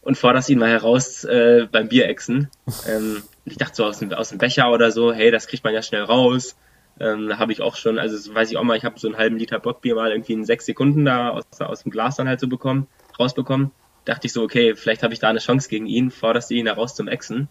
und 0.00 0.18
forderst 0.18 0.50
ihn 0.50 0.58
mal 0.58 0.70
heraus 0.70 1.24
äh, 1.24 1.68
beim 1.70 1.88
Bierexen. 1.88 2.48
Ähm, 2.88 3.22
ich 3.44 3.56
dachte 3.58 3.76
so 3.76 3.84
aus 3.84 3.98
dem, 3.98 4.12
aus 4.12 4.30
dem 4.30 4.38
Becher 4.38 4.72
oder 4.72 4.90
so, 4.90 5.12
hey, 5.12 5.30
das 5.30 5.46
kriegt 5.46 5.64
man 5.64 5.74
ja 5.74 5.82
schnell 5.82 6.02
raus. 6.02 6.56
Ähm, 7.00 7.28
da 7.28 7.38
habe 7.38 7.52
ich 7.52 7.62
auch 7.62 7.76
schon, 7.76 7.98
also 7.98 8.34
weiß 8.34 8.50
ich 8.50 8.56
auch 8.56 8.62
mal, 8.64 8.76
ich 8.76 8.84
habe 8.84 8.98
so 8.98 9.08
einen 9.08 9.16
halben 9.16 9.36
Liter 9.36 9.58
Bockbier 9.58 9.94
mal 9.94 10.10
irgendwie 10.10 10.34
in 10.34 10.44
sechs 10.44 10.66
Sekunden 10.66 11.04
da 11.04 11.30
aus, 11.30 11.44
aus 11.60 11.82
dem 11.82 11.92
Glas 11.92 12.16
dann 12.16 12.28
halt 12.28 12.40
so 12.40 12.48
bekommen, 12.48 12.86
rausbekommen. 13.22 13.70
Dachte 14.04 14.26
ich 14.26 14.32
so, 14.32 14.42
okay, 14.42 14.74
vielleicht 14.74 15.02
habe 15.02 15.14
ich 15.14 15.20
da 15.20 15.28
eine 15.28 15.38
Chance 15.38 15.68
gegen 15.68 15.86
ihn, 15.86 16.10
forderst 16.10 16.50
du 16.50 16.54
ihn 16.54 16.66
da 16.66 16.72
raus 16.72 16.94
zum 16.94 17.08
Exen. 17.08 17.48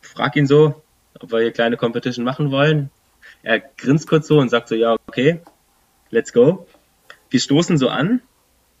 Frag 0.00 0.36
ihn 0.36 0.46
so, 0.46 0.82
ob 1.20 1.32
wir 1.32 1.40
hier 1.40 1.52
kleine 1.52 1.76
Competition 1.76 2.24
machen 2.24 2.50
wollen. 2.50 2.90
Er 3.42 3.60
grinst 3.60 4.08
kurz 4.08 4.28
so 4.28 4.38
und 4.38 4.48
sagt 4.48 4.68
so, 4.68 4.74
ja, 4.74 4.96
okay, 5.06 5.40
let's 6.10 6.32
go. 6.32 6.66
Wir 7.30 7.40
stoßen 7.40 7.78
so 7.78 7.88
an, 7.88 8.20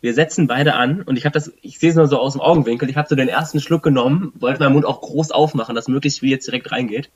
wir 0.00 0.14
setzen 0.14 0.46
beide 0.46 0.74
an 0.74 1.02
und 1.02 1.16
ich 1.16 1.24
habe 1.24 1.32
das, 1.32 1.52
ich 1.62 1.78
sehe 1.78 1.90
es 1.90 1.96
nur 1.96 2.08
so 2.08 2.18
aus 2.18 2.32
dem 2.32 2.42
Augenwinkel, 2.42 2.90
ich 2.90 2.96
habe 2.96 3.08
so 3.08 3.14
den 3.14 3.28
ersten 3.28 3.60
Schluck 3.60 3.82
genommen, 3.82 4.32
wollte 4.34 4.60
meinen 4.60 4.72
Mund 4.74 4.84
auch 4.84 5.00
groß 5.00 5.30
aufmachen, 5.30 5.74
dass 5.74 5.88
möglichst 5.88 6.20
viel 6.20 6.30
jetzt 6.30 6.46
direkt 6.46 6.70
reingeht. 6.70 7.10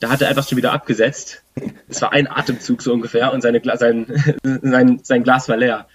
Da 0.00 0.10
hat 0.10 0.20
er 0.20 0.28
einfach 0.28 0.46
schon 0.46 0.58
wieder 0.58 0.72
abgesetzt. 0.72 1.42
Es 1.88 2.02
war 2.02 2.12
ein 2.12 2.30
Atemzug 2.30 2.82
so 2.82 2.92
ungefähr 2.92 3.32
und 3.32 3.40
seine, 3.40 3.62
sein, 3.76 4.06
sein, 4.62 5.00
sein 5.02 5.22
Glas 5.22 5.48
war 5.48 5.56
leer. 5.56 5.86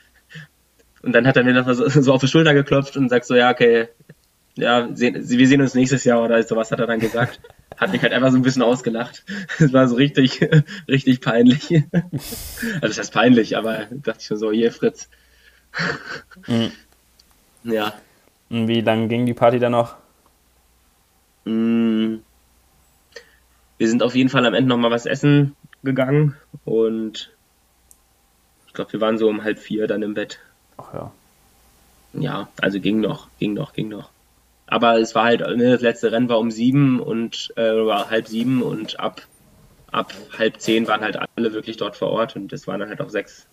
Und 1.01 1.13
dann 1.13 1.25
hat 1.27 1.37
er 1.37 1.43
mir 1.43 1.53
noch 1.53 1.71
so, 1.73 1.87
so 2.01 2.13
auf 2.13 2.21
die 2.21 2.27
Schulter 2.27 2.53
geklopft 2.53 2.97
und 2.97 3.09
sagt 3.09 3.25
so, 3.25 3.35
ja, 3.35 3.51
okay, 3.51 3.89
ja, 4.55 4.89
sehen, 4.93 5.15
wir 5.17 5.47
sehen 5.47 5.61
uns 5.61 5.75
nächstes 5.75 6.03
Jahr 6.03 6.21
oder 6.23 6.41
sowas 6.43 6.71
hat 6.71 6.79
er 6.79 6.87
dann 6.87 6.99
gesagt. 6.99 7.39
Hat 7.77 7.93
mich 7.93 8.03
halt 8.03 8.13
einfach 8.13 8.29
so 8.29 8.37
ein 8.37 8.43
bisschen 8.43 8.61
ausgelacht. 8.61 9.23
Es 9.57 9.73
war 9.73 9.87
so 9.87 9.95
richtig, 9.95 10.47
richtig 10.87 11.19
peinlich. 11.21 11.83
Also 12.73 12.87
das 12.87 12.99
heißt 12.99 13.13
peinlich, 13.13 13.57
aber 13.57 13.87
dachte 13.89 14.19
ich 14.19 14.27
schon 14.27 14.37
so, 14.37 14.51
hier 14.51 14.71
Fritz. 14.71 15.09
Mhm. 16.47 16.71
Ja. 17.63 17.93
Und 18.51 18.67
wie 18.67 18.81
lange 18.81 19.07
ging 19.07 19.25
die 19.25 19.33
Party 19.33 19.57
dann 19.57 19.71
noch? 19.71 19.95
Mm. 21.45 22.17
Wir 23.77 23.87
sind 23.87 24.03
auf 24.03 24.13
jeden 24.13 24.29
Fall 24.29 24.45
am 24.45 24.53
Ende 24.53 24.69
nochmal 24.69 24.91
was 24.91 25.07
essen 25.07 25.55
gegangen 25.81 26.35
und 26.65 27.31
ich 28.67 28.73
glaube, 28.73 28.93
wir 28.93 29.01
waren 29.01 29.17
so 29.17 29.27
um 29.27 29.43
halb 29.43 29.57
vier 29.57 29.87
dann 29.87 30.03
im 30.03 30.13
Bett. 30.13 30.39
Ach 30.81 30.93
ja. 30.93 31.11
Ja, 32.13 32.49
also 32.59 32.79
ging 32.79 32.99
noch, 32.99 33.27
ging 33.39 33.53
noch, 33.53 33.73
ging 33.73 33.87
noch. 33.87 34.09
Aber 34.67 34.99
es 34.99 35.15
war 35.15 35.25
halt, 35.25 35.41
ne, 35.41 35.71
das 35.71 35.81
letzte 35.81 36.11
Rennen 36.11 36.29
war 36.29 36.39
um 36.39 36.51
sieben 36.51 36.99
und 36.99 37.51
äh, 37.55 37.85
war 37.85 38.09
halb 38.09 38.27
sieben 38.27 38.61
und 38.61 38.99
ab, 38.99 39.21
ab 39.91 40.13
halb 40.37 40.59
zehn 40.59 40.87
waren 40.87 41.01
halt 41.01 41.17
alle 41.35 41.53
wirklich 41.53 41.77
dort 41.77 41.97
vor 41.97 42.09
Ort 42.09 42.35
und 42.35 42.51
es 42.53 42.67
waren 42.67 42.79
dann 42.79 42.89
halt 42.89 43.01
auch 43.01 43.09
sechs 43.09 43.47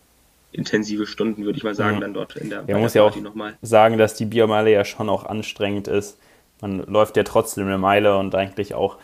intensive 0.52 1.06
Stunden, 1.06 1.44
würde 1.44 1.58
ich 1.58 1.64
mal 1.64 1.74
sagen, 1.74 1.94
ja. 1.94 2.00
dann 2.00 2.14
dort 2.14 2.36
in 2.36 2.50
der 2.50 2.62
Man 2.62 2.80
muss 2.80 2.94
ja 2.94 3.02
auch 3.02 3.16
sagen, 3.62 3.98
dass 3.98 4.14
die 4.14 4.24
Biermeile 4.24 4.72
ja 4.72 4.84
schon 4.84 5.08
auch 5.08 5.26
anstrengend 5.26 5.88
ist. 5.88 6.18
Man 6.60 6.84
läuft 6.86 7.16
ja 7.16 7.22
trotzdem 7.22 7.66
eine 7.66 7.78
Meile 7.78 8.16
und 8.16 8.34
eigentlich 8.34 8.74
auch 8.74 8.96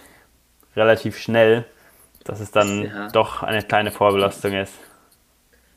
relativ 0.75 1.19
schnell, 1.19 1.65
dass 2.25 2.41
es 2.41 2.51
dann 2.51 2.85
ja. 2.85 3.09
doch 3.09 3.43
eine 3.43 3.63
kleine 3.63 3.91
Vorbelastung 3.91 4.53
ist. 4.53 4.73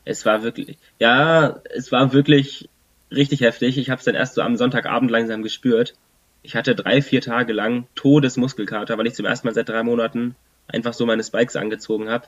Es 0.08 0.24
war 0.26 0.42
wirklich, 0.42 0.78
ja, 0.98 1.60
es 1.74 1.92
war 1.92 2.12
wirklich 2.12 2.68
richtig 3.10 3.42
heftig. 3.42 3.78
Ich 3.78 3.90
habe 3.90 3.98
es 3.98 4.04
dann 4.04 4.14
erst 4.14 4.34
so 4.34 4.42
am 4.42 4.56
Sonntagabend 4.56 5.10
langsam 5.10 5.42
gespürt 5.42 5.94
ich 6.42 6.56
hatte 6.56 6.74
drei, 6.74 7.02
vier 7.02 7.20
Tage 7.20 7.52
lang 7.52 7.86
Todesmuskelkater, 7.94 8.96
weil 8.96 9.06
ich 9.06 9.14
zum 9.14 9.26
ersten 9.26 9.46
Mal 9.46 9.54
seit 9.54 9.68
drei 9.68 9.82
Monaten 9.82 10.34
einfach 10.66 10.92
so 10.92 11.06
meine 11.06 11.24
Spikes 11.24 11.56
angezogen 11.56 12.08
habe. 12.08 12.26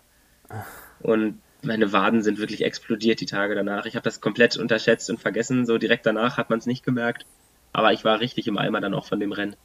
Und 1.01 1.41
meine 1.63 1.93
Waden 1.93 2.23
sind 2.23 2.39
wirklich 2.39 2.65
explodiert 2.65 3.21
die 3.21 3.27
Tage 3.27 3.55
danach. 3.55 3.87
Ich 3.87 3.95
habe 3.95 4.05
das 4.05 4.21
komplett 4.21 4.57
unterschätzt 4.57 5.11
und 5.11 5.21
vergessen. 5.21 5.67
So 5.67 5.79
direkt 5.79 6.07
danach 6.07 6.37
hat 6.37 6.51
man 6.51 6.59
es 6.59 6.67
nicht 6.67 6.85
gemerkt. 6.85 7.27
Aber 7.73 7.93
ich 7.93 8.05
war 8.05 8.21
richtig 8.21 8.49
im 8.49 8.59
Eimer 8.59 8.81
dann 8.81 8.95
auch 8.95 9.07
von 9.07 9.21
dem 9.21 9.33
Rennen. 9.33 9.57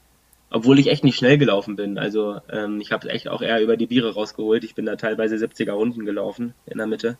Obwohl 0.51 0.78
ich 0.78 0.88
echt 0.88 1.04
nicht 1.04 1.17
schnell 1.17 1.38
gelaufen 1.38 1.75
bin. 1.75 1.97
Also 1.97 2.39
ähm, 2.49 2.80
ich 2.80 2.91
habe 2.91 3.10
echt 3.10 3.28
auch 3.28 3.41
eher 3.41 3.62
über 3.62 3.78
die 3.78 3.88
Biere 3.88 4.13
rausgeholt. 4.13 4.63
Ich 4.63 4.75
bin 4.75 4.86
da 4.86 4.95
teilweise 4.95 5.36
70er 5.36 5.71
Runden 5.71 6.06
gelaufen 6.06 6.54
in 6.65 6.78
der 6.78 6.88
Mitte. 6.88 7.17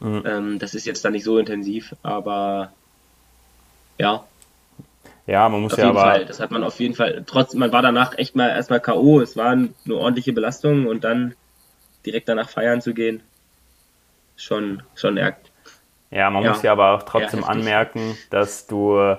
Mhm. 0.00 0.22
Ähm, 0.24 0.58
das 0.58 0.74
ist 0.74 0.86
jetzt 0.86 1.04
dann 1.04 1.12
nicht 1.12 1.24
so 1.24 1.38
intensiv, 1.38 1.94
aber 2.02 2.72
ja, 3.98 4.24
ja, 5.28 5.46
man 5.50 5.60
muss 5.60 5.74
auf 5.74 5.78
ja 5.78 5.84
jeden 5.84 5.98
aber. 5.98 6.10
Fall. 6.10 6.24
Das 6.24 6.40
hat 6.40 6.50
man 6.50 6.64
auf 6.64 6.80
jeden 6.80 6.94
Fall. 6.94 7.22
Trotzdem, 7.26 7.60
man 7.60 7.70
war 7.70 7.82
danach 7.82 8.16
echt 8.16 8.34
mal 8.34 8.48
erstmal 8.48 8.80
K.O. 8.80 9.20
Es 9.20 9.36
war 9.36 9.50
eine 9.50 9.70
ordentliche 9.90 10.32
Belastung 10.32 10.86
und 10.86 11.04
dann 11.04 11.34
direkt 12.06 12.30
danach 12.30 12.48
feiern 12.48 12.80
zu 12.80 12.94
gehen, 12.94 13.22
schon, 14.36 14.82
schon 14.94 15.18
eher. 15.18 15.36
Ja, 16.10 16.30
man 16.30 16.42
ja, 16.42 16.50
muss 16.50 16.62
ja 16.62 16.72
aber 16.72 16.94
auch 16.94 17.02
trotzdem 17.02 17.44
anmerken, 17.44 18.16
dass 18.30 18.66
du 18.66 19.16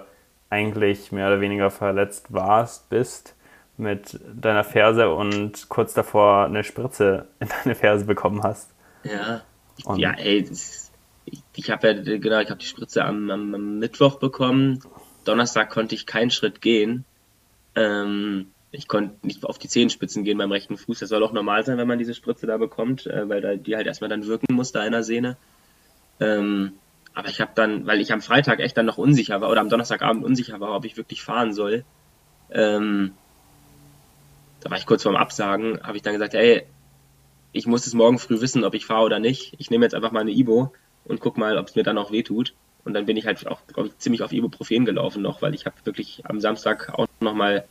eigentlich 0.49 1.11
mehr 1.11 1.27
oder 1.27 1.41
weniger 1.41 1.69
verletzt 1.69 2.33
warst, 2.33 2.89
bist 2.89 3.35
mit 3.77 4.19
deiner 4.33 4.63
Ferse 4.63 5.13
und 5.13 5.69
kurz 5.69 5.93
davor 5.93 6.45
eine 6.45 6.63
Spritze 6.63 7.27
in 7.39 7.49
deine 7.49 7.75
Ferse 7.75 8.05
bekommen 8.05 8.41
hast. 8.41 8.71
Ja, 9.03 9.41
und 9.85 9.99
ja, 9.99 10.11
ey, 10.13 10.43
das, 10.43 10.91
ich, 11.25 11.41
ich 11.55 11.69
habe 11.69 11.87
ja, 11.87 12.17
genau, 12.17 12.39
ich 12.39 12.49
habe 12.49 12.59
die 12.59 12.65
Spritze 12.65 13.05
am, 13.05 13.29
am, 13.29 13.53
am 13.53 13.79
Mittwoch 13.79 14.19
bekommen 14.19 14.81
Donnerstag 15.29 15.69
konnte 15.69 15.95
ich 15.95 16.05
keinen 16.05 16.31
Schritt 16.31 16.61
gehen. 16.61 17.05
Ähm, 17.75 18.47
ich 18.71 18.87
konnte 18.87 19.25
nicht 19.25 19.43
auf 19.45 19.57
die 19.57 19.67
Zehenspitzen 19.67 20.23
gehen 20.23 20.37
beim 20.37 20.51
rechten 20.51 20.77
Fuß. 20.77 20.99
Das 20.99 21.09
soll 21.09 21.23
auch 21.23 21.33
normal 21.33 21.65
sein, 21.65 21.77
wenn 21.77 21.87
man 21.87 21.99
diese 21.99 22.13
Spritze 22.13 22.47
da 22.47 22.57
bekommt, 22.57 23.05
äh, 23.05 23.27
weil 23.29 23.41
da, 23.41 23.55
die 23.55 23.75
halt 23.75 23.87
erstmal 23.87 24.09
dann 24.09 24.25
wirken 24.25 24.53
muss 24.53 24.71
da 24.71 24.83
in 24.85 24.91
der 24.91 25.03
Sehne. 25.03 25.37
Ähm, 26.19 26.73
aber 27.13 27.29
ich 27.29 27.41
habe 27.41 27.51
dann, 27.55 27.85
weil 27.85 28.01
ich 28.01 28.13
am 28.13 28.21
Freitag 28.21 28.59
echt 28.59 28.77
dann 28.77 28.85
noch 28.85 28.97
unsicher 28.97 29.41
war 29.41 29.49
oder 29.49 29.61
am 29.61 29.69
Donnerstagabend 29.69 30.23
unsicher 30.23 30.59
war, 30.59 30.75
ob 30.75 30.85
ich 30.85 30.97
wirklich 30.97 31.21
fahren 31.21 31.53
soll, 31.53 31.83
ähm, 32.51 33.13
da 34.61 34.69
war 34.69 34.77
ich 34.77 34.85
kurz 34.85 35.03
vorm 35.03 35.15
Absagen, 35.15 35.79
habe 35.83 35.97
ich 35.97 36.03
dann 36.03 36.13
gesagt, 36.13 36.33
ey, 36.33 36.65
ich 37.51 37.67
muss 37.67 37.87
es 37.87 37.93
morgen 37.93 38.19
früh 38.19 38.41
wissen, 38.41 38.63
ob 38.63 38.73
ich 38.73 38.85
fahre 38.85 39.05
oder 39.05 39.19
nicht. 39.19 39.55
Ich 39.57 39.69
nehme 39.71 39.85
jetzt 39.85 39.95
einfach 39.95 40.11
mal 40.11 40.21
eine 40.21 40.31
Ibo 40.31 40.73
und 41.05 41.19
guck 41.19 41.37
mal, 41.37 41.57
ob 41.57 41.67
es 41.67 41.75
mir 41.75 41.83
dann 41.83 41.97
auch 41.97 42.11
wehtut. 42.11 42.53
Und 42.85 42.93
dann 42.93 43.05
bin 43.05 43.17
ich 43.17 43.25
halt 43.25 43.45
auch, 43.47 43.59
ich, 43.85 43.97
ziemlich 43.97 44.21
auf 44.21 44.31
Ibuprofen 44.31 44.85
gelaufen 44.85 45.21
noch, 45.21 45.41
weil 45.41 45.53
ich 45.53 45.65
habe 45.65 45.75
wirklich 45.83 46.23
am 46.25 46.39
Samstag 46.39 46.97
auch 46.97 47.07
nochmal 47.19 47.65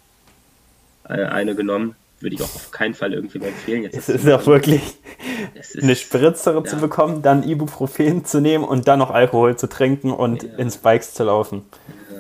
äh, 1.09 1.25
eine 1.25 1.55
genommen. 1.55 1.95
Würde 2.21 2.35
ich 2.35 2.43
auch 2.43 2.55
auf 2.55 2.73
keinen 2.73 2.95
Fall 2.95 3.15
irgendwie 3.15 3.39
empfehlen. 3.39 3.85
Jetzt 3.85 3.97
es 3.97 4.09
ist 4.09 4.29
auch 4.29 4.45
wirklich 4.47 4.83
ist, 5.55 5.81
eine 5.81 5.95
Spritze 5.95 6.53
ja. 6.53 6.65
zu 6.65 6.77
bekommen, 6.77 7.23
dann 7.23 7.49
Ibuprofen 7.49 8.25
zu 8.25 8.41
nehmen 8.41 8.65
und 8.65 8.89
dann 8.89 8.99
noch 8.99 9.11
Alkohol 9.11 9.57
zu 9.57 9.69
trinken 9.69 10.11
und 10.11 10.43
ja. 10.43 10.57
ins 10.57 10.79
Bikes 10.79 11.15
zu 11.15 11.23
laufen. 11.23 11.63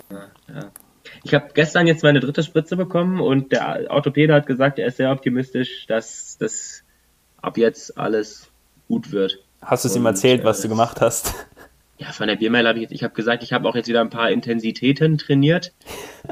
Ja, 0.08 0.54
ja. 0.54 0.70
Ich 1.24 1.34
habe 1.34 1.48
gestern 1.52 1.88
jetzt 1.88 2.04
meine 2.04 2.20
dritte 2.20 2.44
Spritze 2.44 2.76
bekommen 2.76 3.20
und 3.20 3.50
der 3.50 3.86
Orthopäde 3.90 4.34
hat 4.34 4.46
gesagt, 4.46 4.78
er 4.78 4.86
ist 4.86 4.98
sehr 4.98 5.10
optimistisch, 5.10 5.86
dass 5.88 6.36
das 6.38 6.84
ab 7.42 7.58
jetzt 7.58 7.98
alles 7.98 8.48
gut 8.88 9.12
wird. 9.12 9.38
Hast 9.62 9.84
du 9.84 9.88
es 9.88 9.96
ihm 9.96 10.06
erzählt, 10.06 10.44
was 10.44 10.60
äh, 10.60 10.62
du 10.62 10.68
gemacht 10.68 11.00
hast? 11.00 11.34
ja, 11.98 12.12
von 12.12 12.28
der 12.28 12.36
Biermeile 12.36 12.68
habe 12.68 12.78
ich, 12.78 12.90
ich 12.90 13.02
habe 13.02 13.14
gesagt, 13.14 13.42
ich 13.42 13.52
habe 13.52 13.68
auch 13.68 13.74
jetzt 13.74 13.88
wieder 13.88 14.00
ein 14.00 14.10
paar 14.10 14.30
Intensitäten 14.30 15.18
trainiert. 15.18 15.72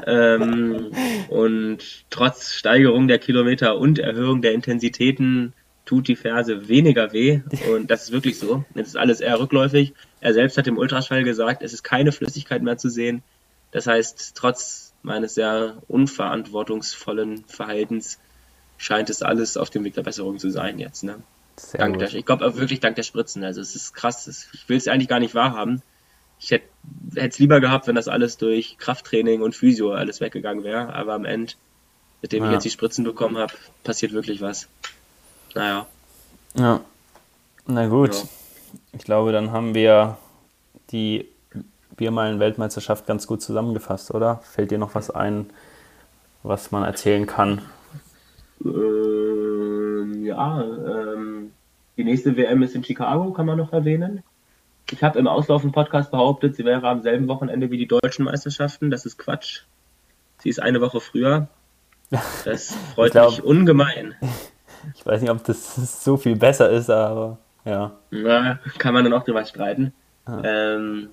ähm, 0.05 0.91
und 1.29 2.05
trotz 2.09 2.53
Steigerung 2.53 3.07
der 3.07 3.19
Kilometer 3.19 3.77
und 3.77 3.99
Erhöhung 3.99 4.41
der 4.41 4.53
Intensitäten 4.53 5.53
tut 5.85 6.07
die 6.07 6.15
Ferse 6.15 6.67
weniger 6.67 7.13
weh. 7.13 7.41
Und 7.73 7.89
das 7.89 8.03
ist 8.03 8.11
wirklich 8.11 8.37
so. 8.37 8.65
Es 8.75 8.89
ist 8.89 8.97
alles 8.97 9.21
eher 9.21 9.39
rückläufig. 9.39 9.93
Er 10.19 10.33
selbst 10.33 10.57
hat 10.57 10.67
im 10.67 10.77
Ultraschall 10.77 11.23
gesagt, 11.23 11.63
es 11.63 11.73
ist 11.73 11.83
keine 11.83 12.11
Flüssigkeit 12.11 12.61
mehr 12.61 12.77
zu 12.77 12.89
sehen. 12.89 13.23
Das 13.71 13.87
heißt, 13.87 14.33
trotz 14.35 14.93
meines 15.01 15.35
sehr 15.35 15.77
unverantwortungsvollen 15.87 17.45
Verhaltens 17.45 18.19
scheint 18.77 19.09
es 19.09 19.21
alles 19.21 19.57
auf 19.57 19.69
dem 19.69 19.83
Weg 19.83 19.93
der 19.95 20.03
Besserung 20.03 20.39
zu 20.39 20.49
sein 20.49 20.79
jetzt. 20.79 21.03
Ne? 21.03 21.15
Sehr 21.57 21.79
dank 21.79 21.99
der, 21.99 22.13
ich 22.13 22.25
glaube 22.25 22.55
wirklich 22.57 22.79
dank 22.79 22.95
der 22.95 23.03
Spritzen. 23.03 23.43
Also 23.43 23.61
es 23.61 23.75
ist 23.75 23.93
krass. 23.93 24.27
Ich 24.53 24.69
will 24.69 24.77
es 24.77 24.87
eigentlich 24.87 25.07
gar 25.07 25.19
nicht 25.19 25.35
wahrhaben. 25.35 25.81
Ich 26.39 26.51
hätte 26.51 26.65
es 27.15 27.39
lieber 27.39 27.59
gehabt, 27.59 27.87
wenn 27.87 27.95
das 27.95 28.07
alles 28.07 28.37
durch 28.37 28.77
Krafttraining 28.77 29.41
und 29.41 29.55
Physio 29.55 29.93
alles 29.93 30.21
weggegangen 30.21 30.63
wäre. 30.63 30.93
Aber 30.93 31.13
am 31.13 31.25
Ende, 31.25 31.53
seitdem 32.21 32.43
ja. 32.43 32.49
ich 32.49 32.53
jetzt 32.53 32.63
die 32.63 32.69
Spritzen 32.69 33.03
bekommen 33.03 33.37
habe, 33.37 33.53
passiert 33.83 34.13
wirklich 34.13 34.41
was. 34.41 34.67
Naja. 35.55 35.87
Ja. 36.53 36.81
Na 37.65 37.87
gut. 37.87 38.13
Ja. 38.13 38.23
Ich 38.93 39.03
glaube, 39.03 39.31
dann 39.31 39.51
haben 39.51 39.73
wir 39.73 40.17
die 40.91 41.27
Biermeilen-Weltmeisterschaft 41.95 43.07
ganz 43.07 43.25
gut 43.25 43.41
zusammengefasst, 43.41 44.13
oder? 44.13 44.41
Fällt 44.43 44.69
dir 44.69 44.77
noch 44.77 44.93
was 44.93 45.09
ein, 45.09 45.49
was 46.43 46.71
man 46.71 46.83
erzählen 46.83 47.25
kann? 47.25 47.61
Ähm, 48.63 50.23
ja, 50.23 50.61
ähm, 50.61 51.51
die 51.97 52.03
nächste 52.03 52.37
WM 52.37 52.61
ist 52.63 52.75
in 52.75 52.83
Chicago, 52.83 53.31
kann 53.31 53.45
man 53.45 53.57
noch 53.57 53.73
erwähnen. 53.73 54.23
Ich 54.91 55.03
habe 55.03 55.19
im 55.19 55.27
Auslaufen-Podcast 55.27 56.11
behauptet, 56.11 56.55
sie 56.55 56.63
wäre 56.63 56.87
am 56.87 57.01
selben 57.01 57.27
Wochenende 57.27 57.71
wie 57.71 57.77
die 57.77 57.87
deutschen 57.87 58.25
Meisterschaften. 58.25 58.89
Das 58.89 59.05
ist 59.05 59.17
Quatsch. 59.17 59.63
Sie 60.39 60.49
ist 60.49 60.61
eine 60.61 60.79
Woche 60.79 61.01
früher. 61.01 61.47
Das 62.45 62.75
freut 62.95 63.11
glaub, 63.11 63.31
mich 63.31 63.43
ungemein. 63.43 64.15
Ich 64.95 65.05
weiß 65.05 65.21
nicht, 65.21 65.31
ob 65.31 65.43
das 65.43 66.03
so 66.03 66.15
viel 66.15 66.37
besser 66.37 66.69
ist, 66.69 66.89
aber 66.89 67.37
ja. 67.65 67.91
Na, 68.11 68.59
kann 68.77 68.93
man 68.93 69.03
dann 69.03 69.13
auch 69.13 69.23
drüber 69.23 69.43
streiten. 69.43 69.93
Ah. 70.25 70.41
Ähm, 70.43 71.09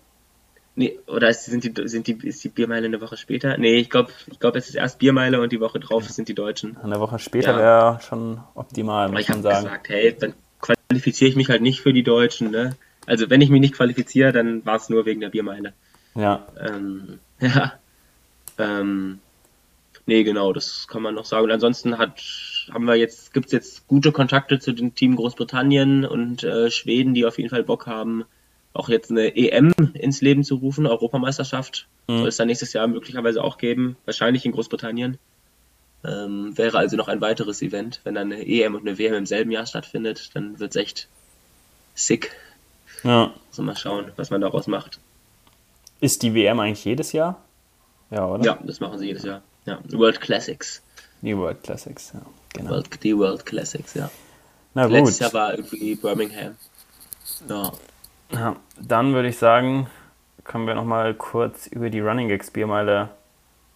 nee, 0.77 0.99
oder 1.07 1.29
ist, 1.29 1.45
sind 1.45 1.64
die, 1.64 1.89
sind 1.89 2.07
die, 2.07 2.27
ist 2.27 2.43
die 2.45 2.49
Biermeile 2.49 2.87
eine 2.87 3.01
Woche 3.01 3.16
später? 3.16 3.57
Nee, 3.59 3.77
ich 3.77 3.91
glaube, 3.91 4.12
ich 4.31 4.39
glaub, 4.39 4.57
es 4.57 4.68
ist 4.68 4.75
erst 4.75 4.99
Biermeile 4.99 5.41
und 5.41 5.53
die 5.53 5.61
Woche 5.61 5.81
drauf 5.81 6.09
sind 6.09 6.29
die 6.29 6.35
Deutschen. 6.35 6.77
Eine 6.79 7.01
Woche 7.01 7.18
später 7.18 7.53
ja. 7.53 7.59
wäre 7.59 8.01
schon 8.03 8.41
optimal, 8.55 9.09
muss 9.11 9.20
ich 9.20 9.29
man 9.29 9.43
sagen. 9.43 9.64
gesagt, 9.64 9.89
hey, 9.89 10.16
dann 10.18 10.35
qualifiziere 10.61 11.29
ich 11.29 11.37
mich 11.37 11.49
halt 11.49 11.62
nicht 11.62 11.81
für 11.81 11.93
die 11.93 12.03
Deutschen, 12.03 12.51
ne? 12.51 12.77
Also 13.07 13.29
wenn 13.29 13.41
ich 13.41 13.51
mich 13.51 13.61
nicht 13.61 13.75
qualifiziere, 13.75 14.33
dann 14.33 14.64
war 14.64 14.77
es 14.77 14.89
nur 14.89 15.05
wegen 15.05 15.20
der 15.20 15.29
Biermeile. 15.29 15.75
Ja. 16.14 16.47
Ähm, 16.59 17.18
ja. 17.41 17.75
Ähm, 18.59 19.18
nee, 20.07 20.22
genau, 20.25 20.53
das 20.53 20.87
kann 20.89 21.03
man 21.03 21.14
noch 21.14 21.25
sagen. 21.25 21.45
Und 21.45 21.51
ansonsten 21.51 21.99
hat, 21.99 22.20
haben 22.72 22.85
wir 22.87 22.95
jetzt, 22.95 23.35
gibt 23.35 23.47
es 23.47 23.53
jetzt 23.53 23.89
gute 23.89 24.12
Kontakte 24.12 24.59
zu 24.59 24.72
den 24.72 24.95
Team 24.95 25.16
Großbritannien 25.16 26.05
und 26.05 26.45
äh, 26.45 26.70
Schweden, 26.70 27.14
die 27.14 27.27
auf 27.27 27.39
jeden 27.39 27.51
Fall 27.51 27.64
Bock 27.64 27.87
haben, 27.87 28.25
auch 28.75 28.89
jetzt 28.89 29.11
eine 29.11 29.35
EM 29.37 29.72
ins 29.95 30.20
Leben 30.20 30.45
zu 30.45 30.57
rufen, 30.57 30.87
Europameisterschaft. 30.87 31.87
Mhm. 32.09 32.18
Soll 32.18 32.29
es 32.29 32.37
dann 32.37 32.49
nächstes 32.49 32.72
Jahr 32.72 32.87
möglicherweise 32.87 33.43
auch 33.43 33.57
geben, 33.57 33.97
wahrscheinlich 34.05 34.45
in 34.45 34.53
Großbritannien. 34.53 35.18
Ähm, 36.05 36.57
wäre 36.59 36.77
also 36.77 36.97
noch 36.97 37.09
ein 37.09 37.20
weiteres 37.20 37.62
Event. 37.62 38.01
Wenn 38.05 38.14
dann 38.14 38.31
eine 38.31 38.47
EM 38.47 38.75
und 38.75 38.83
eine 38.87 38.99
WM 38.99 39.14
im 39.14 39.27
selben 39.27 39.51
Jahr 39.51 39.64
stattfindet, 39.64 40.31
dann 40.35 40.59
wird 40.59 40.72
es 40.72 40.77
echt 40.77 41.09
sick. 41.95 42.33
Ja. 43.05 43.33
Also 43.49 43.62
mal 43.62 43.77
schauen, 43.77 44.12
was 44.16 44.31
man 44.31 44.41
daraus 44.41 44.66
macht. 44.66 44.99
Ist 46.01 46.22
die 46.22 46.35
WM 46.35 46.61
eigentlich 46.61 46.85
jedes 46.85 47.12
Jahr? 47.12 47.41
Ja, 48.11 48.27
oder? 48.27 48.45
Ja, 48.45 48.59
das 48.62 48.81
machen 48.81 48.99
sie 48.99 49.07
jedes 49.07 49.22
Jahr. 49.22 49.43
Ja, 49.64 49.79
World 49.93 50.20
Classics. 50.20 50.83
Die 51.22 51.37
World 51.37 51.62
Classics, 51.62 52.12
ja. 52.12 52.20
Genau. 52.53 52.70
World, 52.70 53.03
die 53.03 53.16
World 53.16 53.47
Classics, 53.47 53.95
ja. 53.95 54.11
Na 54.75 54.85
gut. 54.85 54.93
Letztes 54.93 55.20
Jahr 55.20 55.33
war 55.33 55.55
irgendwie 55.55 55.95
Birmingham. 55.95 56.57
Ja. 57.49 57.72
Ja 58.33 58.57
dann 58.81 59.14
würde 59.14 59.29
ich 59.29 59.39
sagen, 59.39 59.87
können 60.45 60.66
wir 60.66 60.75
nochmal 60.75 61.14
kurz 61.14 61.66
über 61.66 61.91
die 61.91 62.01
Running 62.01 62.29
Gags 62.29 62.51
Biermeile 62.51 63.09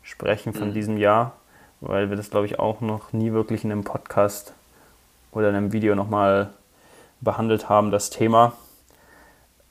sprechen 0.03 0.53
von 0.53 0.69
mhm. 0.69 0.75
diesem 0.75 0.97
Jahr, 0.97 1.33
weil 1.81 2.11
wir 2.11 2.17
das, 2.17 2.31
glaube 2.31 2.47
ich, 2.47 2.59
auch 2.59 2.81
noch 2.81 3.13
nie 3.13 3.33
wirklich 3.33 3.65
in 3.65 3.73
einem 3.73 3.85
Podcast 3.85 4.53
oder 5.33 5.51
in 5.51 5.55
einem 5.55 5.73
Video 5.73 5.95
nochmal 5.95 6.51
behandelt 7.21 7.69
haben, 7.69 7.91
das 7.91 8.11
Thema. 8.11 8.53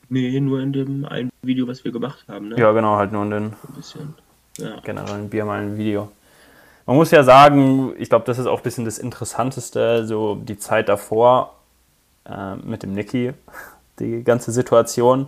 Nee, 0.10 0.40
nur 0.40 0.62
in 0.62 0.74
dem 0.74 1.06
einen 1.06 1.32
Video, 1.42 1.68
was 1.68 1.84
wir 1.84 1.92
gemacht 1.92 2.26
haben, 2.28 2.50
ne? 2.50 2.58
Ja, 2.58 2.72
genau, 2.72 2.96
halt 2.96 3.12
nur 3.12 3.24
in 3.24 3.32
den 3.32 3.44
Ein 3.46 3.74
bisschen. 3.76 4.16
Ja. 4.58 4.80
generellen 4.80 5.30
Biermeilen-Video. 5.30 6.12
Man 6.86 6.96
muss 6.96 7.12
ja 7.12 7.24
sagen, 7.24 7.94
ich 8.00 8.10
glaube, 8.10 8.26
das 8.26 8.40
ist 8.40 8.48
auch 8.48 8.60
ein 8.60 8.64
bisschen 8.64 8.86
das 8.86 8.98
Interessanteste, 8.98 10.08
so 10.08 10.36
die 10.36 10.58
Zeit 10.58 10.88
davor 10.90 11.56
äh, 12.26 12.56
mit 12.56 12.84
dem 12.84 12.94
Niki, 12.94 13.34
die 14.00 14.24
ganze 14.24 14.52
Situation, 14.52 15.28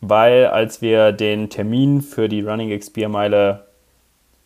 weil 0.00 0.46
als 0.46 0.80
wir 0.80 1.12
den 1.12 1.50
Termin 1.50 2.00
für 2.00 2.28
die 2.28 2.42
Running 2.42 2.70
X 2.70 2.90
Biermeile 2.90 3.66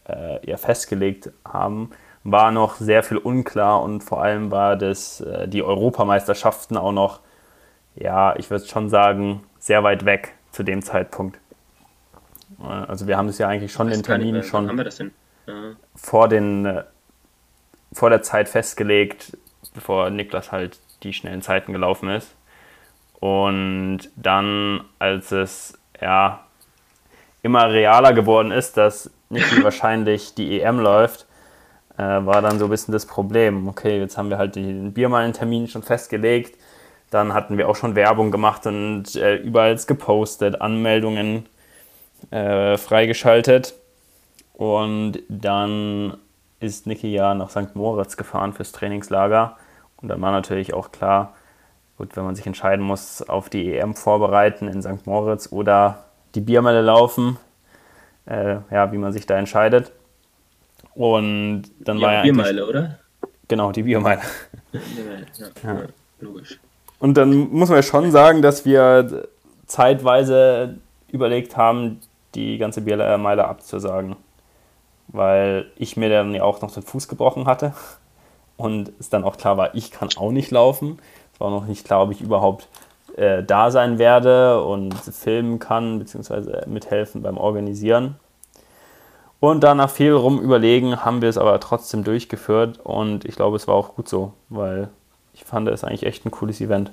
äh, 0.08 0.44
ja 0.48 0.56
festgelegt 0.56 1.30
haben, 1.44 1.90
war 2.24 2.50
noch 2.50 2.76
sehr 2.76 3.02
viel 3.02 3.18
unklar 3.18 3.82
und 3.82 4.02
vor 4.02 4.22
allem 4.22 4.50
war 4.50 4.76
das 4.76 5.20
äh, 5.20 5.46
die 5.46 5.62
Europameisterschaften 5.62 6.76
auch 6.76 6.92
noch, 6.92 7.20
ja, 7.94 8.34
ich 8.36 8.50
würde 8.50 8.66
schon 8.66 8.88
sagen, 8.88 9.42
sehr 9.58 9.84
weit 9.84 10.04
weg 10.04 10.32
zu 10.50 10.62
dem 10.62 10.82
Zeitpunkt. 10.82 11.38
Äh, 12.60 12.64
also 12.64 13.06
wir 13.06 13.16
haben 13.16 13.28
es 13.28 13.38
ja 13.38 13.48
eigentlich 13.48 13.72
schon 13.72 13.88
den 13.88 14.02
Termin 14.02 14.42
schon 14.42 14.84
vor 15.94 16.28
den 16.28 16.66
äh, 16.66 16.84
vor 17.92 18.10
der 18.10 18.22
Zeit 18.22 18.48
festgelegt, 18.48 19.36
bevor 19.72 20.10
Niklas 20.10 20.50
halt 20.50 20.80
die 21.04 21.12
schnellen 21.12 21.42
Zeiten 21.42 21.72
gelaufen 21.72 22.08
ist. 22.08 22.34
Und 23.24 24.00
dann, 24.16 24.84
als 24.98 25.32
es 25.32 25.78
ja 25.98 26.40
immer 27.42 27.70
realer 27.70 28.12
geworden 28.12 28.50
ist, 28.50 28.76
dass 28.76 29.10
Niki 29.30 29.62
wahrscheinlich 29.64 30.34
die 30.34 30.60
EM 30.60 30.78
läuft, 30.78 31.24
äh, 31.96 32.02
war 32.02 32.42
dann 32.42 32.58
so 32.58 32.66
ein 32.66 32.70
bisschen 32.70 32.92
das 32.92 33.06
Problem. 33.06 33.66
Okay, 33.66 33.98
jetzt 33.98 34.18
haben 34.18 34.28
wir 34.28 34.36
halt 34.36 34.56
den 34.56 34.92
Biermeilen-Termin 34.92 35.68
schon 35.68 35.82
festgelegt. 35.82 36.58
Dann 37.08 37.32
hatten 37.32 37.56
wir 37.56 37.66
auch 37.70 37.76
schon 37.76 37.94
Werbung 37.94 38.30
gemacht 38.30 38.66
und 38.66 39.16
äh, 39.16 39.36
überall 39.36 39.74
gepostet, 39.76 40.60
Anmeldungen 40.60 41.46
äh, 42.30 42.76
freigeschaltet. 42.76 43.72
Und 44.52 45.20
dann 45.30 46.18
ist 46.60 46.86
Niki 46.86 47.10
ja 47.10 47.32
nach 47.32 47.48
St. 47.48 47.74
Moritz 47.74 48.18
gefahren 48.18 48.52
fürs 48.52 48.72
Trainingslager. 48.72 49.56
Und 49.96 50.08
dann 50.08 50.20
war 50.20 50.30
natürlich 50.30 50.74
auch 50.74 50.92
klar, 50.92 51.32
gut, 51.98 52.16
wenn 52.16 52.24
man 52.24 52.34
sich 52.34 52.46
entscheiden 52.46 52.84
muss, 52.84 53.22
auf 53.22 53.48
die 53.48 53.76
EM 53.76 53.94
vorbereiten 53.94 54.68
in 54.68 54.82
St. 54.82 55.06
Moritz 55.06 55.52
oder 55.52 56.04
die 56.34 56.40
Biermeile 56.40 56.82
laufen, 56.82 57.38
äh, 58.26 58.56
ja, 58.70 58.92
wie 58.92 58.98
man 58.98 59.12
sich 59.12 59.26
da 59.26 59.36
entscheidet. 59.36 59.92
Und 60.94 61.64
dann 61.80 61.98
ja, 61.98 62.06
war 62.06 62.14
ja 62.14 62.22
Biermeile, 62.22 62.66
oder? 62.66 62.98
Genau, 63.48 63.72
die 63.72 63.82
Biermeile. 63.82 64.22
Ja, 64.72 64.80
ja, 65.62 65.74
ja, 65.74 65.82
logisch. 66.20 66.58
Und 66.98 67.14
dann 67.14 67.50
muss 67.50 67.68
man 67.68 67.76
ja 67.76 67.82
schon 67.82 68.10
sagen, 68.10 68.42
dass 68.42 68.64
wir 68.64 69.28
zeitweise 69.66 70.76
überlegt 71.08 71.56
haben, 71.56 72.00
die 72.34 72.58
ganze 72.58 72.80
Biermeile 72.80 73.46
abzusagen. 73.46 74.16
Weil 75.08 75.70
ich 75.76 75.96
mir 75.96 76.08
dann 76.08 76.34
ja 76.34 76.42
auch 76.42 76.60
noch 76.62 76.72
den 76.72 76.82
Fuß 76.82 77.08
gebrochen 77.08 77.46
hatte. 77.46 77.74
Und 78.56 78.92
es 78.98 79.10
dann 79.10 79.24
auch 79.24 79.36
klar 79.36 79.56
war, 79.56 79.74
ich 79.74 79.90
kann 79.90 80.08
auch 80.16 80.30
nicht 80.30 80.50
laufen. 80.50 80.98
Es 81.34 81.40
war 81.40 81.50
noch 81.50 81.66
nicht 81.66 81.84
klar, 81.84 82.02
ob 82.02 82.12
ich 82.12 82.20
überhaupt 82.20 82.68
äh, 83.16 83.42
da 83.42 83.70
sein 83.70 83.98
werde 83.98 84.62
und 84.62 84.94
filmen 84.94 85.58
kann, 85.58 85.98
beziehungsweise 85.98 86.64
mithelfen 86.66 87.22
beim 87.22 87.36
Organisieren. 87.36 88.16
Und 89.40 89.62
dann 89.62 89.76
nach 89.76 89.90
viel 89.90 90.12
rum 90.12 90.40
überlegen 90.40 91.04
haben 91.04 91.20
wir 91.20 91.28
es 91.28 91.36
aber 91.36 91.60
trotzdem 91.60 92.02
durchgeführt 92.02 92.80
und 92.82 93.24
ich 93.26 93.36
glaube, 93.36 93.56
es 93.56 93.68
war 93.68 93.74
auch 93.74 93.94
gut 93.94 94.08
so, 94.08 94.32
weil 94.48 94.88
ich 95.34 95.44
fand 95.44 95.68
es 95.68 95.84
eigentlich 95.84 96.06
echt 96.06 96.24
ein 96.24 96.30
cooles 96.30 96.60
Event. 96.60 96.90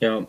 Ja, 0.00 0.20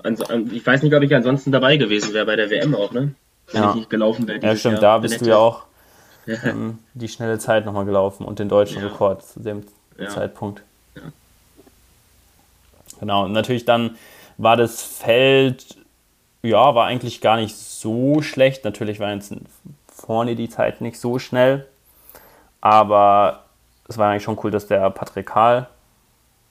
ich 0.51 0.65
weiß 0.65 0.83
nicht, 0.83 0.95
ob 0.95 1.03
ich 1.03 1.13
ansonsten 1.13 1.51
dabei 1.51 1.75
gewesen 1.75 2.13
wäre 2.13 2.25
bei 2.25 2.35
der 2.35 2.49
WM 2.49 2.73
auch, 2.75 2.91
ne? 2.91 3.13
Wenn 3.51 3.61
ja. 3.61 3.69
ich 3.71 3.75
nicht 3.75 3.89
gelaufen 3.89 4.27
wäre. 4.27 4.39
Ja, 4.39 4.55
stimmt, 4.55 4.75
Jahr. 4.75 4.81
da 4.81 4.97
bist 4.99 5.21
du 5.21 5.25
ja 5.25 5.37
auch 5.37 5.63
ähm, 6.27 6.79
die 6.93 7.07
schnelle 7.07 7.39
Zeit 7.39 7.65
nochmal 7.65 7.85
gelaufen 7.85 8.25
und 8.25 8.39
den 8.39 8.47
deutschen 8.47 8.81
ja. 8.81 8.87
Rekord 8.87 9.23
zu 9.25 9.41
dem 9.41 9.63
ja. 9.99 10.07
Zeitpunkt. 10.07 10.63
Genau, 13.05 13.25
und 13.25 13.33
natürlich 13.33 13.65
dann 13.65 13.97
war 14.39 14.57
das 14.57 14.81
Feld, 14.81 15.77
ja, 16.41 16.73
war 16.73 16.87
eigentlich 16.87 17.21
gar 17.21 17.35
nicht 17.35 17.55
so 17.55 18.23
schlecht. 18.23 18.65
Natürlich 18.65 18.99
war 18.99 19.13
jetzt 19.13 19.31
vorne 19.87 20.35
die 20.35 20.49
Zeit 20.49 20.81
nicht 20.81 20.99
so 20.99 21.19
schnell, 21.19 21.67
aber 22.61 23.43
es 23.87 23.99
war 23.99 24.09
eigentlich 24.09 24.23
schon 24.23 24.39
cool, 24.41 24.49
dass 24.49 24.65
der 24.65 24.89
Patrick 24.89 25.27
Karl 25.27 25.67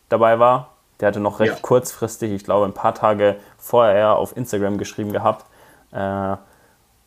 dabei 0.09 0.39
war. 0.39 0.69
Der 1.01 1.09
hatte 1.09 1.19
noch 1.19 1.41
recht 1.41 1.55
ja. 1.55 1.61
kurzfristig, 1.61 2.31
ich 2.31 2.45
glaube 2.45 2.67
ein 2.67 2.73
paar 2.73 2.95
Tage 2.95 3.35
vorher 3.59 4.15
auf 4.15 4.37
Instagram 4.37 4.79
geschrieben 4.79 5.13
gehabt, 5.13 5.45
äh, 5.91 6.37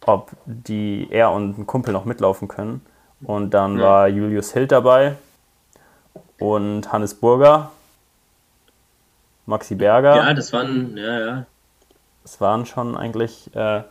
ob 0.05 0.31
die 0.45 1.07
er 1.09 1.31
und 1.31 1.57
ein 1.57 1.65
Kumpel 1.65 1.93
noch 1.93 2.03
mitlaufen 2.03 2.49
können. 2.49 2.85
Und 3.23 3.51
dann 3.51 3.77
ja. 3.77 3.85
war 3.85 4.07
Julius 4.09 4.51
Hild 4.51 4.73
dabei 4.73 5.15
und 6.37 6.91
Hannes 6.91 7.13
Burger, 7.13 7.71
Maxi 9.47 9.75
Berger. 9.75 10.15
Ja, 10.17 10.33
das 10.33 10.53
waren, 10.53 10.95
ja, 10.97 11.19
ja. 11.19 11.45
Das 12.21 12.39
waren 12.41 12.65
schon 12.65 12.95
eigentlich. 12.95 13.49
Äh, 13.55 13.83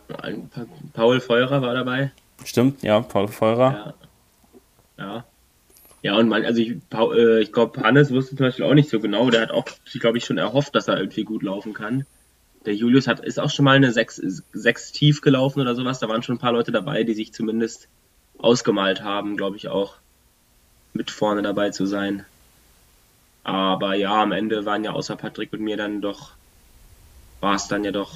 Paul 0.93 1.19
Feurer 1.19 1.61
war 1.63 1.73
dabei. 1.73 2.11
Stimmt, 2.45 2.83
ja, 2.83 3.01
Paul 3.01 3.27
Feurer. 3.27 3.93
Ja. 4.97 5.05
Ja, 5.05 5.25
ja 6.03 6.15
und 6.15 6.29
man, 6.29 6.45
also 6.45 6.61
ich, 6.61 6.77
äh, 6.93 7.41
ich 7.41 7.51
glaube, 7.51 7.81
Hannes 7.81 8.11
wusste 8.11 8.35
zum 8.35 8.45
Beispiel 8.45 8.65
auch 8.65 8.75
nicht 8.75 8.89
so 8.89 8.99
genau. 8.99 9.29
Der 9.31 9.41
hat 9.41 9.51
auch, 9.51 9.65
ich 9.91 9.99
glaube 9.99 10.19
ich, 10.19 10.25
schon 10.25 10.37
erhofft, 10.37 10.75
dass 10.75 10.87
er 10.87 10.99
irgendwie 10.99 11.23
gut 11.23 11.41
laufen 11.41 11.73
kann. 11.73 12.05
Der 12.67 12.75
Julius 12.75 13.07
hat, 13.07 13.21
ist 13.21 13.39
auch 13.39 13.49
schon 13.49 13.65
mal 13.65 13.75
eine 13.75 13.91
6, 13.91 14.43
6 14.53 14.91
tief 14.91 15.21
gelaufen 15.21 15.61
oder 15.61 15.73
sowas. 15.73 15.99
Da 15.99 16.07
waren 16.07 16.21
schon 16.21 16.35
ein 16.35 16.39
paar 16.39 16.51
Leute 16.51 16.71
dabei, 16.71 17.03
die 17.03 17.15
sich 17.15 17.33
zumindest 17.33 17.87
ausgemalt 18.37 19.01
haben, 19.01 19.37
glaube 19.37 19.57
ich 19.57 19.69
auch, 19.69 19.95
mit 20.93 21.09
vorne 21.09 21.41
dabei 21.41 21.71
zu 21.71 21.87
sein. 21.87 22.25
Aber 23.47 23.95
ja, 23.95 24.21
am 24.21 24.33
Ende 24.33 24.65
waren 24.65 24.83
ja 24.83 24.91
außer 24.91 25.15
Patrick 25.15 25.53
und 25.53 25.61
mir 25.61 25.77
dann 25.77 26.01
doch, 26.01 26.31
war 27.39 27.55
es 27.55 27.69
dann 27.69 27.85
ja 27.85 27.91
doch 27.91 28.11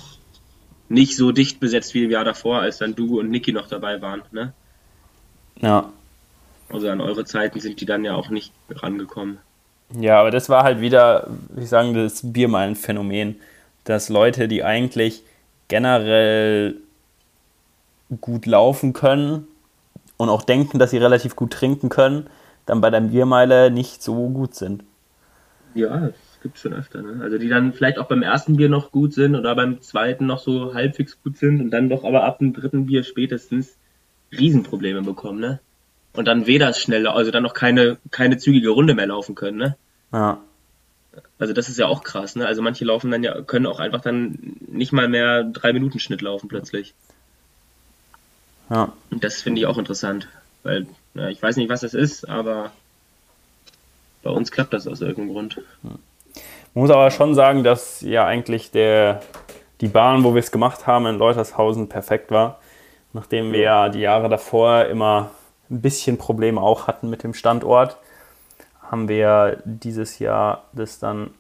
nicht 0.89 1.15
so 1.15 1.31
dicht 1.31 1.61
besetzt 1.61 1.93
wie 1.93 2.03
im 2.03 2.11
Jahr 2.11 2.25
davor, 2.25 2.59
als 2.59 2.79
dann 2.79 2.95
du 2.95 3.17
und 3.17 3.29
Niki 3.29 3.53
noch 3.53 3.69
dabei 3.69 4.01
waren. 4.01 4.23
Ne? 4.33 4.51
Ja. 5.61 5.89
Also 6.67 6.89
an 6.89 6.99
eure 6.99 7.23
Zeiten 7.23 7.61
sind 7.61 7.79
die 7.79 7.85
dann 7.85 8.03
ja 8.03 8.13
auch 8.13 8.27
nicht 8.27 8.51
rangekommen. 8.69 9.37
Ja, 9.97 10.19
aber 10.19 10.31
das 10.31 10.49
war 10.49 10.63
halt 10.65 10.81
wieder, 10.81 11.27
wie 11.55 11.63
ich 11.63 11.69
sagen, 11.69 11.93
das 11.93 12.33
Biermeilen-Phänomen, 12.33 13.37
dass 13.85 14.09
Leute, 14.09 14.49
die 14.49 14.65
eigentlich 14.65 15.23
generell 15.69 16.75
gut 18.19 18.45
laufen 18.47 18.91
können 18.91 19.47
und 20.17 20.27
auch 20.27 20.43
denken, 20.43 20.77
dass 20.77 20.91
sie 20.91 20.97
relativ 20.97 21.37
gut 21.37 21.53
trinken 21.53 21.87
können, 21.87 22.27
dann 22.65 22.81
bei 22.81 22.89
der 22.89 22.99
Biermeile 22.99 23.71
nicht 23.71 24.03
so 24.03 24.27
gut 24.27 24.55
sind. 24.55 24.83
Ja, 25.73 26.07
das 26.07 26.15
gibt 26.41 26.57
schon 26.57 26.73
öfter. 26.73 27.01
Ne? 27.01 27.21
Also 27.21 27.37
die 27.37 27.49
dann 27.49 27.73
vielleicht 27.73 27.97
auch 27.97 28.07
beim 28.07 28.23
ersten 28.23 28.57
Bier 28.57 28.69
noch 28.69 28.91
gut 28.91 29.13
sind 29.13 29.35
oder 29.35 29.55
beim 29.55 29.81
zweiten 29.81 30.25
noch 30.25 30.39
so 30.39 30.73
halbwegs 30.73 31.21
gut 31.23 31.37
sind 31.37 31.61
und 31.61 31.71
dann 31.71 31.89
doch 31.89 32.03
aber 32.03 32.23
ab 32.23 32.39
dem 32.39 32.53
dritten 32.53 32.87
Bier 32.87 33.03
spätestens 33.03 33.77
Riesenprobleme 34.31 35.01
bekommen. 35.01 35.39
Ne? 35.39 35.59
Und 36.13 36.27
dann 36.27 36.47
weder 36.47 36.73
schnell, 36.73 37.07
also 37.07 37.31
dann 37.31 37.43
noch 37.43 37.53
keine, 37.53 37.97
keine 38.11 38.37
zügige 38.37 38.69
Runde 38.69 38.95
mehr 38.95 39.07
laufen 39.07 39.35
können. 39.35 39.57
Ne? 39.57 39.77
Ja. 40.11 40.39
Also 41.39 41.53
das 41.53 41.69
ist 41.69 41.77
ja 41.77 41.87
auch 41.87 42.03
krass. 42.03 42.35
Ne? 42.35 42.45
Also 42.45 42.61
manche 42.61 42.85
laufen 42.85 43.11
dann 43.11 43.23
ja, 43.23 43.41
können 43.41 43.65
auch 43.65 43.79
einfach 43.79 44.01
dann 44.01 44.57
nicht 44.67 44.91
mal 44.91 45.07
mehr 45.07 45.43
drei 45.43 45.73
Minuten 45.73 45.99
Schnitt 45.99 46.21
laufen 46.21 46.47
plötzlich. 46.47 46.93
Ja. 48.69 48.93
Und 49.09 49.23
das 49.23 49.41
finde 49.41 49.61
ich 49.61 49.67
auch 49.67 49.77
interessant, 49.77 50.27
weil 50.63 50.87
ja, 51.13 51.29
ich 51.29 51.41
weiß 51.41 51.57
nicht, 51.57 51.69
was 51.69 51.81
das 51.81 51.93
ist, 51.93 52.29
aber 52.29 52.71
bei 54.23 54.29
uns 54.29 54.51
klappt 54.51 54.73
das 54.73 54.87
aus 54.87 55.01
irgendeinem 55.01 55.33
Grund. 55.33 55.61
Man 55.83 55.99
muss 56.73 56.89
aber 56.89 57.11
schon 57.11 57.35
sagen, 57.35 57.63
dass 57.63 58.01
ja 58.01 58.25
eigentlich 58.25 58.71
der, 58.71 59.21
die 59.81 59.87
Bahn, 59.87 60.23
wo 60.23 60.33
wir 60.33 60.39
es 60.39 60.51
gemacht 60.51 60.87
haben 60.87 61.05
in 61.05 61.17
Leutershausen, 61.17 61.89
perfekt 61.89 62.31
war. 62.31 62.59
Nachdem 63.13 63.51
wir 63.51 63.59
ja 63.59 63.89
die 63.89 63.99
Jahre 63.99 64.29
davor 64.29 64.85
immer 64.85 65.31
ein 65.69 65.81
bisschen 65.81 66.17
Probleme 66.17 66.61
auch 66.61 66.87
hatten 66.87 67.09
mit 67.09 67.23
dem 67.23 67.33
Standort, 67.33 67.97
haben 68.81 69.07
wir 69.07 69.61
dieses 69.65 70.19
Jahr 70.19 70.63
das 70.73 70.99
dann 70.99 71.31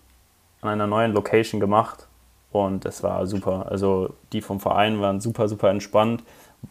an 0.61 0.69
einer 0.69 0.87
neuen 0.87 1.13
Location 1.13 1.59
gemacht 1.59 2.07
und 2.51 2.85
das 2.85 3.03
war 3.03 3.25
super. 3.25 3.67
Also 3.69 4.13
die 4.33 4.41
vom 4.41 4.59
Verein 4.59 5.01
waren 5.01 5.21
super, 5.21 5.47
super 5.47 5.69
entspannt 5.69 6.23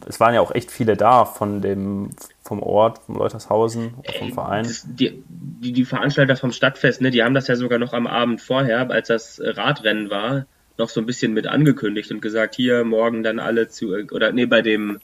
es 0.07 0.20
waren 0.20 0.34
ja 0.34 0.41
auch 0.41 0.55
echt 0.55 0.70
viele 0.70 0.97
da 0.97 1.24
von 1.24 1.61
dem, 1.61 2.11
vom 2.43 2.62
Ort, 2.62 2.99
vom 3.07 3.16
Leutershausen, 3.16 3.95
vom 4.18 4.32
Verein. 4.32 4.64
Das, 4.64 4.86
die, 4.86 5.22
die, 5.28 5.72
die, 5.72 5.84
Veranstalter 5.84 6.36
vom 6.36 6.53
Stadtfest, 6.53 7.01
ne, 7.01 7.11
die 7.11 7.22
haben 7.22 7.34
das 7.34 7.49
ja 7.49 7.57
sogar 7.57 7.78
noch 7.78 7.93
am 7.93 8.07
Abend 8.07 8.41
vorher, 8.41 8.91
als 8.91 9.09
das 9.09 9.41
Radrennen 9.43 10.11
war, 10.11 10.47
noch 10.78 10.88
so 10.88 11.01
ein 11.01 11.07
bisschen 11.07 11.32
mit 11.32 11.47
angekündigt 11.47 12.11
und 12.11 12.22
gesagt, 12.22 12.55
hier 12.55 12.84
morgen 12.84 13.22
dann 13.22 13.38
alle 13.38 13.68
zu, 13.68 13.93
oder 14.12 14.32
nee, 14.32 14.47
bei 14.47 14.62
dem, 14.62 15.01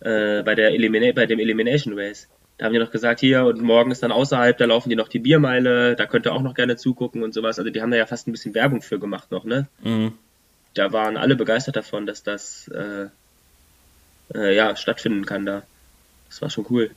äh, 0.00 0.42
bei 0.42 0.54
der 0.54 0.72
Elimina 0.72 1.12
bei 1.12 1.26
dem 1.26 1.38
Elimination 1.38 1.98
Race. 1.98 2.28
Da 2.56 2.66
haben 2.66 2.72
die 2.72 2.78
noch 2.78 2.92
gesagt, 2.92 3.18
hier 3.18 3.44
und 3.44 3.60
morgen 3.60 3.90
ist 3.90 4.04
dann 4.04 4.12
außerhalb, 4.12 4.56
da 4.56 4.64
laufen 4.66 4.88
die 4.88 4.96
noch 4.96 5.08
die 5.08 5.18
Biermeile, 5.18 5.96
da 5.96 6.06
könnt 6.06 6.26
ihr 6.26 6.32
auch 6.32 6.42
noch 6.42 6.54
gerne 6.54 6.76
zugucken 6.76 7.24
und 7.24 7.34
sowas. 7.34 7.58
Also 7.58 7.70
die 7.70 7.82
haben 7.82 7.90
da 7.90 7.96
ja 7.96 8.06
fast 8.06 8.28
ein 8.28 8.32
bisschen 8.32 8.54
Werbung 8.54 8.80
für 8.80 9.00
gemacht 9.00 9.32
noch, 9.32 9.44
ne? 9.44 9.66
Mhm. 9.82 10.12
Da 10.72 10.92
waren 10.92 11.16
alle 11.16 11.36
begeistert 11.36 11.76
davon, 11.76 12.06
dass 12.06 12.22
das 12.22 12.68
äh, 12.68 13.06
äh, 14.32 14.54
ja, 14.54 14.76
stattfinden 14.76 15.26
kann 15.26 15.44
da. 15.46 15.62
Das 16.28 16.42
war 16.42 16.50
schon 16.50 16.66
cool. 16.70 16.90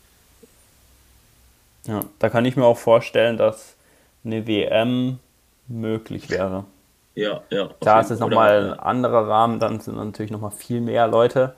Ja, 1.85 2.01
da 2.19 2.29
kann 2.29 2.45
ich 2.45 2.55
mir 2.55 2.65
auch 2.65 2.77
vorstellen, 2.77 3.37
dass 3.37 3.75
eine 4.23 4.45
WM 4.45 5.19
möglich 5.67 6.29
wäre. 6.29 6.65
Ja, 7.15 7.41
ja. 7.49 7.69
Da 7.79 7.99
ist 7.99 8.11
es 8.11 8.19
nochmal 8.19 8.73
ein 8.73 8.79
anderer 8.79 9.27
Rahmen, 9.27 9.59
dann 9.59 9.79
sind 9.79 9.97
natürlich 9.97 10.31
nochmal 10.31 10.51
viel 10.51 10.81
mehr 10.81 11.07
Leute. 11.07 11.55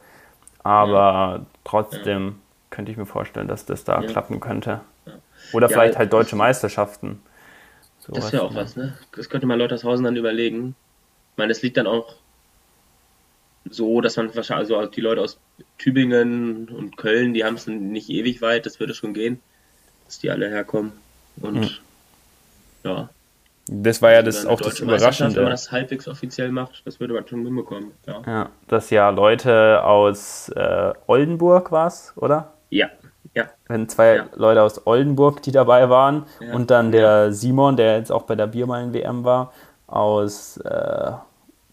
Aber 0.64 1.40
ja. 1.40 1.46
trotzdem 1.64 2.28
ja. 2.28 2.34
könnte 2.70 2.92
ich 2.92 2.98
mir 2.98 3.06
vorstellen, 3.06 3.48
dass 3.48 3.66
das 3.66 3.84
da 3.84 4.02
ja. 4.02 4.08
klappen 4.08 4.40
könnte. 4.40 4.82
Oder 5.54 5.70
vielleicht 5.70 5.98
halt 5.98 6.14
deutsche 6.14 6.36
Meisterschaften. 6.36 7.22
So 8.00 8.14
das 8.14 8.32
wäre 8.32 8.44
auch 8.44 8.56
was, 8.56 8.76
ne? 8.76 8.98
Das 9.16 9.30
könnte 9.30 9.48
man 9.48 9.58
Leutershausen 9.60 10.04
dann 10.04 10.16
überlegen. 10.16 10.76
Ich 11.34 11.38
meine, 11.38 11.52
es 11.52 11.62
liegt 11.62 11.78
dann 11.78 11.88
auch 11.88 12.16
so, 13.70 14.02
dass 14.02 14.18
man 14.18 14.34
wahrscheinlich, 14.36 14.72
also 14.72 14.86
die 14.88 15.02
Leute 15.02 15.22
aus 15.22 15.40
Tübingen 15.78 16.70
und 16.70 16.98
Köln, 16.98 17.34
die 17.34 17.44
haben 17.44 17.56
es 17.56 17.68
nicht 17.68 18.10
ewig 18.10 18.42
weit, 18.42 18.66
das 18.66 18.80
würde 18.80 18.94
schon 18.94 19.14
gehen, 19.14 19.40
dass 20.06 20.20
die 20.20 20.30
alle 20.30 20.50
herkommen. 20.50 20.92
Und 21.42 21.60
mhm. 21.60 21.70
ja. 22.84 23.10
Das 23.72 24.02
war 24.02 24.12
ja 24.12 24.24
das 24.24 24.48
auch 24.48 24.60
das 24.60 24.80
Überraschende. 24.80 25.36
Wenn 25.36 25.44
man 25.44 25.52
das 25.52 25.72
halbwegs 25.72 26.08
offiziell 26.08 26.52
macht, 26.52 26.82
das 26.86 27.00
würde 27.00 27.14
man 27.14 27.28
schon 27.28 27.46
hinbekommen. 27.46 27.92
Ja, 28.08 28.22
ja 28.26 28.50
dass 28.68 28.90
ja 28.90 29.10
Leute 29.10 29.84
aus 29.84 30.50
äh, 30.50 30.94
Oldenburg 31.06 31.72
war 31.72 31.88
es, 31.88 32.14
oder? 32.16 32.54
Ja, 32.72 32.90
ja. 33.36 33.46
Wenn 33.68 33.88
zwei 33.88 34.16
ja. 34.16 34.26
Leute 34.36 34.64
aus 34.64 34.86
Oldenburg, 34.88 35.44
die 35.44 35.52
dabei 35.52 35.90
waren, 35.90 36.26
ja. 36.40 36.54
und 36.54 36.72
dann 36.72 36.92
der 36.92 37.32
Simon, 37.32 37.78
der 37.78 37.98
jetzt 37.98 38.12
auch 38.12 38.24
bei 38.24 38.36
der 38.36 38.48
Biermeilen-WM 38.48 39.24
war, 39.24 39.54
aus, 39.88 40.58
äh, 40.58 41.12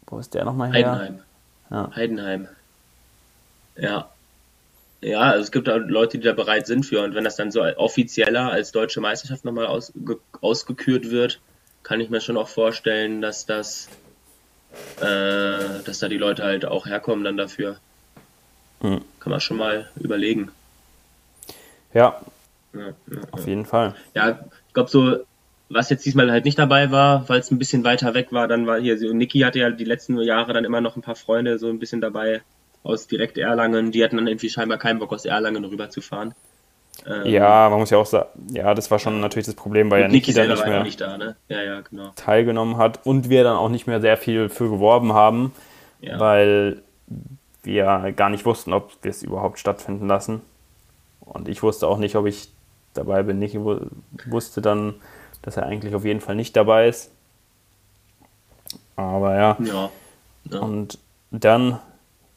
wo 0.07 0.19
ist 0.19 0.35
der 0.35 0.45
nochmal 0.45 0.73
her? 0.73 0.93
Heidenheim. 0.93 1.23
Ja. 1.71 1.91
Heidenheim. 1.95 2.49
Ja. 3.77 4.11
Ja, 5.03 5.21
also 5.21 5.43
es 5.43 5.53
gibt 5.53 5.69
da 5.69 5.77
Leute, 5.77 6.19
die 6.19 6.25
da 6.25 6.33
bereit 6.33 6.67
sind 6.67 6.85
für. 6.85 7.03
Und 7.03 7.15
wenn 7.15 7.25
das 7.25 7.37
dann 7.37 7.51
so 7.51 7.63
offizieller 7.63 8.51
als 8.51 8.73
deutsche 8.73 9.01
Meisterschaft 9.01 9.45
nochmal 9.45 9.67
ausge 9.67 10.19
ausgekürt 10.41 11.11
wird, 11.11 11.41
kann 11.83 12.01
ich 12.01 12.11
mir 12.11 12.21
schon 12.21 12.37
auch 12.37 12.49
vorstellen, 12.49 13.21
dass 13.21 13.47
das, 13.47 13.89
äh, 15.01 15.83
dass 15.85 15.99
da 16.01 16.09
die 16.09 16.17
Leute 16.17 16.43
halt 16.43 16.65
auch 16.65 16.87
herkommen 16.87 17.25
dann 17.25 17.37
dafür. 17.37 17.77
Mhm. 18.81 19.03
Kann 19.21 19.31
man 19.31 19.41
schon 19.41 19.59
mal 19.59 19.89
überlegen. 19.97 20.51
Ja, 21.95 22.21
ja, 22.73 22.89
ja 22.89 23.21
auf 23.31 23.47
jeden 23.47 23.67
Fall. 23.67 23.95
Ja, 24.15 24.41
ich 24.69 24.75
glaube 24.75 24.91
so, 24.91 25.25
was 25.69 25.91
jetzt 25.91 26.07
diesmal 26.07 26.31
halt 26.31 26.45
nicht 26.45 26.59
dabei 26.59 26.91
war, 26.91 27.29
weil 27.29 27.41
es 27.41 27.51
ein 27.51 27.59
bisschen 27.59 27.85
weiter 27.85 28.15
weg 28.15 28.33
war, 28.33 28.49
dann 28.49 28.67
war 28.67 28.79
hier 28.79 28.99
so, 28.99 29.13
Niki 29.13 29.41
hatte 29.41 29.59
ja 29.59 29.71
die 29.71 29.85
letzten 29.85 30.19
Jahre 30.21 30.53
dann 30.53 30.65
immer 30.65 30.81
noch 30.81 30.97
ein 30.97 31.03
paar 31.03 31.17
Freunde 31.17 31.59
so 31.59 31.69
ein 31.69 31.79
bisschen 31.79 32.01
dabei 32.01 32.43
aus 32.83 33.09
direkt 33.09 33.37
Erlangen, 33.37 33.91
die 33.91 34.05
hatten 34.05 34.17
dann 34.17 34.29
irgendwie 34.29 34.49
scheinbar 34.49 34.79
keinen 34.79 35.01
Bock 35.01 35.13
aus 35.13 35.25
Erlangen 35.25 35.65
rüber 35.65 35.91
zu 35.91 36.01
fahren. 36.01 36.35
Ähm, 37.05 37.27
ja, 37.27 37.69
man 37.69 37.81
muss 37.81 37.91
ja 37.91 37.99
auch 37.99 38.07
sagen, 38.07 38.29
ja, 38.53 38.75
das 38.75 38.91
war 38.91 38.99
schon 38.99 39.21
natürlich 39.21 39.47
das 39.47 39.55
Problem, 39.55 39.91
weil 39.91 40.03
ja 40.03 40.09
Niki 40.09 40.33
dann 40.33 40.49
nicht 40.49 40.65
mehr 40.65 40.83
nicht 40.83 41.01
da, 41.01 41.19
ne? 41.19 41.37
ja, 41.49 41.63
ja, 41.63 41.81
genau. 41.81 42.13
teilgenommen 42.17 42.79
hat 42.79 43.05
und 43.05 43.29
wir 43.29 43.45
dann 43.45 43.57
auch 43.57 43.69
nicht 43.69 43.87
mehr 43.87 44.01
sehr 44.01 44.17
viel 44.17 44.49
für 44.49 44.71
geworben 44.71 45.13
haben, 45.13 45.53
ja. 46.01 46.19
weil 46.19 46.83
wir 47.65 48.13
gar 48.15 48.31
nicht 48.31 48.47
wussten, 48.47 48.73
ob 48.73 48.93
wir 49.03 49.11
es 49.11 49.23
überhaupt 49.23 49.59
stattfinden 49.59 50.07
lassen. 50.07 50.41
Und 51.21 51.49
ich 51.49 51.63
wusste 51.63 51.89
auch 51.89 51.99
nicht, 51.99 52.15
ob 52.15 52.27
ich 52.27 52.49
dabei 52.95 53.25
bin. 53.25 53.41
Niki 53.41 53.59
wusste 54.27 54.63
dann, 54.63 54.95
dass 55.47 55.57
er 55.57 55.65
eigentlich 55.65 55.95
auf 55.95 56.05
jeden 56.05 56.21
Fall 56.21 56.35
nicht 56.35 56.57
dabei 56.57 56.89
ist. 56.89 57.13
Aber 58.97 59.35
ja. 59.35 59.57
ja, 59.61 59.91
ja. 60.51 60.59
Und 60.59 60.99
dann, 61.31 61.79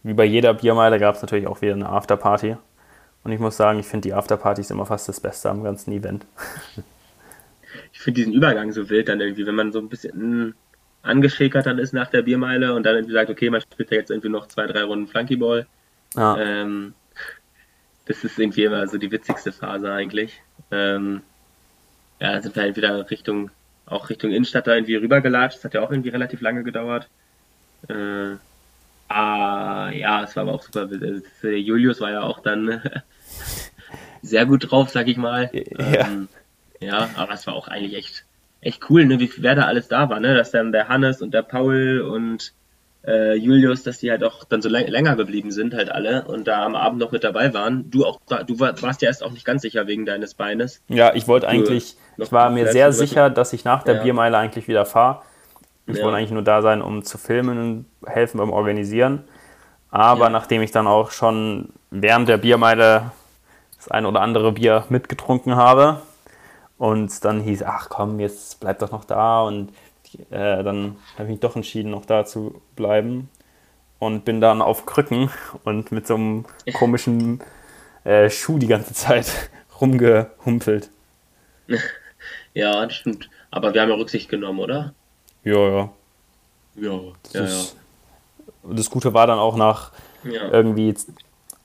wie 0.04 0.14
bei 0.14 0.26
jeder 0.26 0.54
Biermeile, 0.54 1.00
gab 1.00 1.16
es 1.16 1.22
natürlich 1.24 1.48
auch 1.48 1.62
wieder 1.62 1.74
eine 1.74 1.90
Afterparty. 1.90 2.56
Und 3.24 3.32
ich 3.32 3.40
muss 3.40 3.58
sagen, 3.58 3.80
ich 3.80 3.88
finde 3.88 4.08
die 4.08 4.14
Afterparty 4.14 4.62
ist 4.62 4.70
immer 4.70 4.86
fast 4.86 5.10
das 5.10 5.20
Beste 5.20 5.50
am 5.50 5.64
ganzen 5.64 5.92
Event. 5.92 6.28
ich 7.92 8.00
finde 8.00 8.22
diesen 8.22 8.34
Übergang 8.34 8.72
so 8.72 8.90
wild 8.90 9.10
dann 9.10 9.20
irgendwie, 9.20 9.48
wenn 9.48 9.56
man 9.56 9.72
so 9.72 9.80
ein 9.80 9.90
bisschen 9.90 10.14
hm, 10.14 10.54
angeschickert 11.02 11.66
dann 11.66 11.80
ist 11.80 11.94
nach 11.94 12.12
der 12.12 12.22
Biermeile 12.22 12.76
und 12.76 12.84
dann 12.84 12.96
irgendwie 12.96 13.14
sagt, 13.14 13.32
okay, 13.32 13.50
man 13.50 13.62
spielt 13.62 13.90
ja 13.90 13.98
jetzt 13.98 14.12
irgendwie 14.12 14.30
noch 14.30 14.48
zwei, 14.48 14.68
drei 14.68 14.84
Runden 14.84 15.08
Flunkyball. 15.08 15.66
Ja. 16.16 16.38
Ähm, 16.38 16.94
das 18.06 18.24
ist 18.24 18.38
irgendwie 18.38 18.66
immer 18.66 18.88
so 18.88 19.00
die 19.00 19.12
witzigste 19.12 19.52
Phase 19.52 19.92
eigentlich. 19.92 20.44
Ähm, 20.70 21.22
ja, 22.20 22.34
dann 22.34 22.42
sind 22.42 22.56
wir 22.56 22.64
halt 22.64 22.76
wieder 22.76 23.10
Richtung, 23.10 23.52
auch 23.86 24.10
Richtung 24.10 24.32
Innenstadt 24.32 24.68
da 24.68 24.76
irgendwie 24.76 24.96
rübergelatscht. 24.96 25.58
Das 25.58 25.66
hat 25.66 25.74
ja 25.74 25.82
auch 25.82 25.92
irgendwie 25.92 26.10
relativ 26.10 26.42
lange 26.42 26.64
gedauert. 26.64 27.08
Äh, 27.88 28.36
ah, 29.08 29.90
ja, 29.92 30.24
es 30.24 30.36
war 30.36 30.44
aber 30.44 30.54
auch 30.54 30.64
super. 30.64 30.88
Der 30.88 31.60
Julius 31.60 32.02
war 32.02 32.12
ja 32.12 32.22
auch 32.22 32.40
dann 32.40 32.82
sehr 34.22 34.46
gut 34.46 34.70
drauf, 34.70 34.90
sag 34.90 35.08
ich 35.08 35.18
mal. 35.18 35.50
Ja. 35.54 36.08
Ähm, 36.08 36.28
ja, 36.82 37.10
aber 37.16 37.34
es 37.34 37.46
war 37.48 37.56
auch 37.56 37.68
eigentlich 37.68 37.96
echt, 37.96 38.26
echt 38.62 38.90
cool, 38.90 39.06
ne, 39.06 39.20
wie 39.20 39.32
wer 39.38 39.56
da 39.56 39.64
alles 39.64 39.88
da 39.88 40.10
war, 40.10 40.20
ne? 40.20 40.36
Dass 40.36 40.52
dann 40.52 40.72
der 40.72 40.88
Hannes 40.88 41.22
und 41.22 41.34
der 41.34 41.42
Paul 41.42 42.02
und 42.02 42.54
äh, 43.06 43.36
Julius, 43.36 43.84
dass 43.84 44.00
die 44.00 44.12
halt 44.12 44.24
auch 44.24 44.44
dann 44.44 44.62
so 44.62 44.70
länger 44.70 45.16
geblieben 45.16 45.52
sind, 45.52 45.74
halt 45.74 45.90
alle 45.90 46.26
und 46.26 46.48
da 46.48 46.66
am 46.66 46.76
Abend 46.76 47.00
noch 47.00 47.12
mit 47.12 47.24
dabei 47.24 47.54
waren. 47.54 47.90
Du 47.90 48.06
auch, 48.06 48.20
du 48.46 48.60
warst 48.60 49.02
ja 49.02 49.08
erst 49.08 49.24
auch 49.24 49.32
nicht 49.32 49.46
ganz 49.46 49.62
sicher 49.62 49.88
wegen 49.88 50.06
deines 50.06 50.34
Beines. 50.34 50.82
Ja, 50.88 51.14
ich 51.14 51.28
wollte 51.28 51.48
eigentlich, 51.48 51.96
ich 52.22 52.32
war 52.32 52.50
mir 52.50 52.72
sehr 52.72 52.92
sicher, 52.94 53.30
dass 53.30 53.54
ich 53.54 53.66
nach 53.66 53.84
der 53.84 53.96
ja. 53.96 54.04
Biermeile 54.04 54.38
eigentlich 54.38 54.68
wieder 54.68 54.86
fahre. 54.86 55.22
Ich 55.86 55.98
ja. 55.98 56.04
wollte 56.04 56.18
eigentlich 56.18 56.32
nur 56.32 56.44
da 56.44 56.62
sein, 56.62 56.82
um 56.82 57.04
zu 57.04 57.18
filmen 57.18 57.58
und 57.58 57.86
helfen 58.06 58.38
beim 58.38 58.52
Organisieren. 58.52 59.24
Aber 59.92 60.26
ja. 60.26 60.30
nachdem 60.30 60.62
ich 60.62 60.72
dann 60.72 60.88
auch 60.88 61.12
schon 61.12 61.70
während 61.90 62.30
der 62.30 62.38
Biermeile 62.38 63.12
das 63.76 63.90
ein 63.90 64.06
oder 64.06 64.22
andere 64.22 64.52
Bier 64.52 64.86
mitgetrunken 64.90 65.56
habe 65.56 66.02
und 66.78 67.24
dann 67.26 67.42
hieß, 67.42 67.64
ach 67.64 67.90
komm, 67.90 68.20
jetzt 68.20 68.60
bleib 68.60 68.80
doch 68.80 68.92
noch 68.92 69.06
da 69.06 69.42
und 69.42 69.70
äh, 70.30 70.64
dann 70.64 70.98
habe 71.16 71.24
ich 71.24 71.30
mich 71.30 71.40
doch 71.40 71.56
entschieden, 71.56 71.92
noch 71.92 72.06
da 72.06 72.26
zu 72.26 72.62
bleiben. 72.76 73.30
und 74.00 74.26
bin 74.26 74.42
dann 74.42 74.62
auf 74.62 74.86
Krücken 74.86 75.30
und 75.66 75.92
mit 75.92 76.08
so 76.08 76.16
einem 76.16 76.46
komischen 76.74 77.42
äh, 78.06 78.30
Schuh 78.30 78.58
die 78.58 78.68
ganze 78.68 78.94
Zeit 78.94 79.50
rumgehumpelt. 79.82 80.90
Ja, 82.54 82.86
das 82.86 82.96
stimmt. 82.96 83.30
Aber 83.52 83.74
wir 83.74 83.82
haben 83.82 83.90
ja 83.90 83.96
Rücksicht 83.96 84.30
genommen, 84.30 84.60
oder? 84.60 84.94
Ja, 85.44 85.70
ja. 85.70 85.90
Ja, 86.76 87.00
Das, 87.24 87.34
ja, 87.34 87.40
ja. 87.42 87.46
ist, 87.48 87.76
das 88.64 88.90
Gute 88.90 89.14
war 89.14 89.28
dann 89.28 89.40
auch 89.40 89.56
nach 89.56 89.92
Ja. 90.24 90.50
irgendwie 90.52 90.94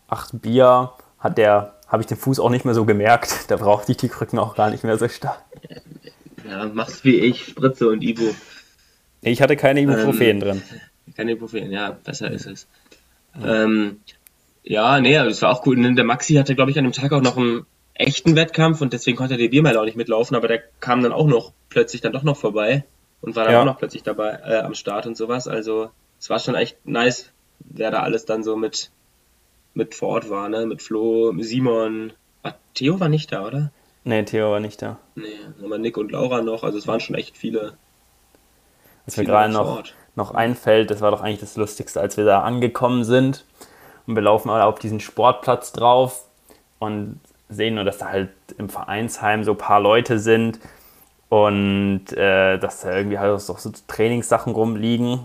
acht 0.09 0.41
Bier 0.43 0.93
hat 1.19 1.39
der, 1.39 1.75
habe 1.89 2.03
ich 2.03 2.07
den 2.07 2.17
Fuß 2.19 2.39
auch 2.41 2.51
nicht 2.51 2.65
mehr 2.65 2.75
so 2.75 2.85
gemerkt. 2.85 3.33
Da 3.49 3.57
brauchte 3.57 3.93
ich 3.93 3.99
die 3.99 4.09
Krücken 4.09 4.39
auch 4.39 4.55
gar 4.55 4.71
nicht 4.71 4.85
mehr 4.85 4.99
so 4.99 5.09
stark. 5.09 5.43
ja, 6.49 6.69
mach's 6.73 7.05
wie 7.05 7.17
ich, 7.17 7.47
Spritze 7.47 7.89
und 7.89 8.03
Ibu. 8.03 8.31
Ich 9.23 9.41
hatte 9.41 9.57
keine 9.57 9.81
Ibuprofen 9.81 10.21
Ähm, 10.23 10.41
drin. 10.41 10.63
Keine 11.17 11.33
Ibuprofen, 11.33 11.71
ja, 11.71 11.91
besser 11.93 12.31
ist 12.31 12.47
es. 12.47 12.67
Ähm, 13.43 14.01
ja, 14.63 15.01
nee, 15.01 15.15
das 15.15 15.43
war 15.43 15.51
auch. 15.53 15.65
Und 15.67 15.97
Der 15.97 16.05
Maxi 16.05 16.35
hatte, 16.35 16.55
glaube 16.55 16.71
ich, 16.71 16.79
an 16.79 16.85
dem 16.85 16.93
Tag 16.93 17.13
auch 17.13 17.21
noch 17.23 17.37
einen 17.37 17.67
echten 17.95 18.35
Wettkampf 18.37 18.81
und 18.81 18.93
deswegen 18.93 19.17
konnte 19.17 19.35
er 19.35 19.39
die 19.39 19.49
Biermeile 19.49 19.81
auch 19.81 19.85
nicht 19.85 19.97
mitlaufen, 19.97 20.37
aber 20.37 20.49
der 20.49 20.63
kam 20.81 21.03
dann 21.03 21.13
auch 21.13 21.27
noch 21.27 21.53
plötzlich 21.69 22.01
dann 22.01 22.13
doch 22.13 22.23
noch 22.23 22.37
vorbei 22.37 22.85
und 23.21 23.37
war 23.37 23.45
dann 23.45 23.53
Ja. 23.55 23.61
auch 23.61 23.65
noch 23.67 23.79
plötzlich 23.79 24.03
dabei 24.03 24.41
äh, 24.45 24.59
am 24.61 24.75
Start 24.75 25.07
und 25.07 25.17
sowas. 25.17 25.47
Also 25.49 25.91
es 26.21 26.29
war 26.31 26.39
schon 26.39 26.55
echt 26.57 26.77
nice, 26.87 27.31
wer 27.61 27.91
da 27.91 28.01
alles 28.03 28.25
dann 28.25 28.43
so 28.43 28.57
mit, 28.57 28.91
mit 29.75 29.95
vor 29.95 30.09
Ort 30.11 30.31
war, 30.31 30.49
ne? 30.49 30.67
Mit 30.67 30.83
Flo, 30.83 31.33
Simon. 31.41 32.13
Ah, 32.43 32.55
Theo 32.75 32.99
war 33.01 33.09
nicht 33.09 33.33
da, 33.33 33.47
oder? 33.47 33.71
Nee, 34.05 34.25
Theo 34.25 34.51
war 34.51 34.61
nicht 34.61 34.83
da. 34.83 34.99
Nee, 35.15 35.25
aber 35.65 35.79
Nick 35.79 35.97
und 35.97 36.13
Laura 36.13 36.43
noch. 36.43 36.63
Also 36.65 36.77
es 36.79 36.87
waren 36.87 37.01
schon 37.01 37.17
echt 37.17 37.37
viele. 37.39 37.75
Was 39.07 39.17
mir 39.17 39.25
gerade 39.25 39.53
noch, 39.53 39.85
noch 40.17 40.33
einfällt, 40.33 40.91
das 40.91 41.01
war 41.01 41.11
doch 41.11 41.21
eigentlich 41.21 41.41
das 41.41 41.57
Lustigste, 41.57 42.01
als 42.01 42.17
wir 42.17 42.25
da 42.25 42.41
angekommen 42.41 43.05
sind 43.05 43.45
und 44.07 44.15
wir 44.15 44.23
laufen 44.23 44.51
alle 44.51 44.65
auf 44.65 44.79
diesen 44.79 45.01
Sportplatz 45.01 45.73
drauf 45.73 46.25
und 46.79 47.21
sehen 47.49 47.75
nur, 47.75 47.85
dass 47.85 47.99
da 47.99 48.09
halt 48.09 48.31
im 48.59 48.69
Vereinsheim 48.69 49.45
so 49.45 49.53
ein 49.53 49.59
paar 49.59 49.81
Leute 49.81 50.19
sind 50.19 50.59
und 51.29 52.13
äh, 52.13 52.59
dass 52.59 52.83
da 52.83 52.97
irgendwie 52.97 53.19
halt 53.19 53.33
auch 53.33 53.59
so 53.59 53.73
Trainingssachen 53.87 54.53
rumliegen. 54.53 55.21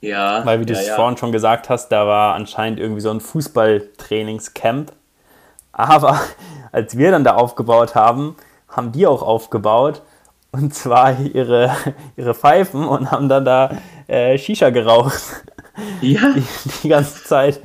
Ja, 0.00 0.44
Weil, 0.44 0.60
wie 0.60 0.66
du 0.66 0.74
ja, 0.74 0.80
es 0.80 0.86
ja. 0.88 0.96
vorhin 0.96 1.16
schon 1.16 1.32
gesagt 1.32 1.70
hast, 1.70 1.88
da 1.88 2.06
war 2.06 2.34
anscheinend 2.34 2.78
irgendwie 2.78 3.00
so 3.00 3.10
ein 3.10 3.20
Fußballtrainingscamp. 3.20 4.92
Aber 5.72 6.20
als 6.72 6.98
wir 6.98 7.10
dann 7.10 7.24
da 7.24 7.34
aufgebaut 7.34 7.94
haben, 7.94 8.36
haben 8.68 8.92
die 8.92 9.06
auch 9.06 9.22
aufgebaut. 9.22 10.02
Und 10.52 10.74
zwar 10.74 11.18
ihre, 11.20 11.74
ihre 12.16 12.34
Pfeifen 12.34 12.86
und 12.86 13.10
haben 13.10 13.28
dann 13.28 13.44
da 13.44 13.70
äh, 14.06 14.36
Shisha 14.38 14.70
geraucht. 14.70 15.44
Ja, 16.00 16.34
Die 16.82 16.88
ganze 16.88 17.24
Zeit. 17.24 17.60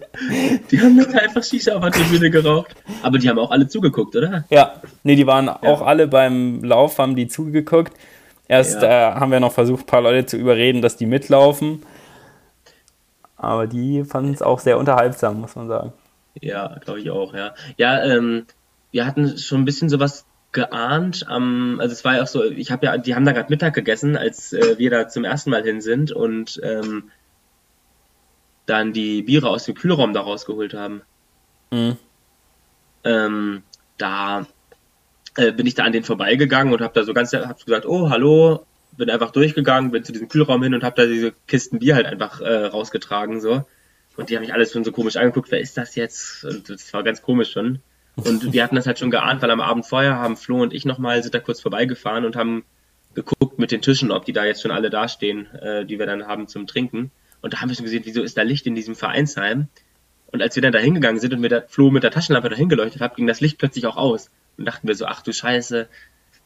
die 0.72 0.80
haben 0.82 0.98
dann 0.98 1.14
einfach 1.14 1.44
Shisha 1.44 1.76
auf 1.76 1.82
der 1.84 1.92
Tribüne 1.92 2.30
geraucht. 2.32 2.76
Aber 3.04 3.18
die 3.20 3.30
haben 3.30 3.38
auch 3.38 3.52
alle 3.52 3.68
zugeguckt, 3.68 4.16
oder? 4.16 4.46
Ja, 4.50 4.82
nee, 5.04 5.16
die 5.16 5.28
waren 5.28 5.48
auch 5.50 5.82
alle 5.82 6.08
beim 6.08 6.64
Lauf, 6.64 6.98
haben 6.98 7.16
die 7.16 7.28
zugeguckt. 7.28 7.94
Erst 8.48 8.82
Ja. 8.82 9.12
äh, 9.12 9.14
haben 9.16 9.32
wir 9.32 9.40
noch 9.40 9.52
versucht, 9.54 9.84
ein 9.84 9.86
paar 9.86 10.02
Leute 10.02 10.26
zu 10.26 10.38
überreden, 10.38 10.82
dass 10.82 10.98
die 10.98 11.06
mitlaufen. 11.06 11.84
Aber 13.38 13.68
die 13.68 14.04
fanden 14.04 14.34
es 14.34 14.42
auch 14.42 14.60
sehr 14.60 14.78
unterhaltsam, 14.80 15.40
muss 15.42 15.56
man 15.56 15.68
sagen. 15.68 15.94
Ja, 16.42 16.78
glaube 16.84 17.00
ich 17.00 17.10
auch, 17.12 17.34
ja. 17.34 17.54
Ja, 17.78 18.04
ähm, 18.04 18.46
wir 18.92 19.06
hatten 19.06 19.38
schon 19.38 19.62
ein 19.62 19.66
bisschen 19.66 19.90
sowas 19.90 20.26
geahnt. 20.52 21.26
Am, 21.28 21.80
also 21.80 21.94
es 21.94 22.04
war 22.04 22.16
ja 22.16 22.24
auch 22.24 22.28
so, 22.28 22.44
ich 22.44 22.72
habe 22.72 22.88
ja, 22.88 22.98
die 22.98 23.14
haben 23.16 23.26
da 23.26 23.32
gerade 23.34 23.50
Mittag 23.52 23.76
gegessen, 23.76 24.18
als 24.18 24.52
äh, 24.52 24.78
wir 24.80 24.90
da 24.90 25.08
zum 25.08 25.24
ersten 25.26 25.52
Mal 25.52 25.64
hin 25.64 25.80
sind 25.80 26.12
und 26.12 26.60
ähm, 26.64 27.12
dann 28.70 28.94
die 28.94 29.22
Biere 29.24 29.50
aus 29.50 29.66
dem 29.66 29.76
Kühlraum 29.76 30.14
da 30.14 30.22
rausgeholt 30.22 30.74
haben. 30.74 31.02
Mhm. 31.72 31.98
Ähm, 33.04 33.64
da 33.98 34.48
äh, 35.36 35.52
bin 35.52 35.66
ich 35.66 35.76
da 35.76 35.84
an 35.84 35.92
denen 35.92 36.06
vorbeigegangen 36.06 36.74
und 36.74 36.82
habe 36.82 36.94
da 36.94 37.04
so 37.04 37.14
ganz, 37.14 37.34
hab 37.34 37.64
gesagt, 37.64 37.86
oh, 37.86 38.10
hallo, 38.10 38.66
bin 38.92 39.10
einfach 39.10 39.32
durchgegangen, 39.32 39.92
bin 39.92 40.04
zu 40.04 40.12
diesem 40.12 40.28
Kühlraum 40.28 40.62
hin 40.64 40.74
und 40.74 40.84
habe 40.84 41.02
da 41.02 41.08
diese 41.08 41.34
Kisten 41.48 41.80
Bier 41.80 41.96
halt 41.96 42.06
einfach 42.06 42.42
äh, 42.42 42.66
rausgetragen 42.66 43.42
so. 43.42 43.66
Und 44.18 44.30
die 44.30 44.36
haben 44.36 44.42
mich 44.42 44.54
alles 44.54 44.74
schon 44.74 44.84
so 44.84 44.92
komisch 44.92 45.16
angeguckt, 45.16 45.50
wer 45.52 45.62
ist 45.62 45.78
das 45.78 45.96
jetzt? 45.96 46.44
Und 46.44 46.70
das 46.70 46.94
war 46.94 47.04
ganz 47.04 47.22
komisch 47.22 47.52
schon. 47.52 47.80
Und 48.16 48.52
wir 48.52 48.64
hatten 48.64 48.76
das 48.76 48.86
halt 48.86 49.00
schon 49.00 49.12
geahnt, 49.12 49.42
weil 49.42 49.52
am 49.52 49.62
Abend 49.62 49.86
vorher 49.86 50.18
haben 50.18 50.36
Flo 50.36 50.62
und 50.62 50.74
ich 50.74 50.84
nochmal, 50.84 51.24
sind 51.24 51.34
da 51.34 51.40
kurz 51.40 51.62
vorbeigefahren 51.62 52.26
und 52.26 52.36
haben 52.36 52.66
geguckt 53.14 53.60
mit 53.60 53.72
den 53.72 53.82
Tischen, 53.82 54.12
ob 54.12 54.26
die 54.26 54.34
da 54.34 54.44
jetzt 54.44 54.62
schon 54.62 54.72
alle 54.72 54.90
dastehen, 54.90 55.48
äh, 55.56 55.86
die 55.86 56.00
wir 56.00 56.06
dann 56.06 56.28
haben 56.28 56.48
zum 56.48 56.68
Trinken. 56.68 57.12
Und 57.42 57.54
da 57.54 57.62
haben 57.62 57.70
wir 57.70 57.76
schon 57.76 57.86
gesehen, 57.86 58.04
wieso 58.06 58.22
ist 58.22 58.38
da 58.38 58.42
Licht 58.42 58.68
in 58.68 58.76
diesem 58.76 58.96
Vereinsheim? 58.96 59.68
Und 60.32 60.42
als 60.42 60.56
wir 60.56 60.62
dann 60.62 60.72
da 60.72 60.80
hingegangen 60.80 61.20
sind 61.20 61.34
und 61.34 61.42
mir 61.42 61.50
der 61.50 61.68
Flo 61.68 61.90
mit 61.90 62.04
der 62.04 62.12
Taschenlampe 62.12 62.50
dahin 62.50 62.70
geleuchtet 62.70 63.02
hat, 63.02 63.16
ging 63.16 63.28
das 63.28 63.42
Licht 63.42 63.58
plötzlich 63.58 63.86
auch 63.88 63.98
aus. 63.98 64.30
Und 64.58 64.66
dachten 64.66 64.88
wir 64.88 64.96
so, 64.96 65.06
ach 65.06 65.22
du 65.22 65.34
Scheiße. 65.34 65.88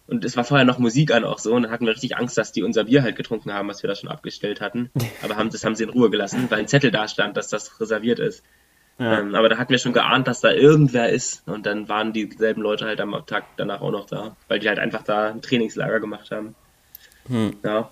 Und 0.06 0.26
es 0.26 0.38
war 0.38 0.44
vorher 0.44 0.66
noch 0.66 0.80
Musik 0.80 1.14
an 1.14 1.24
auch 1.24 1.40
so. 1.40 1.54
Und 1.54 1.64
dann 1.64 1.72
hatten 1.72 1.86
wir 1.86 1.94
richtig 1.94 2.18
Angst, 2.18 2.38
dass 2.38 2.52
die 2.52 2.64
unser 2.64 2.86
Bier 2.86 3.04
halt 3.04 3.16
getrunken 3.16 3.54
haben, 3.54 3.68
was 3.68 3.84
wir 3.84 3.88
da 3.88 3.96
schon 3.96 4.10
abgestellt 4.10 4.62
hatten. 4.62 4.90
Aber 5.24 5.36
haben, 5.36 5.50
das 5.50 5.64
haben 5.66 5.76
sie 5.76 5.84
in 5.84 5.90
Ruhe 5.90 6.10
gelassen, 6.10 6.46
weil 6.50 6.60
ein 6.60 6.68
Zettel 6.68 6.92
da 6.92 7.08
stand, 7.08 7.38
dass 7.38 7.48
das 7.48 7.80
reserviert 7.80 8.20
ist. 8.20 8.44
Ja. 9.00 9.20
Ähm, 9.20 9.34
aber 9.34 9.50
da 9.50 9.58
hatten 9.58 9.72
wir 9.72 9.80
schon 9.80 9.94
geahnt, 9.94 10.28
dass 10.28 10.40
da 10.42 10.52
irgendwer 10.52 11.10
ist. 11.10 11.48
Und 11.48 11.66
dann 11.66 11.90
waren 11.90 12.14
dieselben 12.14 12.62
Leute 12.62 12.86
halt 12.86 13.02
am 13.02 13.12
Tag 13.26 13.46
danach 13.58 13.82
auch 13.82 13.92
noch 13.92 14.06
da, 14.06 14.36
weil 14.48 14.60
die 14.60 14.70
halt 14.70 14.78
einfach 14.78 15.02
da 15.02 15.30
ein 15.30 15.42
Trainingslager 15.42 16.00
gemacht 16.00 16.30
haben. 16.30 16.54
Hm. 17.28 17.56
Ja. 17.64 17.90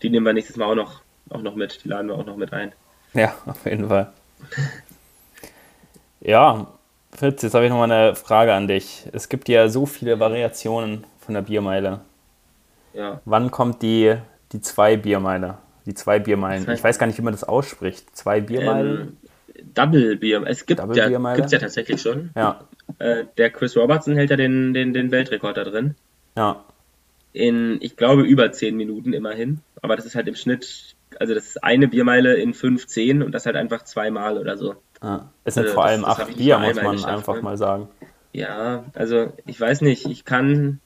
Die 0.00 0.10
nehmen 0.10 0.24
wir 0.24 0.32
nächstes 0.32 0.56
Mal 0.56 0.66
auch 0.66 0.76
noch, 0.76 1.02
auch 1.34 1.42
noch 1.42 1.54
mit. 1.54 1.84
Die 1.84 1.88
laden 1.88 2.08
wir 2.08 2.14
auch 2.14 2.26
noch 2.26 2.36
mit 2.36 2.52
ein. 2.52 2.72
Ja, 3.14 3.34
auf 3.46 3.64
jeden 3.66 3.88
Fall. 3.88 4.12
Ja, 6.20 6.66
Fritz, 7.14 7.42
jetzt 7.42 7.54
habe 7.54 7.64
ich 7.64 7.70
noch 7.70 7.78
mal 7.78 7.90
eine 7.90 8.14
Frage 8.14 8.54
an 8.54 8.68
dich. 8.68 9.04
Es 9.12 9.28
gibt 9.28 9.48
ja 9.48 9.68
so 9.68 9.86
viele 9.86 10.18
Variationen 10.20 11.04
von 11.20 11.34
der 11.34 11.42
Biermeile. 11.42 12.00
Ja. 12.94 13.20
Wann 13.24 13.50
kommt 13.50 13.82
die, 13.82 14.14
die 14.52 14.60
zwei 14.60 14.96
Biermeile? 14.96 15.58
Die 15.86 15.94
zwei 15.94 16.18
Biermeilen. 16.20 16.70
Ich 16.70 16.82
weiß 16.84 16.98
gar 16.98 17.06
nicht, 17.06 17.18
wie 17.18 17.22
man 17.22 17.32
das 17.32 17.44
ausspricht. 17.44 18.16
Zwei 18.16 18.40
Biermeilen? 18.40 19.16
Ähm, 19.54 19.64
Double 19.74 20.16
Bier. 20.16 20.44
Es 20.46 20.64
gibt 20.66 20.80
Double 20.80 20.96
ja, 20.96 21.34
gibt's 21.34 21.52
ja 21.52 21.58
tatsächlich 21.58 22.00
schon. 22.00 22.30
Ja, 22.36 22.60
Äh, 22.98 23.24
der 23.36 23.50
Chris 23.50 23.76
Robertson 23.76 24.14
hält 24.16 24.30
ja 24.30 24.36
den, 24.36 24.74
den, 24.74 24.92
den 24.92 25.10
Weltrekord 25.10 25.56
da 25.56 25.64
drin. 25.64 25.94
ja. 26.36 26.62
In, 27.34 27.78
ich 27.80 27.96
glaube, 27.96 28.22
über 28.24 28.52
10 28.52 28.76
Minuten 28.76 29.14
immerhin. 29.14 29.60
Aber 29.80 29.96
das 29.96 30.04
ist 30.04 30.14
halt 30.14 30.28
im 30.28 30.34
Schnitt, 30.34 30.91
also 31.20 31.34
das 31.34 31.46
ist 31.46 31.64
eine 31.64 31.88
Biermeile 31.88 32.34
in 32.36 32.54
5, 32.54 32.86
10 32.86 33.22
und 33.22 33.32
das 33.32 33.46
halt 33.46 33.56
einfach 33.56 33.82
zweimal 33.84 34.38
oder 34.38 34.56
so. 34.56 34.76
ja. 35.02 35.30
Es 35.44 35.54
sind 35.54 35.64
Also 35.64 35.74
vor 35.74 35.84
das- 35.84 35.92
allem 35.92 36.02
das 36.02 36.10
acht 36.18 36.26
nicht 36.28 36.38
Bier, 36.38 36.58
muss 36.58 36.76
man 36.82 36.92
geschafft, 36.96 37.12
einfach 37.14 37.34
ne? 37.36 37.42
mal 37.42 37.56
sagen. 37.56 37.88
Ja, 38.32 38.84
also 38.94 39.32
ich 39.46 39.60
weiß 39.60 39.82
nicht, 39.82 40.06
ich 40.06 40.24
kann 40.24 40.80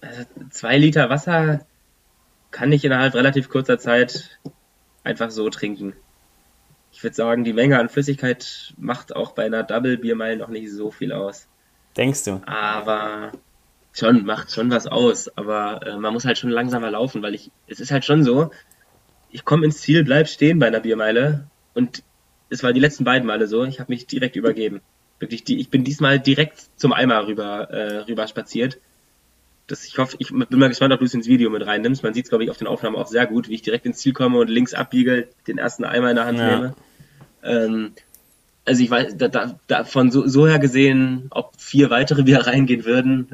also 0.00 0.22
zwei 0.50 0.76
Liter 0.78 1.08
Wasser 1.10 1.60
kann 2.50 2.70
ich 2.72 2.84
innerhalb 2.84 3.14
relativ 3.14 3.48
kurzer 3.48 3.78
Zeit 3.78 4.38
einfach 5.02 5.30
so 5.30 5.48
trinken. 5.50 5.94
Ich 6.92 7.02
würde 7.02 7.16
sagen, 7.16 7.42
die 7.42 7.52
Menge 7.52 7.78
an 7.80 7.88
Flüssigkeit 7.88 8.74
macht 8.76 9.16
auch 9.16 9.32
bei 9.32 9.44
einer 9.46 9.64
Double 9.64 9.98
Biermeile 9.98 10.36
noch 10.36 10.48
nicht 10.48 10.70
so 10.70 10.90
viel 10.92 11.12
aus. 11.12 11.48
Denkst 11.96 12.24
du? 12.24 12.40
Aber 12.46 13.32
schon, 13.92 14.24
macht 14.24 14.52
schon 14.52 14.70
was 14.70 14.86
aus. 14.86 15.36
Aber 15.36 15.84
äh, 15.84 15.96
man 15.96 16.12
muss 16.12 16.24
halt 16.24 16.38
schon 16.38 16.50
langsamer 16.50 16.90
laufen, 16.92 17.22
weil 17.22 17.34
ich, 17.34 17.50
es 17.66 17.80
ist 17.80 17.90
halt 17.90 18.04
schon 18.04 18.22
so, 18.22 18.50
ich 19.34 19.44
komme 19.44 19.64
ins 19.64 19.80
Ziel, 19.80 20.04
bleib 20.04 20.28
stehen 20.28 20.60
bei 20.60 20.68
einer 20.68 20.78
Biermeile 20.78 21.48
und 21.74 22.04
es 22.50 22.62
war 22.62 22.72
die 22.72 22.78
letzten 22.78 23.02
beiden 23.02 23.26
Male 23.26 23.48
so, 23.48 23.64
ich 23.64 23.80
habe 23.80 23.92
mich 23.92 24.06
direkt 24.06 24.36
übergeben. 24.36 24.80
Wirklich, 25.18 25.42
die, 25.42 25.58
ich 25.58 25.70
bin 25.70 25.82
diesmal 25.82 26.20
direkt 26.20 26.66
zum 26.76 26.92
Eimer 26.92 27.26
rüber, 27.26 27.68
äh, 27.68 27.98
rüber 28.02 28.28
spaziert. 28.28 28.78
Das, 29.66 29.84
ich 29.86 29.98
hoffe, 29.98 30.16
ich 30.20 30.28
bin 30.28 30.58
mal 30.58 30.68
gespannt, 30.68 30.92
ob 30.92 31.00
du 31.00 31.06
es 31.06 31.14
ins 31.14 31.26
Video 31.26 31.50
mit 31.50 31.66
reinnimmst. 31.66 32.04
Man 32.04 32.14
sieht 32.14 32.26
es, 32.26 32.28
glaube 32.28 32.44
ich, 32.44 32.50
auf 32.50 32.58
den 32.58 32.68
Aufnahmen 32.68 32.94
auch 32.94 33.08
sehr 33.08 33.26
gut, 33.26 33.48
wie 33.48 33.54
ich 33.54 33.62
direkt 33.62 33.86
ins 33.86 33.98
Ziel 33.98 34.12
komme 34.12 34.38
und 34.38 34.48
links 34.48 34.72
abbiege, 34.72 35.26
den 35.48 35.58
ersten 35.58 35.84
Eimer 35.84 36.10
in 36.10 36.16
der 36.16 36.26
Hand 36.26 36.38
Ja. 36.38 36.46
nehme. 36.46 36.74
Ähm, 37.42 37.92
also 38.64 38.84
ich 38.84 38.90
weiß, 38.90 39.16
da, 39.16 39.26
da, 39.26 39.58
da 39.66 39.84
von 39.84 40.12
so, 40.12 40.28
so 40.28 40.46
her 40.46 40.60
gesehen, 40.60 41.26
ob 41.30 41.54
vier 41.58 41.90
weitere 41.90 42.24
wieder 42.24 42.46
reingehen 42.46 42.84
würden, 42.84 43.30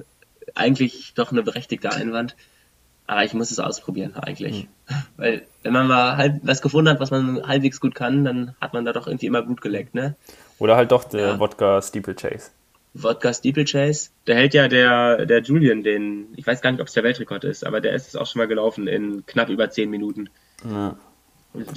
eigentlich 0.55 1.13
doch 1.15 1.31
eine 1.31 1.43
berechtigte 1.43 1.93
Einwand. 1.93 2.37
Aber 3.11 3.25
ich 3.25 3.35
muss 3.35 3.51
es 3.51 3.59
ausprobieren, 3.59 4.15
eigentlich. 4.15 4.69
Weil, 5.17 5.43
wenn 5.65 5.73
man 5.73 5.89
mal 5.89 6.17
halb, 6.17 6.39
was 6.45 6.63
gefunden 6.63 6.89
hat, 6.91 7.01
was 7.01 7.11
man 7.11 7.45
halbwegs 7.45 7.81
gut 7.81 7.97
kann, 7.97 8.25
dann 8.25 8.55
hat 8.61 8.73
man 8.73 8.85
da 8.85 8.93
doch 8.93 9.09
irgendwie 9.09 9.27
immer 9.27 9.43
Blut 9.43 9.61
geleckt, 9.61 9.97
ne? 9.97 10.15
Oder 10.61 10.77
halt 10.77 10.93
doch 10.93 11.03
der 11.03 11.21
Ja. 11.31 11.39
Wodka 11.41 11.83
Steeplechase. 11.83 12.53
Wodka 12.95 13.35
Steeplechase, 13.35 14.11
da 14.27 14.35
hält 14.35 14.55
ja 14.55 14.69
der, 14.69 15.27
der 15.27 15.43
Julian 15.43 15.83
den, 15.83 16.29
ich 16.37 16.47
weiß 16.47 16.63
gar 16.63 16.71
nicht, 16.71 16.81
ob 16.81 16.87
es 16.87 16.93
der 16.95 17.03
Weltrekord 17.03 17.43
ist, 17.43 17.67
aber 17.67 17.81
der 17.81 17.95
ist 17.95 18.07
es 18.07 18.15
auch 18.15 18.27
schon 18.27 18.39
mal 18.39 18.47
gelaufen 18.47 18.87
in 18.87 19.27
knapp 19.27 19.49
über 19.49 19.71
zehn 19.71 19.91
Minuten. 19.91 20.31
Ja. 20.65 20.95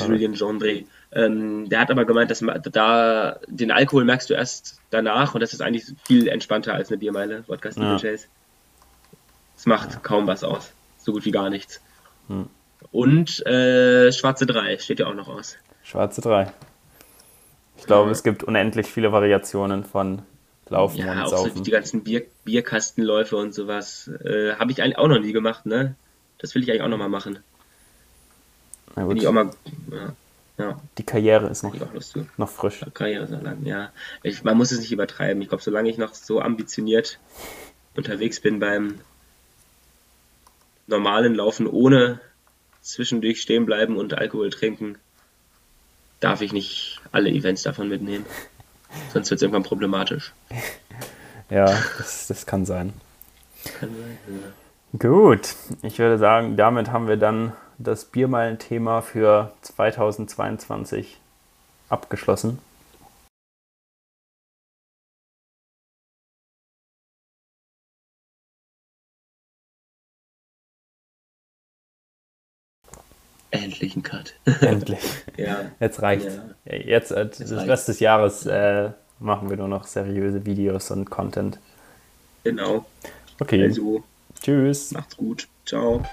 Julien 0.08 0.34
Gendry. 0.34 0.86
Ähm, 1.14 1.68
der 1.68 1.80
hat 1.80 1.90
aber 1.90 2.06
gemeint, 2.06 2.30
dass 2.30 2.44
da 2.72 3.40
den 3.48 3.72
Alkohol 3.72 4.06
merkst 4.06 4.30
du 4.30 4.36
erst 4.36 4.80
danach 4.92 5.34
und 5.34 5.42
das 5.42 5.54
ist 5.54 5.64
eigentlich 5.64 5.86
viel 6.06 6.28
entspannter 6.28 6.76
als 6.76 6.90
eine 6.90 7.00
Biermeile, 7.00 7.44
Wodka 7.48 7.70
Ja. 7.70 7.98
Steeplechase. 7.98 8.28
Es 9.58 9.66
macht 9.66 10.04
kaum 10.04 10.28
was 10.28 10.44
aus. 10.44 10.72
So 11.04 11.12
gut 11.12 11.26
wie 11.26 11.32
gar 11.32 11.50
nichts. 11.50 11.82
Hm. 12.28 12.48
Und 12.92 13.46
äh, 13.46 14.12
Schwarze 14.12 14.46
3 14.46 14.78
steht 14.80 15.00
ja 15.00 15.08
auch 15.08 15.14
noch 15.14 15.28
aus. 15.28 15.58
Schwarze 15.84 16.22
3. 16.22 16.52
Ich 17.78 17.86
glaube, 17.86 18.12
es 18.12 18.24
gibt 18.24 18.44
unendlich 18.44 18.88
viele 18.88 19.12
Variationen 19.12 19.84
von 19.84 20.22
Laufen 20.70 20.98
Ja, 20.98 21.12
und 21.12 21.20
auch 21.20 21.28
so 21.28 21.38
Saufen. 21.38 21.64
die 21.64 21.72
ganzen 21.72 22.04
Bier, 22.04 22.24
Bierkastenläufe 22.46 23.36
und 23.36 23.54
sowas. 23.54 24.10
Äh, 24.24 24.56
Habe 24.56 24.72
ich 24.72 24.82
eigentlich 24.82 24.98
auch 24.98 25.08
noch 25.08 25.20
nie 25.20 25.34
gemacht, 25.34 25.66
ne? 25.66 25.96
Das 26.38 26.56
will 26.56 26.64
ich 26.64 26.70
eigentlich 26.70 26.82
auch 26.82 26.88
noch 26.88 26.98
mal 26.98 27.10
machen. 27.10 27.40
Na 28.96 29.04
Bin 29.04 29.10
gut, 29.10 29.18
ich 29.18 29.28
auch 29.28 29.34
mal. 29.34 29.50
Ja, 29.92 30.14
ja 30.58 30.82
die 30.98 31.04
Karriere 31.04 31.48
ist 31.48 31.64
noch, 31.64 31.76
noch 32.38 32.50
frisch. 32.50 32.86
Karriere 32.94 33.28
so 33.28 33.36
lang, 33.36 33.66
ja. 33.66 33.92
Ich, 34.24 34.44
man 34.44 34.56
muss 34.58 34.72
es 34.72 34.80
nicht 34.80 34.92
übertreiben. 34.92 35.42
Ich 35.42 35.50
glaube, 35.50 35.64
solange 35.64 35.90
ich 35.90 35.98
noch 35.98 36.14
so 36.14 36.40
ambitioniert 36.42 37.20
unterwegs 37.96 38.40
bin 38.40 38.60
beim 38.60 39.00
normalen 40.88 41.36
Laufen 41.36 41.68
ohne 41.68 42.20
zwischendurch 42.82 43.42
stehen 43.42 43.66
bleiben 43.66 43.98
und 43.98 44.14
Alkohol 44.14 44.50
trinken, 44.50 44.98
darf 46.20 46.42
ich 46.42 46.54
nicht 46.54 47.02
alle 47.12 47.30
Events 47.30 47.64
davon 47.64 47.90
mitnehmen. 47.90 48.26
Sonst 49.14 49.30
wird 49.30 49.38
es 49.38 49.42
irgendwann 49.42 49.64
problematisch. 49.64 50.34
Ja, 51.50 51.66
das, 51.98 52.28
das 52.28 52.46
kann 52.48 52.66
sein. 52.66 52.94
Kann 53.80 53.90
sein, 53.90 54.18
ja. 54.28 54.98
Gut, 54.98 55.56
ich 55.84 56.00
würde 56.00 56.18
sagen, 56.18 56.56
damit 56.56 56.92
haben 56.92 57.08
wir 57.08 57.18
dann 57.18 57.52
das 57.78 58.06
Biermeilen-Thema 58.06 59.02
für 59.02 59.54
2022 59.62 61.20
abgeschlossen. 61.90 62.60
Endlich 73.84 73.96
ein 73.98 74.04
Cut. 74.04 74.34
Endlich. 74.62 75.00
ja. 75.38 75.58
Jetzt 75.80 76.02
reicht's. 76.02 76.36
Ja. 76.66 76.76
Jetzt, 76.76 77.12
äh, 77.12 77.26
das 77.28 77.40
reicht's. 77.52 77.68
Rest 77.70 77.88
des 77.90 78.00
Jahres 78.00 78.46
äh, 78.46 78.92
machen 79.20 79.50
wir 79.50 79.58
nur 79.58 79.68
noch 79.68 79.84
seriöse 79.86 80.46
Videos 80.46 80.90
und 80.92 81.10
Content. 81.10 81.60
Genau. 82.44 82.86
Okay, 83.40 83.64
Also, 83.64 84.04
tschüss. 84.42 84.92
macht's 84.92 85.18
gut. 85.18 85.48
Ciao. 85.66 86.04